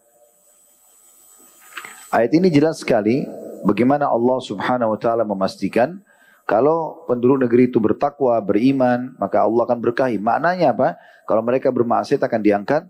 Ayat 2.10 2.34
ini 2.34 2.49
jelas 2.49 2.82
sekali 2.82 3.22
bagaimana 3.62 4.10
Allah 4.10 4.41
subhanahu 4.41 4.97
wa 4.97 4.99
ta'ala 4.99 5.22
memastikan 5.22 6.01
kalau 6.49 7.05
penduduk 7.05 7.45
negeri 7.45 7.70
itu 7.70 7.78
bertakwa, 7.78 8.34
beriman, 8.41 9.14
maka 9.22 9.45
Allah 9.45 9.70
akan 9.70 9.78
berkahi. 9.78 10.18
Maknanya 10.18 10.74
apa? 10.74 10.97
Kalau 11.30 11.45
mereka 11.45 11.70
bermaksiat 11.70 12.18
akan 12.18 12.41
diangkat 12.41 12.89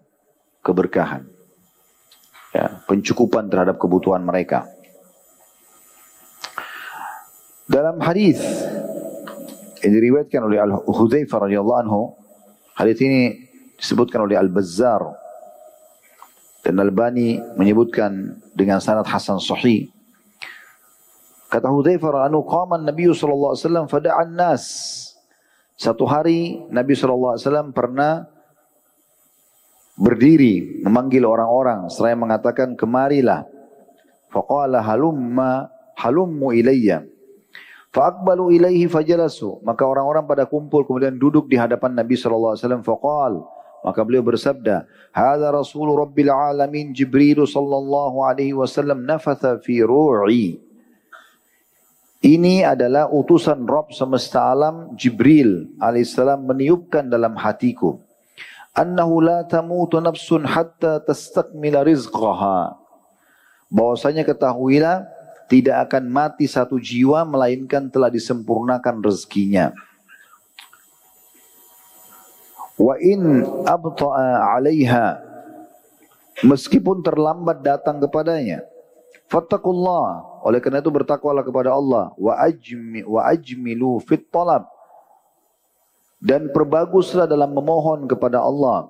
keberkahan. 0.63 1.27
Ya, 2.55 2.79
pencukupan 2.87 3.51
terhadap 3.51 3.75
kebutuhan 3.75 4.23
mereka. 4.23 4.63
Dalam 7.67 7.99
hadis 7.99 8.39
yang 9.83 9.91
diriwayatkan 9.91 10.39
oleh 10.39 10.63
Al 10.63 10.79
Hudzaifah 10.79 11.43
radhiyallahu 11.43 11.79
anhu, 11.83 12.15
hadis 12.79 12.95
ini 13.03 13.51
disebutkan 13.75 14.23
oleh 14.23 14.39
Al 14.39 14.47
Bazzar 14.47 15.03
dan 16.69 16.85
Albani 16.85 17.41
menyebutkan 17.57 18.37
dengan 18.53 18.77
sanad 18.77 19.09
hasan 19.09 19.41
sahih. 19.41 19.89
Kata 21.49 21.65
Hudzaifah 21.65 22.29
anhu 22.29 22.45
qama 22.45 22.77
Nabi 22.77 23.09
sallallahu 23.09 23.57
alaihi 23.57 23.65
wasallam 23.65 23.85
fada'a 23.89 24.21
nas 24.29 24.63
Satu 25.73 26.05
hari 26.05 26.61
Nabi 26.69 26.93
sallallahu 26.93 27.33
alaihi 27.33 27.45
wasallam 27.49 27.69
pernah 27.73 28.29
berdiri 29.97 30.85
memanggil 30.85 31.25
orang-orang 31.25 31.89
seraya 31.89 32.13
mengatakan 32.13 32.77
kemarilah. 32.77 33.49
Faqala 34.29 34.85
halumma 34.85 35.73
halummu 35.97 36.53
ilayya. 36.53 37.01
Fa'akbalu 37.89 38.61
ilaihi 38.61 38.85
fajalasu. 38.85 39.57
Maka 39.65 39.89
orang-orang 39.89 40.29
pada 40.29 40.45
kumpul 40.45 40.85
kemudian 40.85 41.17
duduk 41.17 41.49
di 41.49 41.57
hadapan 41.57 41.97
Nabi 41.97 42.13
SAW. 42.13 42.53
Faqal. 42.85 43.41
Maka 43.79 44.03
beliau 44.03 44.23
bersabda, 44.23 44.83
Hada 45.15 45.47
Rasul 45.55 45.87
Rabbil 45.95 46.27
Alamin 46.27 46.91
Jibril 46.91 47.47
sallallahu 47.47 48.21
alaihi 48.27 48.51
wasallam 48.51 49.07
nafatha 49.07 49.59
fi 49.63 49.79
ru'i. 49.83 50.59
Ini 52.19 52.67
adalah 52.67 53.07
utusan 53.07 53.63
Rabb 53.63 53.95
semesta 53.95 54.51
alam 54.51 54.91
Jibril 54.99 55.71
alaihissalam 55.79 56.43
meniupkan 56.43 57.07
dalam 57.07 57.39
hatiku. 57.39 57.95
Annahu 58.75 59.23
la 59.23 59.47
tamutu 59.47 60.03
nafsun 60.03 60.43
hatta 60.43 60.99
tastakmila 60.99 61.87
rizqaha. 61.87 62.75
Bahwasanya 63.71 64.27
ketahuilah 64.27 65.07
tidak 65.47 65.89
akan 65.89 66.11
mati 66.11 66.43
satu 66.45 66.75
jiwa 66.75 67.23
melainkan 67.23 67.87
telah 67.87 68.11
disempurnakan 68.11 68.99
rezekinya. 68.99 69.71
Wa 72.79 72.95
in 73.03 73.43
abta'a 73.67 74.55
'alaiha 74.55 75.19
meskipun 76.47 77.03
terlambat 77.03 77.59
datang 77.59 77.99
kepadanya 77.99 78.63
fattaqullah 79.27 80.23
oleh 80.47 80.59
karena 80.63 80.79
itu 80.79 80.87
bertakwalah 80.87 81.43
kepada 81.43 81.75
Allah 81.75 82.15
wa 82.15 82.33
ajmi 82.39 83.03
wa 83.03 83.27
ajmilu 83.27 83.99
fit 84.07 84.23
talab 84.31 84.63
dan 86.23 86.51
perbaguslah 86.51 87.27
dalam 87.27 87.51
memohon 87.51 88.07
kepada 88.07 88.39
Allah 88.39 88.87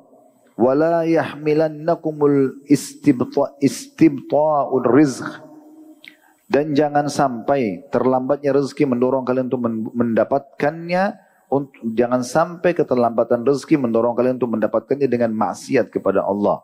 wala 0.54 1.06
yahmilannakumul 1.10 2.66
istibta 2.70 3.58
istibta'ul 3.58 4.86
rizq 4.86 5.26
dan 6.50 6.74
jangan 6.74 7.06
sampai 7.10 7.86
terlambatnya 7.94 8.58
rezeki 8.58 8.90
mendorong 8.90 9.22
kalian 9.22 9.54
untuk 9.54 9.62
mendapatkannya 9.94 11.29
jangan 11.98 12.22
sampai 12.22 12.78
keterlambatan 12.78 13.42
rezeki 13.42 13.82
mendorong 13.82 14.14
kalian 14.14 14.38
untuk 14.38 14.54
mendapatkannya 14.54 15.10
dengan 15.10 15.34
maksiat 15.34 15.90
kepada 15.90 16.22
Allah 16.22 16.62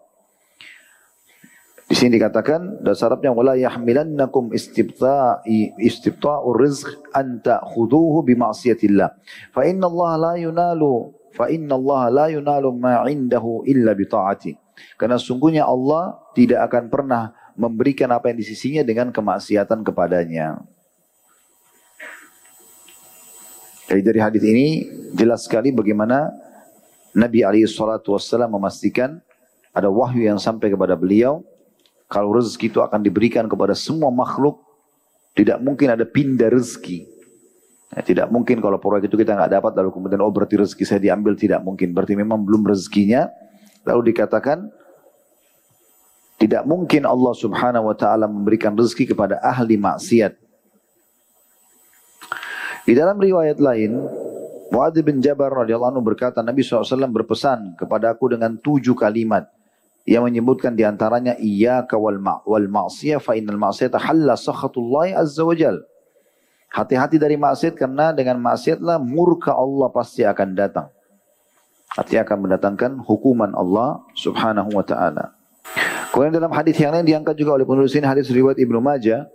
di 1.86 1.94
sini 1.94 2.18
dikatakan 2.18 2.82
dasar 2.82 3.14
Arabnya 3.14 3.30
wala 3.30 3.54
yahmilannakum 3.54 4.50
istibta'i 4.58 5.78
istibta'ur 5.78 6.58
rizq 6.58 6.90
an 7.14 7.46
ta'khuduhu 7.46 8.26
bi 8.26 8.34
ma'siyatillah. 8.34 9.14
Fa 9.54 9.62
inna 9.70 9.86
Allah 9.86 10.12
la 10.18 10.34
yunalu 10.34 11.14
fa 11.38 11.46
inna 11.46 11.78
Allah 11.78 12.02
la 12.10 12.26
yunalu 12.34 12.74
ma 12.74 13.06
'indahu 13.06 13.70
illa 13.70 13.94
bi 13.94 14.10
ta'ati. 14.10 14.58
Karena 14.98 15.22
sungguhnya 15.22 15.70
Allah 15.70 16.18
tidak 16.34 16.74
akan 16.74 16.90
pernah 16.90 17.30
memberikan 17.54 18.10
apa 18.10 18.34
yang 18.34 18.42
di 18.42 18.46
sisinya 18.50 18.82
dengan 18.82 19.14
kemaksiatan 19.14 19.86
kepadanya. 19.86 20.66
Jadi 23.86 24.02
dari 24.02 24.20
hadis 24.20 24.42
ini 24.42 24.68
jelas 25.14 25.46
sekali 25.46 25.70
bagaimana 25.70 26.34
Nabi 27.14 27.46
alaihi 27.46 27.70
salatu 27.70 28.18
wassalam 28.18 28.50
memastikan 28.50 29.22
ada 29.76 29.88
wahyu 29.92 30.26
yang 30.26 30.42
sampai 30.42 30.74
kepada 30.74 30.98
beliau 30.98 31.46
kalau 32.06 32.38
rezeki 32.38 32.70
itu 32.70 32.80
akan 32.82 33.02
diberikan 33.02 33.50
kepada 33.50 33.74
semua 33.74 34.14
makhluk, 34.14 34.62
tidak 35.34 35.58
mungkin 35.62 35.90
ada 35.98 36.06
pindah 36.06 36.54
rezeki. 36.54 37.10
Ya, 37.94 38.02
tidak 38.06 38.28
mungkin 38.30 38.62
kalau 38.62 38.78
proyek 38.78 39.10
itu 39.10 39.18
kita 39.18 39.34
nggak 39.34 39.52
dapat 39.62 39.72
lalu 39.78 39.90
kemudian 39.94 40.22
oh 40.22 40.30
berarti 40.30 40.60
rezeki 40.62 40.84
saya 40.86 41.02
diambil 41.02 41.34
tidak 41.34 41.66
mungkin. 41.66 41.98
Berarti 41.98 42.14
memang 42.14 42.46
belum 42.46 42.70
rezekinya. 42.70 43.30
Lalu 43.86 44.14
dikatakan 44.14 44.70
tidak 46.38 46.64
mungkin 46.70 47.10
Allah 47.10 47.34
Subhanahu 47.34 47.90
wa 47.90 47.96
taala 47.98 48.30
memberikan 48.30 48.78
rezeki 48.78 49.18
kepada 49.18 49.42
ahli 49.42 49.78
maksiat. 49.82 50.45
Di 52.86 52.94
dalam 52.94 53.18
riwayat 53.18 53.58
lain, 53.58 53.98
Muadz 54.70 55.02
bin 55.02 55.18
Jabar 55.18 55.50
radhiyallahu 55.50 55.98
anhu 55.98 56.06
berkata 56.06 56.46
Nabi 56.46 56.62
SAW 56.62 56.86
berpesan 57.10 57.74
kepada 57.82 58.14
aku 58.14 58.38
dengan 58.38 58.62
tujuh 58.62 58.94
kalimat 58.94 59.50
yang 60.06 60.22
menyebutkan 60.22 60.78
di 60.78 60.86
antaranya 60.86 61.34
iyyaka 61.34 61.98
wal 61.98 62.22
ma 62.22 62.46
wal 62.46 62.70
ma'siyah 62.70 63.18
fa 63.18 63.34
innal 63.34 63.58
ma'siyata 63.58 63.98
halla 63.98 64.38
sakhatullahi 64.38 65.18
azza 65.18 65.42
wajal. 65.42 65.82
Hati-hati 66.70 67.18
dari 67.18 67.42
maksiat 67.42 67.74
karena 67.74 68.14
dengan 68.14 68.38
maksiatlah 68.38 69.02
murka 69.02 69.58
Allah 69.58 69.90
pasti 69.90 70.22
akan 70.22 70.54
datang. 70.54 70.94
Artinya 71.98 72.22
akan 72.22 72.38
mendatangkan 72.38 72.92
hukuman 73.02 73.56
Allah 73.58 74.04
Subhanahu 74.14 74.70
wa 74.76 74.86
taala. 74.86 75.34
Kemudian 76.14 76.38
dalam 76.38 76.54
hadis 76.54 76.78
yang 76.78 76.94
lain 76.94 77.08
diangkat 77.08 77.34
juga 77.34 77.58
oleh 77.58 77.66
penulis 77.66 77.96
ini 77.98 78.06
hadis 78.06 78.30
riwayat 78.30 78.62
Ibnu 78.62 78.78
Majah 78.78 79.26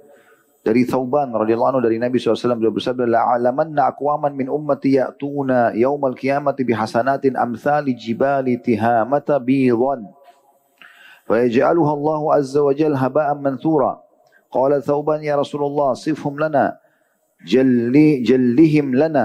dari 0.60 0.84
Thauban 0.84 1.32
radhiyallahu 1.32 1.76
anhu 1.76 1.82
dari 1.82 1.96
Nabi 1.96 2.20
SAW 2.20 2.60
beliau 2.60 2.74
bersabda 2.74 3.08
la'alamanna 3.08 3.96
aqwaman 3.96 4.36
min 4.36 4.52
ummati 4.52 5.00
ya'tuna 5.00 5.72
yaumal 5.72 6.12
qiyamati 6.12 6.68
bihasanatin 6.68 7.36
amsali 7.36 7.96
jibali 7.96 8.60
tihamata 8.60 9.40
bidhan 9.40 10.04
فيجعلها 11.30 11.92
الله 11.94 12.34
عز 12.34 12.58
وجل 12.58 12.94
هباء 12.98 13.28
منثورا 13.38 13.92
قال 14.50 14.82
ثوبان 14.82 15.22
يا 15.22 15.38
رسول 15.38 15.62
الله 15.62 15.94
صفهم 15.94 16.34
لنا 16.42 16.74
جل 17.46 17.94
جلهم 18.26 18.86
لنا 18.94 19.24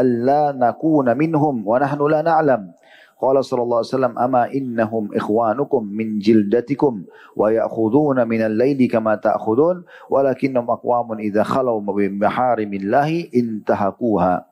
أن 0.00 0.24
لا 0.24 0.56
نكون 0.56 1.16
منهم 1.18 1.54
ونحن 1.68 2.00
لا 2.08 2.20
نعلم 2.22 2.72
Qala 3.18 3.42
sallallahu 3.42 3.82
alaihi 3.82 3.90
wasallam 3.90 4.14
ama 4.14 4.42
innahum 4.54 5.10
ikhwanukum 5.10 5.82
min 5.82 6.22
jildatikum 6.22 7.02
wa 7.34 7.50
ya'khuduna 7.50 8.22
min 8.22 8.46
al-laili 8.46 8.86
kama 8.86 9.18
ta'khudun 9.18 9.82
walakinnahum 10.06 10.70
aqwamun 10.70 11.18
idza 11.26 11.42
khalau 11.42 11.82
min 11.82 12.14
maharimillahi 12.14 13.34
intahakuha. 13.34 14.46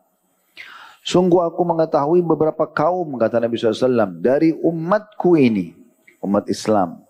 Sungguh 1.07 1.47
aku 1.47 1.63
mengetahui 1.63 2.19
beberapa 2.27 2.67
kaum 2.67 3.15
kata 3.15 3.39
Nabi 3.39 3.55
SAW 3.55 4.19
dari 4.19 4.51
umatku 4.51 5.39
ini, 5.39 5.71
umat 6.19 6.51
Islam. 6.51 7.07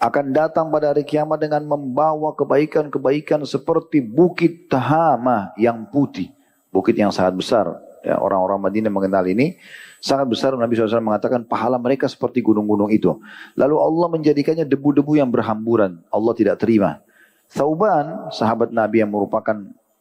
Akan 0.00 0.32
datang 0.32 0.72
pada 0.72 0.96
hari 0.96 1.04
kiamat 1.04 1.36
dengan 1.36 1.68
membawa 1.68 2.32
kebaikan-kebaikan 2.32 3.44
seperti 3.44 4.00
bukit 4.00 4.72
Tahama 4.72 5.52
yang 5.60 5.84
putih. 5.92 6.32
Bukit 6.72 6.96
yang 6.96 7.12
sangat 7.12 7.36
besar 7.36 7.87
Ya, 8.04 8.16
orang-orang 8.18 8.62
Madinah 8.62 8.92
mengenal 8.92 9.26
ini. 9.26 9.58
Sangat 9.98 10.30
besar 10.30 10.54
Nabi 10.54 10.78
SAW 10.78 11.02
mengatakan 11.02 11.42
pahala 11.42 11.74
mereka 11.76 12.06
seperti 12.06 12.38
gunung-gunung 12.38 12.94
itu. 12.94 13.18
Lalu 13.58 13.76
Allah 13.78 14.08
menjadikannya 14.14 14.64
debu-debu 14.66 15.18
yang 15.18 15.28
berhamburan. 15.34 16.02
Allah 16.14 16.32
tidak 16.38 16.62
terima. 16.62 17.02
Thauban, 17.50 18.30
sahabat 18.30 18.70
Nabi 18.70 19.02
yang 19.02 19.10
merupakan 19.10 19.56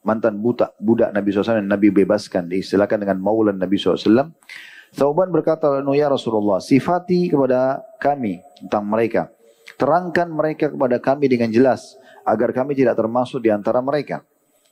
mantan 0.06 0.38
budak, 0.38 0.78
budak 0.78 1.10
Nabi 1.16 1.34
SAW 1.34 1.64
yang 1.64 1.72
Nabi 1.72 1.90
bebaskan. 1.90 2.46
Diistilahkan 2.46 3.02
dengan 3.02 3.18
maulan 3.18 3.58
Nabi 3.58 3.80
SAW. 3.80 4.30
Thauban 4.94 5.34
berkata, 5.34 5.82
ya 5.98 6.08
Rasulullah, 6.08 6.62
sifati 6.62 7.28
kepada 7.28 7.82
kami 8.00 8.40
tentang 8.64 8.88
mereka. 8.88 9.34
Terangkan 9.76 10.32
mereka 10.32 10.72
kepada 10.72 10.98
kami 11.02 11.28
dengan 11.28 11.52
jelas, 11.52 11.98
agar 12.24 12.56
kami 12.56 12.74
tidak 12.74 12.96
termasuk 12.96 13.44
di 13.44 13.52
antara 13.52 13.84
mereka. 13.84 14.24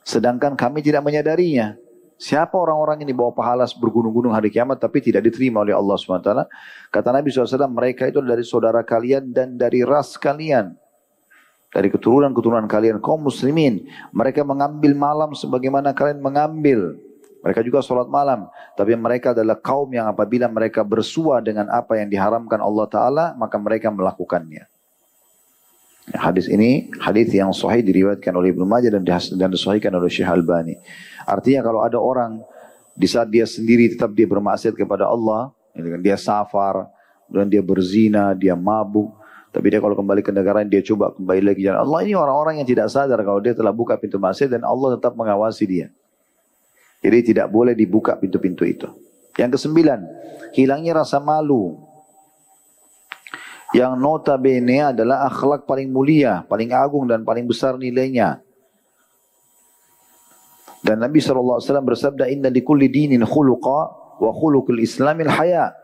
Sedangkan 0.06 0.54
kami 0.54 0.80
tidak 0.80 1.02
menyadarinya. 1.02 1.74
Siapa 2.16 2.56
orang-orang 2.56 3.04
ini 3.04 3.12
bawa 3.12 3.28
pahala 3.36 3.68
bergunung-gunung 3.76 4.32
hari 4.32 4.48
kiamat 4.48 4.80
tapi 4.80 5.04
tidak 5.04 5.28
diterima 5.28 5.60
oleh 5.60 5.76
Allah 5.76 6.00
SWT. 6.00 6.30
Kata 6.88 7.08
Nabi 7.12 7.28
SAW, 7.28 7.68
mereka 7.68 8.08
itu 8.08 8.24
dari 8.24 8.40
saudara 8.40 8.80
kalian 8.80 9.36
dan 9.36 9.60
dari 9.60 9.84
ras 9.84 10.16
kalian. 10.16 10.72
Dari 11.68 11.92
keturunan-keturunan 11.92 12.64
kalian, 12.72 13.04
kaum 13.04 13.28
muslimin. 13.28 13.84
Mereka 14.16 14.48
mengambil 14.48 14.96
malam 14.96 15.36
sebagaimana 15.36 15.92
kalian 15.92 16.24
mengambil. 16.24 16.96
Mereka 17.44 17.60
juga 17.60 17.84
sholat 17.84 18.08
malam. 18.08 18.48
Tapi 18.80 18.96
mereka 18.96 19.36
adalah 19.36 19.60
kaum 19.60 19.92
yang 19.92 20.08
apabila 20.08 20.48
mereka 20.48 20.80
bersua 20.80 21.44
dengan 21.44 21.68
apa 21.68 22.00
yang 22.00 22.08
diharamkan 22.08 22.64
Allah 22.64 22.86
Ta'ala, 22.88 23.24
maka 23.36 23.60
mereka 23.60 23.92
melakukannya. 23.92 24.64
Ya, 26.06 26.18
hadis 26.22 26.46
ini, 26.46 26.86
hadis 27.02 27.34
yang 27.34 27.50
sahih 27.50 27.82
diriwayatkan 27.82 28.30
oleh 28.30 28.54
Ibnu 28.54 28.62
Majah 28.62 28.94
dan, 28.94 29.02
dan 29.36 29.48
disahihkan 29.50 29.90
oleh 29.90 30.06
Syekh 30.06 30.30
Albani. 30.30 30.78
Artinya 31.26 31.60
kalau 31.66 31.82
ada 31.82 31.98
orang 31.98 32.38
di 32.94 33.10
saat 33.10 33.28
dia 33.28 33.44
sendiri 33.44 33.92
tetap 33.92 34.14
dia 34.14 34.24
bermaksiat 34.24 34.72
kepada 34.78 35.10
Allah, 35.10 35.50
dia 36.00 36.16
safar, 36.16 36.86
dan 37.26 37.50
dia 37.50 37.60
berzina, 37.60 38.32
dia 38.32 38.54
mabuk, 38.54 39.10
tapi 39.50 39.72
dia 39.74 39.80
kalau 39.82 39.98
kembali 39.98 40.22
ke 40.22 40.30
negara 40.30 40.62
dia 40.68 40.84
coba 40.84 41.16
kembali 41.16 41.40
lagi 41.40 41.64
jalan 41.64 41.80
Allah 41.80 42.04
ini 42.04 42.12
orang-orang 42.12 42.60
yang 42.60 42.68
tidak 42.68 42.92
sadar 42.92 43.16
kalau 43.24 43.40
dia 43.40 43.56
telah 43.56 43.72
buka 43.72 43.96
pintu 43.96 44.20
maksiat 44.20 44.52
dan 44.52 44.62
Allah 44.68 45.00
tetap 45.00 45.16
mengawasi 45.16 45.64
dia. 45.64 45.88
Jadi 47.00 47.34
tidak 47.34 47.48
boleh 47.52 47.72
dibuka 47.72 48.16
pintu-pintu 48.20 48.68
itu. 48.68 48.88
Yang 49.36 49.60
kesembilan, 49.60 50.00
hilangnya 50.56 51.04
rasa 51.04 51.20
malu. 51.20 51.76
Yang 53.72 53.92
notabene 54.00 54.92
adalah 54.96 55.28
akhlak 55.28 55.68
paling 55.68 55.92
mulia, 55.92 56.44
paling 56.48 56.72
agung 56.72 57.04
dan 57.04 57.24
paling 57.24 57.44
besar 57.44 57.76
nilainya. 57.76 58.40
Dan 60.86 61.02
Nabi 61.02 61.18
SAW 61.18 61.58
bersabda, 61.82 62.30
Inna 62.30 62.46
likulli 62.46 62.86
dinin 62.86 63.26
khuluqa 63.26 63.80
wa 64.22 64.30
khuluqul 64.30 64.78
islamil 64.78 65.26
haya. 65.26 65.74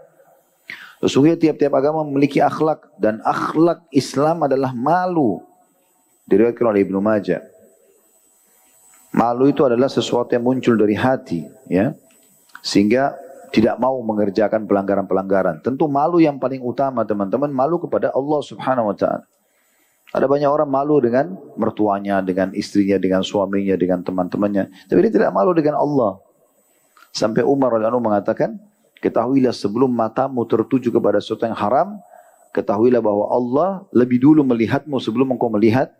Sesungguhnya 1.03 1.35
tiap-tiap 1.35 1.75
agama 1.75 2.07
memiliki 2.07 2.39
akhlak 2.39 2.87
dan 3.03 3.19
akhlak 3.27 3.83
Islam 3.91 4.47
adalah 4.47 4.71
malu. 4.71 5.43
Diriwayatkan 6.31 6.63
oleh 6.71 6.87
Ibnu 6.87 7.03
Majah. 7.03 7.43
Malu 9.11 9.51
itu 9.51 9.67
adalah 9.67 9.91
sesuatu 9.91 10.31
yang 10.31 10.47
muncul 10.47 10.79
dari 10.79 10.95
hati, 10.95 11.43
ya. 11.67 11.99
Sehingga 12.63 13.19
tidak 13.51 13.77
mau 13.83 13.99
mengerjakan 14.07 14.65
pelanggaran-pelanggaran. 14.71 15.61
Tentu 15.67 15.91
malu 15.91 16.23
yang 16.23 16.39
paling 16.39 16.63
utama 16.63 17.03
teman-teman, 17.03 17.51
malu 17.51 17.83
kepada 17.83 18.15
Allah 18.15 18.41
subhanahu 18.41 18.95
wa 18.95 18.97
ta'ala. 18.97 19.27
Ada 20.13 20.29
banyak 20.29 20.49
orang 20.49 20.69
malu 20.69 21.01
dengan 21.01 21.33
mertuanya, 21.57 22.21
dengan 22.21 22.53
istrinya, 22.53 23.01
dengan 23.01 23.25
suaminya, 23.25 23.73
dengan 23.81 24.05
teman-temannya. 24.05 24.89
Tapi 24.93 24.99
dia 25.09 25.13
tidak 25.13 25.33
malu 25.33 25.57
dengan 25.57 25.81
Allah. 25.81 26.21
Sampai 27.17 27.41
Umar 27.45 27.73
radhiyallahu 27.73 28.13
mengatakan, 28.13 28.61
ketahuilah 29.01 29.57
sebelum 29.57 29.89
matamu 29.89 30.45
tertuju 30.45 30.93
kepada 30.93 31.17
sesuatu 31.17 31.49
yang 31.49 31.57
haram, 31.57 31.97
ketahuilah 32.53 33.01
bahwa 33.01 33.25
Allah 33.33 33.69
lebih 33.93 34.21
dulu 34.21 34.45
melihatmu 34.45 35.01
sebelum 35.01 35.33
engkau 35.33 35.49
melihat 35.49 35.97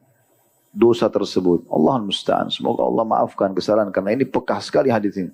dosa 0.73 1.09
tersebut. 1.09 1.65
Allah 1.69 2.01
musta'an. 2.01 2.49
Semoga 2.53 2.85
Allah 2.85 3.05
maafkan 3.05 3.53
kesalahan 3.53 3.93
karena 3.93 4.17
ini 4.17 4.25
pekah 4.25 4.61
sekali 4.61 4.89
hadis 4.89 5.17
ini. 5.21 5.33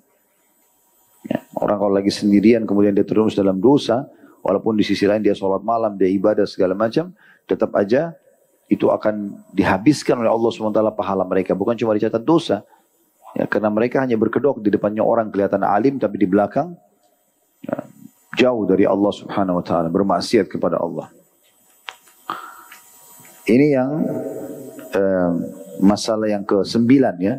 Ya, 1.27 1.43
orang 1.59 1.79
kalau 1.79 1.93
lagi 1.95 2.11
sendirian 2.11 2.63
kemudian 2.63 2.95
dia 2.95 3.07
terus 3.07 3.35
dalam 3.35 3.59
dosa, 3.59 4.07
walaupun 4.43 4.75
di 4.75 4.83
sisi 4.83 5.07
lain 5.07 5.23
dia 5.23 5.35
sholat 5.35 5.63
malam, 5.63 5.95
dia 5.95 6.11
ibadah 6.11 6.43
segala 6.43 6.75
macam, 6.75 7.11
tetap 7.47 7.71
aja 7.75 8.15
itu 8.69 8.85
akan 8.93 9.33
dihabiskan 9.49 10.21
oleh 10.21 10.29
Allah 10.29 10.49
SWT 10.53 10.81
pahala 10.93 11.25
mereka. 11.25 11.57
Bukan 11.57 11.73
cuma 11.73 11.97
dicatat 11.97 12.21
dosa. 12.21 12.61
Ya, 13.33 13.49
karena 13.49 13.73
mereka 13.73 14.01
hanya 14.01 14.17
berkedok 14.17 14.61
di 14.61 14.69
depannya 14.69 15.01
orang 15.01 15.29
kelihatan 15.33 15.61
alim, 15.61 15.97
tapi 16.01 16.17
di 16.17 16.25
belakang 16.25 16.73
ya, 17.61 17.77
jauh 18.37 18.65
dari 18.65 18.85
Allah 18.85 19.13
Subhanahu 19.13 19.61
Wa 19.61 19.65
Taala 19.65 19.89
bermaksiat 19.89 20.49
kepada 20.49 20.81
Allah. 20.81 21.09
Ini 23.49 23.67
yang 23.73 23.91
eh, 24.93 25.31
masalah 25.81 26.29
yang 26.29 26.45
ke 26.45 26.61
sembilan 26.61 27.15
ya. 27.17 27.35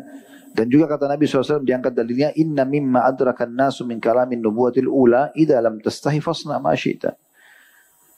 Dan 0.51 0.67
juga 0.67 0.83
kata 0.83 1.07
Nabi 1.07 1.23
SAW 1.23 1.63
diangkat 1.63 1.95
dalilnya 1.95 2.35
inna 2.35 2.67
mimma 2.67 3.07
adrakan 3.07 3.55
nasu 3.55 3.87
min 3.87 4.03
kalamin 4.03 4.43
nubuwatil 4.43 4.91
ula 4.91 5.31
idza 5.31 5.55
lam 5.63 5.79
tastahi 5.79 6.19
fasna 6.19 6.59
ma 6.59 6.75
syi'ta. 6.75 7.15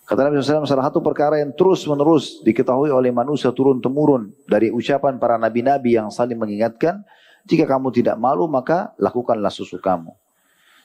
Kata 0.04 0.28
Nabi 0.28 0.44
SAW 0.44 0.68
salah 0.68 0.92
satu 0.92 1.00
perkara 1.00 1.40
yang 1.40 1.56
terus 1.56 1.88
menerus 1.88 2.44
diketahui 2.44 2.92
oleh 2.92 3.16
manusia 3.16 3.56
turun 3.56 3.80
temurun 3.80 4.36
dari 4.52 4.68
ucapan 4.68 5.16
para 5.16 5.40
nabi-nabi 5.40 5.96
yang 5.96 6.12
saling 6.12 6.36
mengingatkan 6.36 7.08
jika 7.48 7.64
kamu 7.64 7.88
tidak 7.96 8.20
malu 8.20 8.44
maka 8.52 8.92
lakukanlah 9.00 9.48
sesukamu. 9.48 10.12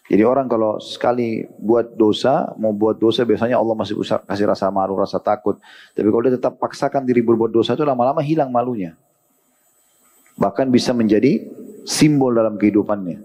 Jadi 0.08 0.22
orang 0.24 0.48
kalau 0.48 0.80
sekali 0.80 1.44
buat 1.60 1.92
dosa, 1.98 2.56
mau 2.56 2.72
buat 2.72 2.96
dosa 2.96 3.28
biasanya 3.28 3.60
Allah 3.60 3.76
masih 3.76 3.92
kasih 4.00 4.48
rasa 4.48 4.72
malu, 4.72 4.96
rasa 4.96 5.20
takut. 5.20 5.60
Tapi 5.92 6.08
kalau 6.08 6.22
dia 6.24 6.34
tetap 6.40 6.56
paksakan 6.56 7.04
diri 7.04 7.20
berbuat 7.20 7.52
dosa 7.52 7.76
itu 7.76 7.84
lama-lama 7.84 8.24
hilang 8.24 8.48
malunya. 8.48 8.96
Bahkan 10.40 10.72
bisa 10.72 10.96
menjadi 10.96 11.44
simbol 11.84 12.32
dalam 12.32 12.56
kehidupannya. 12.56 13.20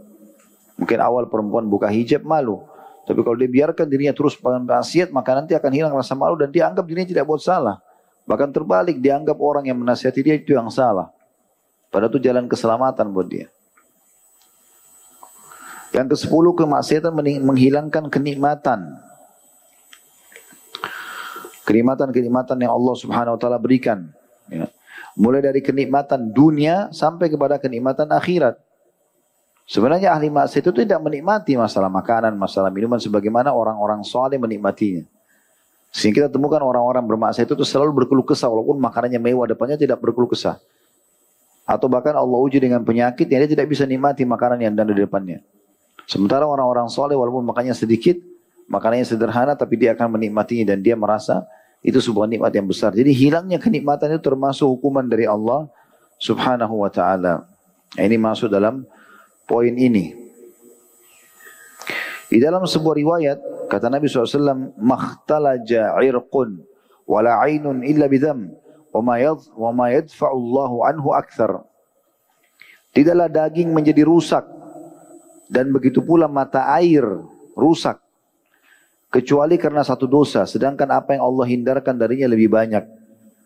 Mungkin 0.75 0.99
awal 0.99 1.31
perempuan 1.31 1.71
buka 1.71 1.87
hijab 1.87 2.27
malu. 2.27 2.65
Tapi 3.03 3.19
kalau 3.19 3.35
dia 3.35 3.51
biarkan 3.51 3.85
dirinya 3.91 4.15
terus 4.15 4.39
maksiat, 4.39 5.11
maka 5.11 5.35
nanti 5.35 5.51
akan 5.51 5.71
hilang 5.75 5.91
rasa 5.91 6.15
malu 6.15 6.39
dan 6.39 6.47
dia 6.55 6.71
anggap 6.71 6.87
dirinya 6.87 7.09
tidak 7.11 7.27
buat 7.27 7.43
salah. 7.43 7.83
Bahkan 8.23 8.55
terbalik, 8.55 9.03
dianggap 9.03 9.35
orang 9.43 9.67
yang 9.67 9.75
menasihati 9.75 10.23
dia 10.23 10.35
itu 10.39 10.55
yang 10.55 10.71
salah. 10.71 11.11
Padahal 11.91 12.09
itu 12.15 12.23
jalan 12.23 12.47
keselamatan 12.47 13.11
buat 13.11 13.27
dia. 13.27 13.51
Yang 15.93 16.15
ke 16.15 16.17
sepuluh 16.25 16.57
kemaksiatan 16.57 17.13
menghilangkan 17.43 18.09
kenikmatan. 18.09 18.97
Kenikmatan-kenikmatan 21.67 22.57
yang 22.59 22.73
Allah 22.73 22.95
subhanahu 22.97 23.35
wa 23.37 23.39
ta'ala 23.39 23.61
berikan. 23.61 24.09
Ya. 24.49 24.71
Mulai 25.13 25.45
dari 25.45 25.61
kenikmatan 25.61 26.33
dunia 26.33 26.89
sampai 26.89 27.29
kepada 27.29 27.61
kenikmatan 27.61 28.09
akhirat. 28.09 28.57
Sebenarnya 29.63 30.11
ahli 30.11 30.27
maksiat 30.27 30.59
itu 30.59 30.83
tidak 30.83 30.99
menikmati 30.99 31.55
masalah 31.55 31.87
makanan, 31.87 32.35
masalah 32.35 32.67
minuman 32.67 32.99
sebagaimana 32.99 33.55
orang-orang 33.55 34.03
soleh 34.03 34.35
menikmatinya. 34.35 35.07
Sehingga 35.93 36.25
kita 36.25 36.29
temukan 36.33 36.59
orang-orang 36.59 37.05
bermaksiat 37.05 37.47
itu 37.47 37.63
selalu 37.63 38.03
berkeluh 38.03 38.25
kesah 38.25 38.49
walaupun 38.49 38.81
makanannya 38.81 39.21
mewah 39.21 39.47
depannya 39.47 39.79
tidak 39.79 40.03
berkeluh 40.03 40.27
kesah. 40.35 40.59
Atau 41.63 41.87
bahkan 41.87 42.11
Allah 42.11 42.39
uji 42.43 42.59
dengan 42.59 42.83
penyakit 42.83 43.23
yang 43.31 43.45
dia 43.45 43.51
tidak 43.55 43.71
bisa 43.71 43.87
nikmati 43.87 44.27
makanan 44.27 44.59
yang 44.59 44.75
ada 44.75 44.89
di 44.91 44.99
depannya. 44.99 45.39
Sementara 46.09 46.43
orang-orang 46.43 46.91
soleh 46.91 47.15
walaupun 47.15 47.47
makannya 47.47 47.71
sedikit, 47.71 48.19
makanannya 48.67 49.07
sederhana 49.07 49.55
tapi 49.55 49.79
dia 49.79 49.95
akan 49.95 50.19
menikmatinya 50.19 50.75
dan 50.75 50.83
dia 50.83 50.99
merasa 50.99 51.47
itu 51.79 52.03
sebuah 52.03 52.27
nikmat 52.27 52.51
yang 52.51 52.67
besar. 52.67 52.91
Jadi 52.91 53.15
hilangnya 53.15 53.59
kenikmatan 53.59 54.11
itu 54.11 54.21
termasuk 54.23 54.67
hukuman 54.67 55.07
dari 55.07 55.23
Allah 55.23 55.71
subhanahu 56.19 56.83
wa 56.83 56.91
ta'ala. 56.91 57.47
Ini 57.99 58.17
masuk 58.17 58.49
dalam 58.49 58.87
poin 59.45 59.73
ini. 59.73 60.15
Di 62.33 62.41
dalam 62.41 62.65
sebuah 62.65 62.95
riwayat, 62.97 63.39
kata 63.69 63.93
Nabi 63.93 64.09
SAW, 64.09 64.73
Makhtalaja 64.81 65.93
irqun, 66.01 66.65
wala 67.05 67.37
ainun 67.45 67.85
illa 67.85 68.09
bidham, 68.09 68.49
wa 68.89 69.69
ma 69.69 69.87
yadfa'ullahu 69.93 70.81
anhu 70.87 71.13
akthar. 71.13 71.61
Tidaklah 72.93 73.29
daging 73.29 73.69
menjadi 73.69 74.01
rusak, 74.05 74.45
dan 75.53 75.69
begitu 75.69 76.01
pula 76.01 76.25
mata 76.25 76.65
air 76.73 77.05
rusak 77.53 78.01
kecuali 79.13 79.61
karena 79.61 79.85
satu 79.85 80.09
dosa 80.09 80.49
sedangkan 80.49 80.89
apa 80.89 81.13
yang 81.13 81.21
Allah 81.21 81.45
hindarkan 81.45 81.93
darinya 81.93 82.25
lebih 82.25 82.49
banyak 82.49 82.81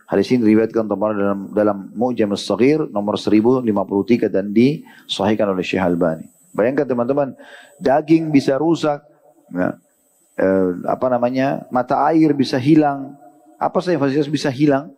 hadis 0.08 0.32
ini 0.32 0.48
diriwayatkan 0.48 0.88
dalam 0.88 1.52
dalam 1.52 1.78
Mu'jam 1.94 2.32
as-Saghir 2.32 2.88
nomor 2.90 3.20
1053 3.20 4.32
dan 4.32 4.56
disahihkan 4.56 5.52
oleh 5.52 5.62
Syekh 5.62 5.84
Albani. 5.84 6.32
Bayangkan 6.56 6.88
teman-teman 6.88 7.36
daging 7.78 8.34
bisa 8.34 8.58
rusak 8.58 9.04
ya, 9.54 9.78
eh, 10.40 10.70
apa 10.88 11.08
namanya 11.12 11.68
mata 11.70 12.02
air 12.10 12.34
bisa 12.34 12.58
hilang 12.58 13.14
apa 13.62 13.78
saja 13.84 14.02
fasilitas 14.02 14.32
bisa 14.32 14.50
hilang 14.50 14.90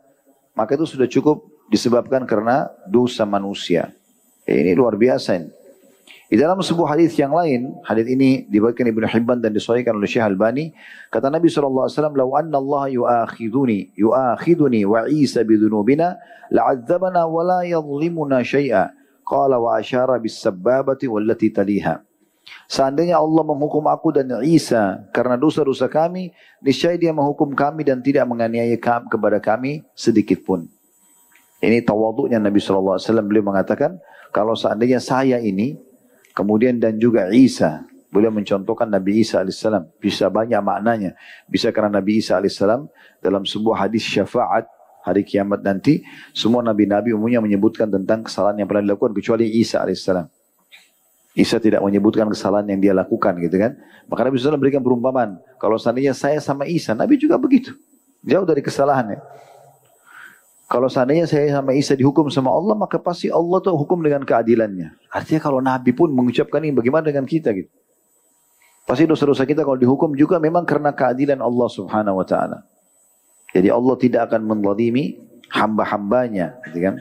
maka 0.55 0.78
itu 0.78 0.86
sudah 0.88 1.10
cukup 1.10 1.43
disebabkan 1.68 2.24
karena 2.24 2.70
dosa 2.88 3.28
manusia. 3.28 3.91
Ya, 4.47 4.55
ini 4.55 4.74
luar 4.74 4.95
biasa 4.95 5.36
ini 5.36 5.59
di 6.30 6.38
dalam 6.38 6.61
sebuah 6.61 6.93
hadis 6.93 7.17
yang 7.17 7.34
lain, 7.34 7.73
hadis 7.82 8.05
ini 8.05 8.45
dibuatkan 8.45 8.86
Ibnu 8.86 9.01
Hibban 9.09 9.41
dan 9.41 9.49
disahihkan 9.49 9.97
oleh 9.97 10.05
Syekh 10.05 10.21
Albani, 10.21 10.69
kata 11.09 11.25
Nabi 11.25 11.49
wasallam, 11.49 12.13
"Lau 12.13 12.38
anna 12.38 12.61
Allah 12.61 12.86
yu'akhiduni, 12.93 13.97
yu'akhiduni 13.97 14.86
wa 14.86 15.09
Isa 15.09 15.41
bidhunubina, 15.41 16.21
la'adzabana 16.53 17.25
wa 17.25 17.41
la 17.41 17.59
yadhlimuna 17.65 18.45
syai'a." 18.45 18.93
Qala 19.25 19.57
wa 19.57 19.82
asyara 19.82 20.21
bis 20.21 20.38
sabbabati 20.38 21.09
wallati 21.09 21.49
taliha. 21.49 22.05
Seandainya 22.69 23.17
Allah 23.17 23.41
menghukum 23.41 23.89
aku 23.89 24.13
dan 24.13 24.30
Isa 24.45 25.01
karena 25.09 25.34
dosa-dosa 25.34 25.89
kami, 25.89 26.30
niscaya 26.61 26.93
dia 26.93 27.09
menghukum 27.09 27.57
kami 27.57 27.82
dan 27.82 28.05
tidak 28.05 28.30
menganiaya 28.30 28.77
kepada 29.09 29.41
kami 29.41 29.82
sedikit 29.97 30.45
pun. 30.45 30.69
Ini 31.57 31.82
tawaduknya 31.82 32.38
Nabi 32.38 32.61
SAW. 32.61 33.01
Beliau 33.25 33.45
mengatakan, 33.45 33.97
kalau 34.30 34.53
seandainya 34.53 35.01
saya 35.01 35.41
ini 35.41 35.88
Kemudian 36.39 36.79
dan 36.79 36.95
juga 36.95 37.27
Isa. 37.35 37.83
Beliau 38.15 38.31
mencontohkan 38.31 38.87
Nabi 38.87 39.27
Isa 39.27 39.43
alaihissalam. 39.43 39.91
Bisa 39.99 40.31
banyak 40.31 40.63
maknanya. 40.63 41.19
Bisa 41.51 41.67
karena 41.75 41.99
Nabi 41.99 42.23
Isa 42.23 42.39
alaihissalam 42.39 42.87
dalam 43.19 43.43
sebuah 43.43 43.83
hadis 43.83 44.07
syafaat 44.07 44.63
hari 45.03 45.27
kiamat 45.27 45.59
nanti. 45.67 45.99
Semua 46.31 46.63
Nabi-Nabi 46.63 47.11
umumnya 47.11 47.43
menyebutkan 47.43 47.91
tentang 47.91 48.23
kesalahan 48.23 48.55
yang 48.55 48.71
pernah 48.71 48.87
dilakukan 48.87 49.11
kecuali 49.19 49.51
Isa 49.51 49.83
alaihissalam. 49.83 50.31
Isa 51.35 51.59
tidak 51.59 51.83
menyebutkan 51.83 52.25
kesalahan 52.31 52.71
yang 52.71 52.79
dia 52.79 52.95
lakukan 52.95 53.35
gitu 53.43 53.59
kan. 53.59 53.75
Maka 54.07 54.21
Nabi 54.23 54.39
SAW 54.39 54.57
berikan 54.57 54.79
perumpamaan. 54.79 55.43
Kalau 55.59 55.75
seandainya 55.75 56.15
saya 56.15 56.39
sama 56.39 56.63
Isa, 56.65 56.95
Nabi 56.95 57.19
juga 57.19 57.35
begitu. 57.35 57.75
Jauh 58.23 58.47
dari 58.47 58.63
kesalahannya. 58.63 59.19
Kalau 60.71 60.87
seandainya 60.87 61.27
saya 61.27 61.51
sama 61.51 61.75
Isa 61.75 61.99
dihukum 61.99 62.31
sama 62.31 62.47
Allah, 62.49 62.79
maka 62.79 62.95
pasti 62.95 63.27
Allah 63.27 63.59
tuh 63.59 63.75
hukum 63.75 63.99
dengan 64.03 64.23
keadilannya. 64.23 64.98
Artinya 65.10 65.41
kalau 65.41 65.60
Nabi 65.60 65.91
pun 65.91 66.14
mengucapkan 66.14 66.62
ini, 66.62 66.74
bagaimana 66.74 67.10
dengan 67.10 67.26
kita 67.26 67.49
gitu? 67.53 67.70
Pasti 68.86 69.05
dosa-dosa 69.05 69.45
kita 69.45 69.62
kalau 69.62 69.78
dihukum 69.78 70.18
juga 70.18 70.41
memang 70.41 70.66
karena 70.66 70.89
keadilan 70.89 71.41
Allah 71.41 71.70
subhanahu 71.70 72.22
wa 72.22 72.26
ta'ala. 72.26 72.66
Jadi 73.53 73.70
Allah 73.70 73.95
tidak 74.01 74.22
akan 74.30 74.41
menzalimi 74.45 75.18
hamba-hambanya. 75.53 76.57
Gitu 76.70 76.89
kan? 76.89 76.95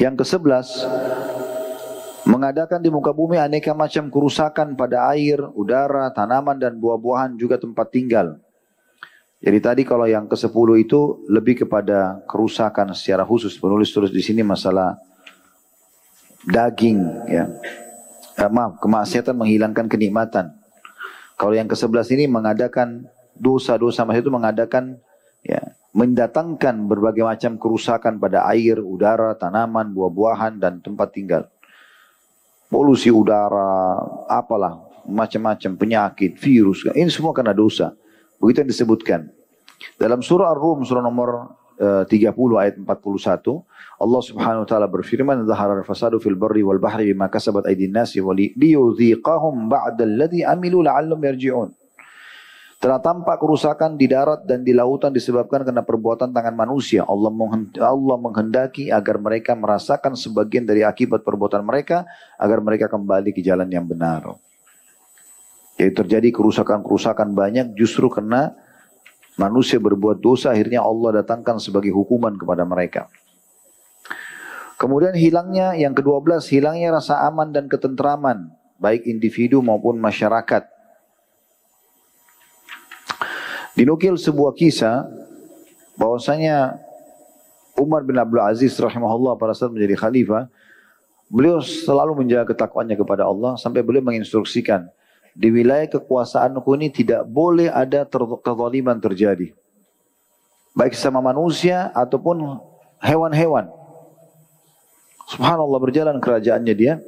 Yang 0.00 0.14
ke 0.20 0.24
sebelas, 0.24 0.68
mengadakan 2.28 2.80
di 2.80 2.92
muka 2.92 3.12
bumi 3.12 3.40
aneka 3.40 3.72
macam 3.72 4.12
kerusakan 4.12 4.76
pada 4.76 5.08
air, 5.12 5.40
udara, 5.56 6.12
tanaman, 6.12 6.60
dan 6.60 6.76
buah-buahan 6.76 7.36
juga 7.40 7.56
tempat 7.56 7.88
tinggal. 7.88 8.40
Jadi 9.38 9.58
tadi 9.62 9.82
kalau 9.86 10.04
yang 10.04 10.26
ke-10 10.26 10.68
itu 10.82 11.24
lebih 11.30 11.62
kepada 11.64 12.20
kerusakan 12.26 12.90
secara 12.92 13.22
khusus. 13.22 13.54
Penulis 13.54 13.92
terus 13.94 14.10
di 14.10 14.18
sini 14.18 14.42
masalah 14.42 14.98
daging 16.46 17.00
ya. 17.26 17.50
Eh, 18.38 18.50
maaf, 18.50 18.78
kemaksiatan 18.78 19.34
menghilangkan 19.34 19.90
kenikmatan. 19.90 20.54
Kalau 21.34 21.54
yang 21.54 21.66
ke-11 21.66 22.14
ini 22.14 22.24
mengadakan 22.30 23.10
dosa-dosa 23.34 24.06
maksud 24.06 24.26
itu 24.26 24.32
mengadakan 24.34 24.98
ya 25.42 25.74
mendatangkan 25.94 26.86
berbagai 26.86 27.26
macam 27.26 27.58
kerusakan 27.58 28.22
pada 28.22 28.46
air, 28.50 28.78
udara, 28.78 29.34
tanaman, 29.34 29.90
buah-buahan 29.90 30.62
dan 30.62 30.78
tempat 30.78 31.10
tinggal. 31.14 31.44
polusi 32.68 33.08
udara, 33.08 33.96
apalah, 34.28 34.76
macam-macam 35.08 35.72
penyakit, 35.80 36.36
virus. 36.36 36.84
Ini 36.84 37.08
semua 37.08 37.32
karena 37.32 37.56
dosa. 37.56 37.96
Begitu 38.36 38.60
yang 38.60 38.70
disebutkan. 38.70 39.20
Dalam 39.96 40.20
surah 40.20 40.52
Ar-Rum, 40.52 40.84
surah 40.84 41.00
nomor 41.00 41.56
30 41.78 42.34
ayat 42.58 42.74
41, 42.74 43.62
Allah 43.98 44.22
Subhanahu 44.22 44.62
wa 44.66 44.68
taala 44.68 44.90
berfirman, 44.90 45.46
"Dhahara 45.46 45.78
al-fasadu 45.78 46.18
fil 46.18 46.34
barri 46.34 46.66
wal 46.66 46.82
bahri 46.82 47.14
bima 47.14 47.30
kasabat 47.30 47.70
aydin 47.70 47.94
nasi 47.94 48.18
wa 48.18 48.34
liyudhiqahum 48.34 49.70
ba'da 49.70 50.02
alladhi 50.02 50.42
amilu 50.42 50.82
la'allahum 50.82 51.22
yarji'un." 51.22 51.70
Telah 52.78 53.02
tampak 53.02 53.42
kerusakan 53.42 53.98
di 53.98 54.06
darat 54.06 54.46
dan 54.46 54.62
di 54.62 54.70
lautan 54.70 55.10
disebabkan 55.10 55.66
karena 55.66 55.82
perbuatan 55.82 56.30
tangan 56.30 56.54
manusia. 56.54 57.02
Allah, 57.02 57.34
Allah 57.82 58.16
menghendaki 58.22 58.94
agar 58.94 59.18
mereka 59.18 59.58
merasakan 59.58 60.14
sebagian 60.14 60.62
dari 60.62 60.86
akibat 60.86 61.26
perbuatan 61.26 61.66
mereka 61.66 62.06
agar 62.38 62.62
mereka 62.62 62.86
kembali 62.86 63.34
ke 63.34 63.42
jalan 63.42 63.66
yang 63.66 63.82
benar. 63.82 64.38
Jadi 65.74 65.90
terjadi 65.90 66.30
kerusakan-kerusakan 66.30 67.34
banyak 67.34 67.74
justru 67.74 68.06
karena 68.06 68.54
manusia 69.38 69.78
berbuat 69.78 70.18
dosa 70.18 70.52
akhirnya 70.52 70.82
Allah 70.82 71.22
datangkan 71.22 71.62
sebagai 71.62 71.94
hukuman 71.94 72.34
kepada 72.34 72.66
mereka. 72.66 73.06
Kemudian 74.78 75.14
hilangnya 75.14 75.74
yang 75.74 75.94
ke-12 75.94 76.42
hilangnya 76.54 76.94
rasa 76.94 77.26
aman 77.26 77.50
dan 77.50 77.66
ketentraman 77.66 78.50
baik 78.78 79.06
individu 79.10 79.58
maupun 79.58 79.98
masyarakat. 79.98 80.66
Dinukil 83.74 84.18
sebuah 84.18 84.58
kisah 84.58 85.06
bahwasanya 85.98 86.78
Umar 87.78 88.02
bin 88.02 88.18
Abdul 88.18 88.42
Aziz 88.42 88.74
rahimahullah 88.74 89.38
pada 89.38 89.54
saat 89.54 89.70
menjadi 89.70 89.94
khalifah, 89.94 90.50
beliau 91.30 91.62
selalu 91.62 92.26
menjaga 92.26 92.54
ketakwaannya 92.54 92.98
kepada 92.98 93.22
Allah 93.22 93.54
sampai 93.54 93.86
beliau 93.86 94.02
menginstruksikan 94.02 94.90
di 95.38 95.54
wilayah 95.54 95.86
kekuasaanku 95.86 96.66
ini 96.74 96.90
tidak 96.90 97.22
boleh 97.30 97.70
ada 97.70 98.02
ter 98.02 98.22
kezaliman 98.42 98.98
terjadi. 98.98 99.54
Baik 100.74 100.98
sama 100.98 101.22
manusia 101.22 101.94
ataupun 101.94 102.58
hewan-hewan. 102.98 103.70
Subhanallah 105.30 105.78
berjalan 105.78 106.18
kerajaannya 106.18 106.74
dia. 106.74 106.98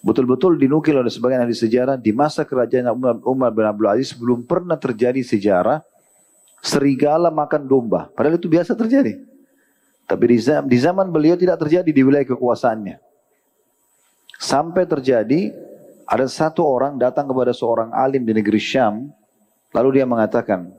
Betul-betul 0.00 0.56
dinukil 0.56 0.96
oleh 0.96 1.12
sebagian 1.12 1.44
ahli 1.44 1.52
sejarah 1.52 2.00
di 2.00 2.14
masa 2.14 2.48
kerajaan 2.48 2.88
Umar 3.26 3.52
bin 3.52 3.66
Abdul 3.68 3.90
Aziz 3.92 4.16
belum 4.16 4.48
pernah 4.48 4.78
terjadi 4.80 5.20
sejarah 5.20 5.84
serigala 6.64 7.28
makan 7.28 7.68
domba. 7.68 8.08
Padahal 8.16 8.40
itu 8.40 8.48
biasa 8.48 8.72
terjadi. 8.78 9.20
Tapi 10.08 10.24
di 10.24 10.38
zaman, 10.40 10.64
di 10.64 10.78
zaman 10.80 11.06
beliau 11.12 11.36
tidak 11.36 11.60
terjadi 11.60 11.90
di 11.92 12.00
wilayah 12.00 12.24
kekuasaannya. 12.24 12.96
Sampai 14.38 14.86
terjadi 14.86 15.52
ada 16.08 16.24
satu 16.24 16.64
orang 16.64 16.96
datang 16.96 17.28
kepada 17.28 17.52
seorang 17.52 17.92
alim 17.92 18.24
di 18.24 18.32
negeri 18.32 18.56
Syam, 18.56 19.12
lalu 19.76 20.00
dia 20.00 20.08
mengatakan, 20.08 20.72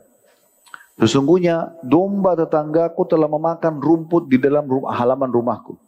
Sesungguhnya 1.00 1.80
domba 1.80 2.36
tetanggaku 2.36 3.08
telah 3.08 3.32
memakan 3.32 3.80
rumput 3.80 4.28
di 4.28 4.36
dalam 4.36 4.68
rumah, 4.68 4.92
halaman 5.00 5.32
rumahku. 5.32 5.80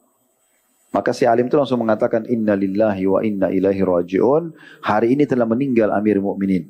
Maka 0.96 1.12
si 1.12 1.28
alim 1.28 1.52
itu 1.52 1.60
langsung 1.60 1.84
mengatakan, 1.84 2.24
Inna 2.32 2.56
lillahi 2.56 3.04
wa 3.04 3.20
inna 3.20 3.52
ilahi 3.52 3.82
raji'un. 3.84 4.56
Hari 4.88 5.12
ini 5.12 5.28
telah 5.28 5.44
meninggal 5.44 5.92
Amir 5.92 6.24
Mukminin. 6.24 6.64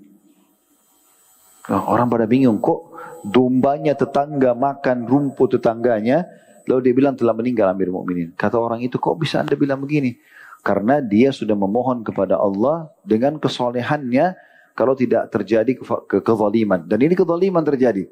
Nah, 1.69 1.85
orang 1.85 2.09
pada 2.09 2.25
bingung, 2.25 2.57
kok 2.57 2.97
dombanya 3.21 3.93
tetangga 3.93 4.57
makan 4.57 5.05
rumput 5.05 5.61
tetangganya, 5.61 6.25
lalu 6.65 6.89
dia 6.89 6.93
bilang 6.97 7.13
telah 7.13 7.37
meninggal 7.37 7.69
Amir 7.69 7.93
Mukminin. 7.93 8.33
Kata 8.33 8.57
orang 8.57 8.81
itu, 8.81 8.97
kok 8.97 9.21
bisa 9.21 9.45
anda 9.45 9.53
bilang 9.53 9.77
begini? 9.77 10.17
Karena 10.61 11.01
dia 11.01 11.33
sudah 11.33 11.57
memohon 11.57 12.05
kepada 12.05 12.37
Allah 12.37 12.89
dengan 13.01 13.41
kesolehannya 13.41 14.37
kalau 14.77 14.93
tidak 14.93 15.33
terjadi 15.33 15.73
ke, 15.73 15.83
ke 15.83 16.17
kezaliman. 16.21 16.85
Dan 16.85 17.01
ini 17.01 17.17
kezaliman 17.17 17.65
terjadi. 17.65 18.05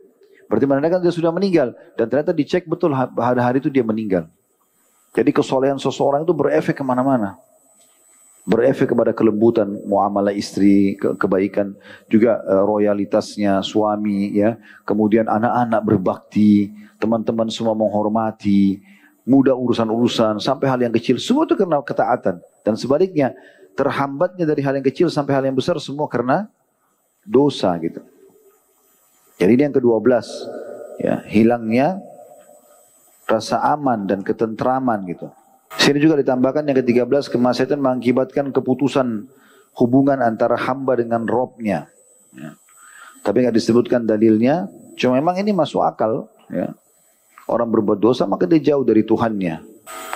Berarti 0.50 0.66
menandakan 0.66 1.06
dia 1.06 1.14
sudah 1.14 1.30
meninggal. 1.30 1.78
Dan 1.94 2.10
ternyata 2.10 2.34
dicek 2.34 2.66
betul 2.66 2.94
hari-hari 2.98 3.62
itu 3.62 3.70
dia 3.70 3.86
meninggal. 3.86 4.26
Jadi 5.14 5.30
kesolehan 5.30 5.78
seseorang 5.78 6.26
itu 6.26 6.34
berefek 6.34 6.82
ke 6.82 6.84
mana-mana 6.86 7.38
berefek 8.50 8.98
kepada 8.98 9.14
kelembutan 9.14 9.70
muamalah 9.86 10.34
istri, 10.34 10.98
ke 10.98 11.14
kebaikan 11.22 11.78
juga 12.10 12.42
uh, 12.50 12.66
royalitasnya 12.66 13.62
suami 13.62 14.34
ya. 14.34 14.58
Kemudian 14.90 15.30
anak-anak 15.30 15.82
berbakti, 15.86 16.74
teman-teman 16.98 17.54
semua 17.54 17.78
menghormati, 17.78 18.82
mudah 19.30 19.54
urusan-urusan 19.54 20.42
sampai 20.42 20.66
hal 20.66 20.82
yang 20.82 20.94
kecil 20.98 21.22
semua 21.22 21.46
itu 21.46 21.54
karena 21.54 21.78
ketaatan 21.86 22.42
dan 22.66 22.74
sebaliknya 22.74 23.38
terhambatnya 23.78 24.50
dari 24.50 24.66
hal 24.66 24.74
yang 24.74 24.86
kecil 24.86 25.08
sampai 25.14 25.38
hal 25.38 25.44
yang 25.46 25.54
besar 25.54 25.78
semua 25.78 26.10
karena 26.10 26.50
dosa 27.22 27.78
gitu. 27.78 28.02
Jadi 29.40 29.52
ini 29.56 29.64
yang 29.70 29.76
ke-12 29.78 30.12
ya, 31.00 31.24
hilangnya 31.30 32.02
rasa 33.24 33.62
aman 33.72 34.04
dan 34.10 34.20
ketentraman 34.26 35.08
gitu. 35.08 35.32
Sini 35.80 36.02
juga 36.02 36.20
ditambahkan 36.20 36.66
yang 36.66 36.82
ke-13 36.82 37.30
kemaksiatan 37.30 37.80
mengakibatkan 37.80 38.52
keputusan 38.52 39.30
hubungan 39.78 40.20
antara 40.20 40.58
hamba 40.58 40.98
dengan 41.00 41.24
robnya. 41.24 41.88
Ya. 42.36 42.58
Tapi 43.24 43.46
nggak 43.46 43.56
disebutkan 43.56 44.04
dalilnya. 44.04 44.68
Cuma 45.00 45.22
memang 45.22 45.40
ini 45.40 45.56
masuk 45.56 45.86
akal. 45.86 46.28
Ya. 46.52 46.74
Orang 47.50 47.74
berbuat 47.74 47.98
dosa 47.98 48.30
maka 48.30 48.46
dia 48.46 48.74
jauh 48.74 48.86
dari 48.86 49.02
Tuhannya. 49.02 49.66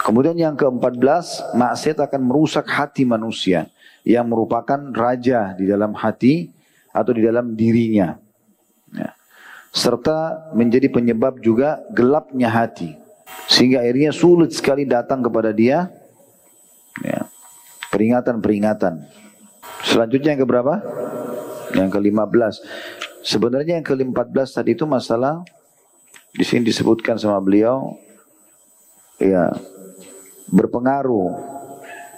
Kemudian 0.05 0.37
yang 0.37 0.53
ke-14 0.53 1.57
maksiat 1.57 1.97
akan 1.97 2.21
merusak 2.21 2.69
hati 2.69 3.09
manusia 3.09 3.73
yang 4.05 4.29
merupakan 4.29 4.77
raja 4.93 5.55
di 5.57 5.65
dalam 5.65 5.97
hati 5.97 6.51
atau 6.93 7.11
di 7.15 7.25
dalam 7.25 7.57
dirinya. 7.57 8.19
Ya. 8.93 9.17
Serta 9.73 10.51
menjadi 10.53 10.91
penyebab 10.93 11.41
juga 11.41 11.81
gelapnya 11.89 12.51
hati. 12.53 12.93
Sehingga 13.49 13.81
akhirnya 13.81 14.13
sulit 14.13 14.53
sekali 14.53 14.85
datang 14.85 15.25
kepada 15.25 15.49
dia 15.49 15.89
ya, 17.01 17.25
peringatan-peringatan. 17.89 19.09
Selanjutnya 19.81 20.37
yang 20.37 20.41
keberapa? 20.45 20.73
Yang 21.73 21.89
ke-15. 21.97 22.53
Sebenarnya 23.23 23.81
yang 23.81 23.87
ke-14 23.87 24.47
tadi 24.51 24.75
itu 24.75 24.85
masalah 24.85 25.41
di 26.33 26.41
sini 26.41 26.65
disebutkan 26.65 27.21
sama 27.21 27.37
beliau 27.37 27.93
ya 29.21 29.53
berpengaruh 30.49 31.29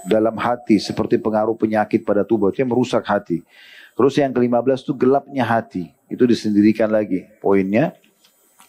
dalam 0.07 0.39
hati 0.39 0.79
seperti 0.79 1.19
pengaruh 1.19 1.59
penyakit 1.59 2.07
pada 2.07 2.23
tubuh 2.23 2.53
itu 2.53 2.63
merusak 2.63 3.03
hati. 3.03 3.43
Terus 3.95 4.15
yang 4.19 4.31
ke-15 4.35 4.87
itu 4.87 4.93
gelapnya 4.95 5.43
hati. 5.43 5.91
Itu 6.11 6.27
disendirikan 6.27 6.91
lagi 6.91 7.27
poinnya. 7.39 7.95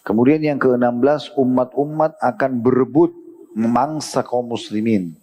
Kemudian 0.03 0.39
yang 0.39 0.55
ke-16 0.55 1.35
umat-umat 1.35 2.15
akan 2.23 2.51
berebut 2.63 3.11
memangsa 3.55 4.23
kaum 4.23 4.47
muslimin 4.47 5.15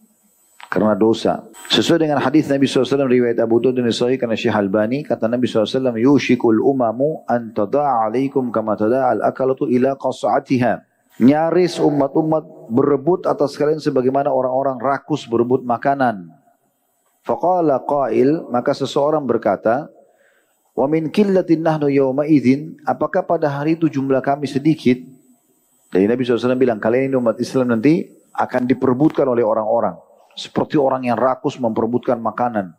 karena 0.75 0.99
dosa. 0.99 1.47
Sesuai 1.71 2.03
dengan 2.03 2.19
hadis 2.19 2.51
Nabi 2.51 2.67
SAW 2.67 3.07
riwayat 3.07 3.39
Abu 3.39 3.63
Dawud 3.63 3.79
dan 3.79 3.87
Sahih 3.95 4.19
karena 4.19 4.35
Syekh 4.35 4.59
Albani 4.59 5.07
kata 5.07 5.31
Nabi 5.31 5.47
SAW 5.47 5.95
yushikul 5.95 6.59
umamu 6.67 7.23
an 7.31 7.55
tada'a 7.55 8.11
alaikum 8.11 8.51
kama 8.51 8.75
tada'a 8.75 9.15
al-akalatu 9.15 9.71
ila 9.71 9.95
qas'atiha. 9.95 10.83
Nyaris 11.23 11.79
umat-umat 11.79 12.75
berebut 12.75 13.31
atas 13.31 13.55
kalian 13.55 13.79
sebagaimana 13.79 14.35
orang-orang 14.35 14.83
rakus 14.83 15.31
berebut 15.31 15.63
makanan. 15.63 16.27
Faqala 17.23 17.87
qail 17.87 18.51
maka 18.51 18.75
seseorang 18.75 19.23
berkata 19.23 19.95
Wa 20.75 20.91
min 20.91 21.07
killatin 21.15 21.63
nahnu 21.63 21.87
yawma 21.87 22.27
idzin, 22.27 22.75
apakah 22.83 23.23
pada 23.23 23.47
hari 23.47 23.79
itu 23.79 23.87
jumlah 23.87 24.19
kami 24.19 24.51
sedikit? 24.51 24.99
Jadi 25.95 26.11
Nabi 26.11 26.27
SAW 26.27 26.59
bilang, 26.59 26.83
kalian 26.83 27.15
ini 27.15 27.17
umat 27.23 27.39
Islam 27.39 27.79
nanti 27.79 28.03
akan 28.35 28.67
diperbutkan 28.67 29.23
oleh 29.31 29.47
orang-orang. 29.47 29.95
Seperti 30.35 30.75
orang 30.79 31.07
yang 31.07 31.19
rakus 31.19 31.57
memperbutkan 31.59 32.19
makanan. 32.19 32.75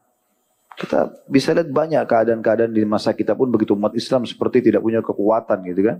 Kita 0.75 1.07
bisa 1.31 1.55
lihat 1.55 1.71
banyak 1.71 2.03
keadaan-keadaan 2.03 2.75
di 2.75 2.83
masa 2.83 3.15
kita 3.15 3.31
pun 3.31 3.47
begitu 3.47 3.79
umat 3.79 3.95
Islam 3.95 4.27
seperti 4.27 4.59
tidak 4.59 4.83
punya 4.83 4.99
kekuatan 4.99 5.63
gitu 5.71 5.81
kan. 5.87 5.97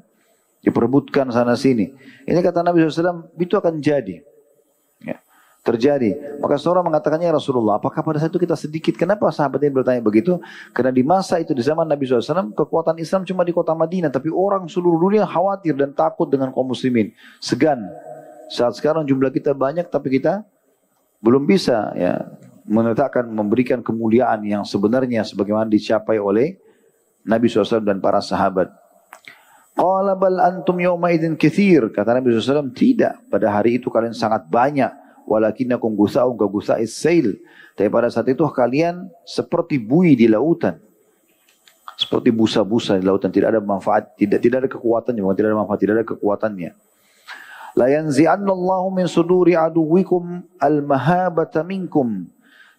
Diperbutkan 0.60 1.32
sana 1.32 1.56
sini. 1.56 1.96
Ini 2.28 2.40
kata 2.44 2.60
Nabi 2.60 2.84
SAW, 2.84 3.32
itu 3.40 3.56
akan 3.56 3.80
jadi 3.80 4.20
terjadi. 5.66 6.38
Maka 6.38 6.62
seorang 6.62 6.86
mengatakannya 6.86 7.34
Rasulullah, 7.34 7.82
apakah 7.82 8.06
pada 8.06 8.22
saat 8.22 8.30
itu 8.30 8.38
kita 8.38 8.54
sedikit? 8.54 8.94
Kenapa 8.94 9.26
sahabat 9.34 9.58
ini 9.66 9.74
bertanya 9.74 10.00
begitu? 10.00 10.38
Karena 10.70 10.94
di 10.94 11.02
masa 11.02 11.42
itu, 11.42 11.58
di 11.58 11.66
zaman 11.66 11.90
Nabi 11.90 12.06
SAW, 12.06 12.54
kekuatan 12.54 13.02
Islam 13.02 13.26
cuma 13.26 13.42
di 13.42 13.52
kota 13.52 13.74
Madinah. 13.74 14.14
Tapi 14.14 14.30
orang 14.30 14.70
seluruh 14.70 15.10
dunia 15.10 15.26
khawatir 15.26 15.74
dan 15.74 15.92
takut 15.98 16.30
dengan 16.30 16.54
kaum 16.54 16.70
muslimin. 16.70 17.10
Segan. 17.42 17.82
Saat 18.54 18.78
sekarang 18.78 19.10
jumlah 19.10 19.34
kita 19.34 19.58
banyak, 19.58 19.90
tapi 19.90 20.22
kita 20.22 20.46
belum 21.26 21.50
bisa 21.50 21.90
ya 21.98 22.22
menetapkan 22.70 23.26
memberikan 23.26 23.82
kemuliaan 23.82 24.46
yang 24.46 24.62
sebenarnya 24.62 25.26
sebagaimana 25.26 25.66
dicapai 25.66 26.22
oleh 26.22 26.62
Nabi 27.26 27.50
SAW 27.50 27.82
dan 27.82 27.98
para 27.98 28.22
sahabat. 28.22 28.70
Qala 29.74 30.14
bal 30.14 30.38
antum 30.40 30.78
yawma 30.78 31.10
idin 31.10 31.34
kithir. 31.34 31.90
Kata 31.90 32.14
Nabi 32.16 32.32
SAW, 32.32 32.72
tidak. 32.72 33.26
Pada 33.28 33.50
hari 33.52 33.82
itu 33.82 33.90
kalian 33.90 34.14
sangat 34.14 34.46
banyak 34.48 34.88
walakinnakum 35.26 35.98
gusa'un 35.98 36.38
ka 36.38 36.46
gusa'is 36.46 36.94
sail. 36.94 37.36
Tapi 37.76 37.90
pada 37.92 38.08
saat 38.08 38.30
itu 38.32 38.46
kalian 38.46 39.10
seperti 39.26 39.82
bui 39.82 40.16
di 40.16 40.30
lautan. 40.30 40.80
Seperti 41.96 42.32
busa-busa 42.32 43.00
di 43.00 43.08
lautan, 43.08 43.32
tidak 43.32 43.56
ada 43.56 43.62
manfaat, 43.64 44.16
tidak 44.20 44.44
tidak 44.44 44.58
ada 44.64 44.70
kekuatannya, 44.72 45.24
tidak 45.36 45.48
ada 45.48 45.60
manfaat, 45.60 45.80
tidak 45.80 45.94
ada 45.96 46.06
kekuatannya. 46.08 46.72
La 47.76 47.92
yanzi'anna 47.92 48.56
Allahu 48.56 48.88
min 48.96 49.04
suduri 49.04 49.52
aduwikum 49.52 50.48
al-mahabata 50.64 51.60
minkum. 51.68 52.24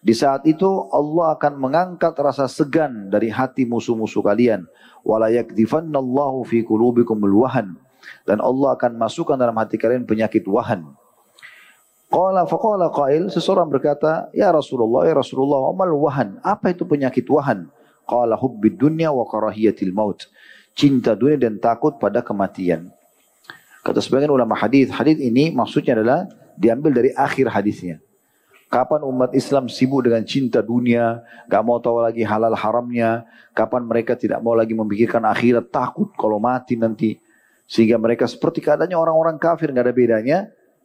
Di 0.01 0.17
saat 0.17 0.49
itu 0.49 0.89
Allah 0.89 1.37
akan 1.37 1.53
mengangkat 1.61 2.17
rasa 2.17 2.49
segan 2.49 3.13
dari 3.13 3.29
hati 3.29 3.69
musuh-musuh 3.69 4.25
kalian. 4.25 4.65
Wala 5.05 5.29
yakdifanna 5.29 6.01
Allahu 6.01 6.49
fi 6.49 6.65
qulubikum 6.65 7.21
al-wahan. 7.29 7.77
Dan 8.25 8.41
Allah 8.41 8.73
akan 8.73 8.97
masukkan 8.97 9.37
dalam 9.37 9.53
hati 9.61 9.77
kalian 9.77 10.09
penyakit 10.09 10.49
wahan. 10.49 10.89
Qala 12.09 12.49
faqala 12.49 12.89
qail, 12.89 13.29
seseorang 13.29 13.69
berkata, 13.69 14.33
"Ya 14.33 14.49
Rasulullah, 14.49 15.05
ya 15.05 15.13
Rasulullah, 15.13 15.77
amal 15.77 15.93
wahan. 15.93 16.41
Apa 16.41 16.73
itu 16.73 16.89
penyakit 16.89 17.29
wahan?" 17.29 17.69
Qala 18.09 18.39
hubbid 18.39 18.81
dunya 18.81 19.13
wa 19.13 19.29
karahiyatil 19.29 19.93
maut. 19.93 20.25
Cinta 20.73 21.13
dunia 21.13 21.37
dan 21.37 21.61
takut 21.61 22.01
pada 22.01 22.25
kematian. 22.25 22.96
Kata 23.87 24.03
sebagian 24.03 24.35
ulama 24.35 24.59
hadis, 24.59 24.91
hadis 24.91 25.15
ini 25.23 25.55
maksudnya 25.55 25.95
adalah 25.95 26.27
diambil 26.59 26.91
dari 26.91 27.15
akhir 27.15 27.47
hadisnya. 27.47 28.03
Kapan 28.67 29.07
umat 29.07 29.31
Islam 29.31 29.71
sibuk 29.71 30.03
dengan 30.03 30.27
cinta 30.27 30.59
dunia, 30.59 31.23
gak 31.47 31.63
mau 31.63 31.79
tahu 31.79 32.03
lagi 32.03 32.27
halal 32.27 32.51
haramnya, 32.51 33.23
kapan 33.55 33.87
mereka 33.87 34.19
tidak 34.19 34.43
mau 34.43 34.59
lagi 34.59 34.75
memikirkan 34.75 35.23
akhirat, 35.23 35.71
takut 35.71 36.11
kalau 36.19 36.43
mati 36.43 36.75
nanti. 36.75 37.15
Sehingga 37.71 37.95
mereka 37.95 38.27
seperti 38.27 38.59
keadaannya 38.59 38.99
orang-orang 38.99 39.39
kafir, 39.39 39.71
gak 39.71 39.87
ada 39.87 39.95
bedanya. 39.95 40.39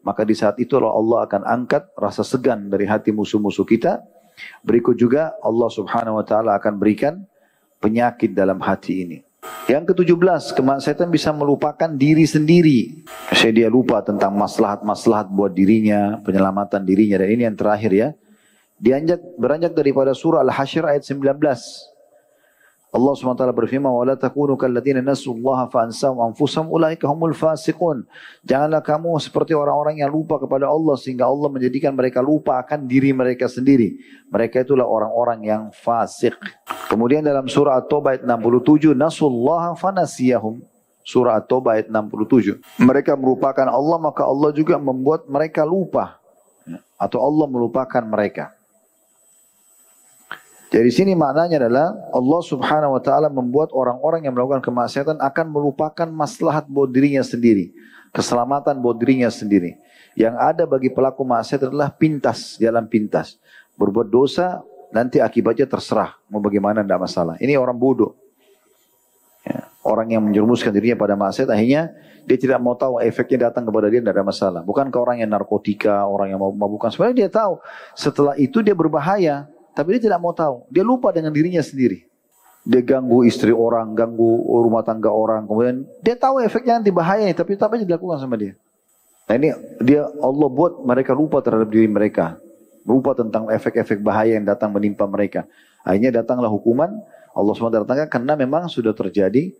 Maka 0.05 0.21
di 0.21 0.37
saat 0.37 0.61
itu 0.61 0.77
Allah 0.77 1.25
akan 1.25 1.41
angkat 1.41 1.89
rasa 1.97 2.21
segan 2.21 2.69
dari 2.69 2.85
hati 2.85 3.09
musuh-musuh 3.09 3.65
kita. 3.65 3.97
Berikut 4.61 4.93
juga 4.93 5.33
Allah 5.41 5.69
subhanahu 5.73 6.21
wa 6.21 6.25
ta'ala 6.25 6.53
akan 6.61 6.77
berikan 6.77 7.25
penyakit 7.81 8.37
dalam 8.37 8.61
hati 8.61 9.09
ini. 9.09 9.17
Yang 9.65 9.93
ke-17, 9.93 10.53
kemaksiatan 10.53 11.09
bisa 11.09 11.33
melupakan 11.33 11.89
diri 11.89 12.29
sendiri. 12.29 13.01
Saya 13.33 13.49
dia 13.49 13.69
lupa 13.73 14.05
tentang 14.05 14.37
maslahat-maslahat 14.37 15.33
buat 15.33 15.55
dirinya, 15.55 16.21
penyelamatan 16.21 16.85
dirinya. 16.85 17.17
Dan 17.17 17.29
ini 17.33 17.43
yang 17.49 17.57
terakhir 17.57 17.91
ya. 17.93 18.09
Dianjak, 18.81 19.21
beranjak 19.37 19.73
daripada 19.73 20.13
surah 20.13 20.45
Al-Hasyr 20.45 20.85
ayat 20.85 21.05
19. 21.05 21.90
Allah 22.91 23.15
SWT 23.15 23.55
berfirman, 23.55 23.87
وَلَا 23.87 24.19
takunu 24.19 24.59
kalladzina 24.59 24.99
نَسُوا 24.99 25.39
اللَّهَ 25.39 25.71
فَأَنْسَوْا 25.71 26.35
anfusahum 26.35 26.67
ulaika 26.67 27.07
هُمُ 27.07 27.23
الْفَاسِقُونَ 27.31 27.97
Janganlah 28.43 28.83
kamu 28.83 29.15
seperti 29.23 29.55
orang-orang 29.55 30.03
yang 30.03 30.11
lupa 30.11 30.35
kepada 30.35 30.67
Allah 30.67 30.99
sehingga 30.99 31.23
Allah 31.23 31.47
menjadikan 31.47 31.95
mereka 31.95 32.19
lupa 32.19 32.59
akan 32.59 32.91
diri 32.91 33.15
mereka 33.15 33.47
sendiri. 33.47 33.95
Mereka 34.27 34.67
itulah 34.67 34.83
orang-orang 34.83 35.39
yang 35.47 35.63
fasik. 35.71 36.35
Kemudian 36.91 37.23
dalam 37.23 37.47
surah 37.47 37.79
At-Taubah 37.79 38.19
ayat 38.19 38.23
67, 38.27 38.91
نَسُوا 38.91 39.29
اللَّهَ 39.31 39.63
فَنَسِيَهُمْ 39.79 40.55
Surah 41.07 41.39
At-Taubah 41.39 41.79
ayat 41.79 41.87
67. 41.87 42.59
Mereka 42.75 43.15
merupakan 43.15 43.71
Allah 43.71 43.97
maka 44.03 44.27
Allah 44.27 44.51
juga 44.51 44.75
membuat 44.75 45.31
mereka 45.31 45.63
lupa 45.63 46.19
atau 46.99 47.23
Allah 47.23 47.47
melupakan 47.47 48.03
mereka. 48.03 48.53
Jadi 50.71 50.87
sini 50.87 51.11
maknanya 51.19 51.67
adalah 51.67 51.91
Allah 52.15 52.41
subhanahu 52.47 52.95
wa 52.95 53.01
ta'ala 53.03 53.27
membuat 53.27 53.75
orang-orang 53.75 54.23
yang 54.23 54.31
melakukan 54.31 54.63
kemaksiatan 54.63 55.19
akan 55.19 55.45
melupakan 55.51 56.07
maslahat 56.07 56.63
buat 56.71 56.87
dirinya 56.87 57.19
sendiri. 57.27 57.75
Keselamatan 58.15 58.79
buat 58.79 58.95
dirinya 58.95 59.27
sendiri. 59.27 59.75
Yang 60.15 60.35
ada 60.39 60.63
bagi 60.63 60.87
pelaku 60.87 61.27
maksiat 61.27 61.67
adalah 61.67 61.91
pintas, 61.91 62.55
jalan 62.55 62.87
pintas. 62.87 63.35
Berbuat 63.75 64.07
dosa, 64.07 64.63
nanti 64.95 65.19
akibatnya 65.19 65.67
terserah. 65.67 66.15
Mau 66.31 66.39
bagaimana 66.39 66.87
tidak 66.87 67.03
masalah. 67.03 67.35
Ini 67.43 67.59
orang 67.59 67.75
bodoh. 67.75 68.15
Ya, 69.43 69.67
orang 69.83 70.07
yang 70.15 70.23
menjerumuskan 70.23 70.71
dirinya 70.71 70.95
pada 70.95 71.19
maksiat 71.19 71.51
akhirnya 71.51 71.91
dia 72.23 72.37
tidak 72.39 72.63
mau 72.63 72.79
tahu 72.79 73.03
efeknya 73.03 73.51
datang 73.51 73.67
kepada 73.67 73.91
dia 73.91 73.99
tidak 73.99 74.15
ada 74.15 74.23
masalah. 74.23 74.61
Bukan 74.63 74.87
ke 74.87 74.95
orang 74.95 75.19
yang 75.19 75.35
narkotika, 75.35 76.07
orang 76.07 76.31
yang 76.31 76.39
mabukan. 76.39 76.87
Sebenarnya 76.95 77.27
dia 77.27 77.29
tahu 77.31 77.59
setelah 77.91 78.39
itu 78.39 78.63
dia 78.63 78.71
berbahaya. 78.71 79.50
Tapi 79.71 79.97
dia 79.97 80.11
tidak 80.11 80.19
mau 80.19 80.35
tahu. 80.35 80.67
Dia 80.67 80.83
lupa 80.83 81.15
dengan 81.15 81.31
dirinya 81.31 81.63
sendiri. 81.63 82.03
Dia 82.61 82.83
ganggu 82.85 83.25
istri 83.25 83.49
orang, 83.49 83.97
ganggu 83.97 84.45
rumah 84.45 84.85
tangga 84.85 85.09
orang. 85.09 85.49
Kemudian 85.49 85.87
dia 86.03 86.13
tahu 86.13 86.43
efeknya 86.43 86.77
nanti 86.77 86.93
bahaya, 86.93 87.25
tapi 87.33 87.57
apa 87.57 87.73
yang 87.79 87.87
dilakukan 87.89 88.21
sama 88.21 88.37
dia. 88.37 88.53
Nah 89.25 89.35
ini 89.39 89.49
dia 89.81 90.05
Allah 90.21 90.47
buat 90.51 90.83
mereka 90.83 91.15
lupa 91.15 91.41
terhadap 91.41 91.71
diri 91.71 91.87
mereka. 91.87 92.37
Lupa 92.85 93.13
tentang 93.15 93.49
efek-efek 93.49 94.01
bahaya 94.01 94.37
yang 94.37 94.45
datang 94.45 94.73
menimpa 94.73 95.07
mereka. 95.07 95.45
Akhirnya 95.81 96.21
datanglah 96.21 96.49
hukuman 96.49 97.01
Allah 97.31 97.53
SWT 97.55 97.87
datangkan 97.87 98.09
karena 98.11 98.33
memang 98.35 98.67
sudah 98.67 98.91
terjadi 98.91 99.55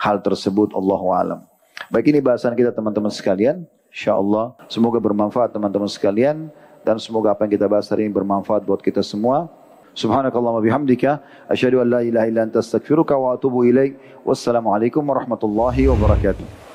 hal 0.00 0.18
tersebut 0.20 0.74
Allah 0.74 1.00
alam. 1.14 1.40
Baik 1.88 2.10
ini 2.10 2.18
bahasan 2.18 2.58
kita 2.58 2.74
teman-teman 2.74 3.12
sekalian. 3.12 3.62
Insya 3.92 4.16
Allah 4.16 4.56
semoga 4.72 4.98
bermanfaat 4.98 5.52
teman-teman 5.52 5.86
sekalian 5.86 6.48
dan 6.82 6.98
semoga 6.98 7.34
apa 7.34 7.46
yang 7.46 7.58
kita 7.58 7.66
bahas 7.66 7.86
hari 7.90 8.06
ini 8.06 8.12
bermanfaat 8.14 8.62
buat 8.66 8.82
kita 8.82 9.02
semua. 9.02 9.50
Subhanakallahumma 9.92 10.64
bihamdika 10.64 11.20
asyhadu 11.52 11.84
an 11.84 11.88
la 11.88 12.00
ilaha 12.00 12.26
illa 12.28 12.40
anta 12.48 12.64
astaghfiruka 12.64 13.12
wa 13.18 13.36
atubu 13.36 13.68
ilaik. 13.68 13.98
Wassalamualaikum 14.24 15.04
warahmatullahi 15.04 15.84
wabarakatuh. 15.90 16.61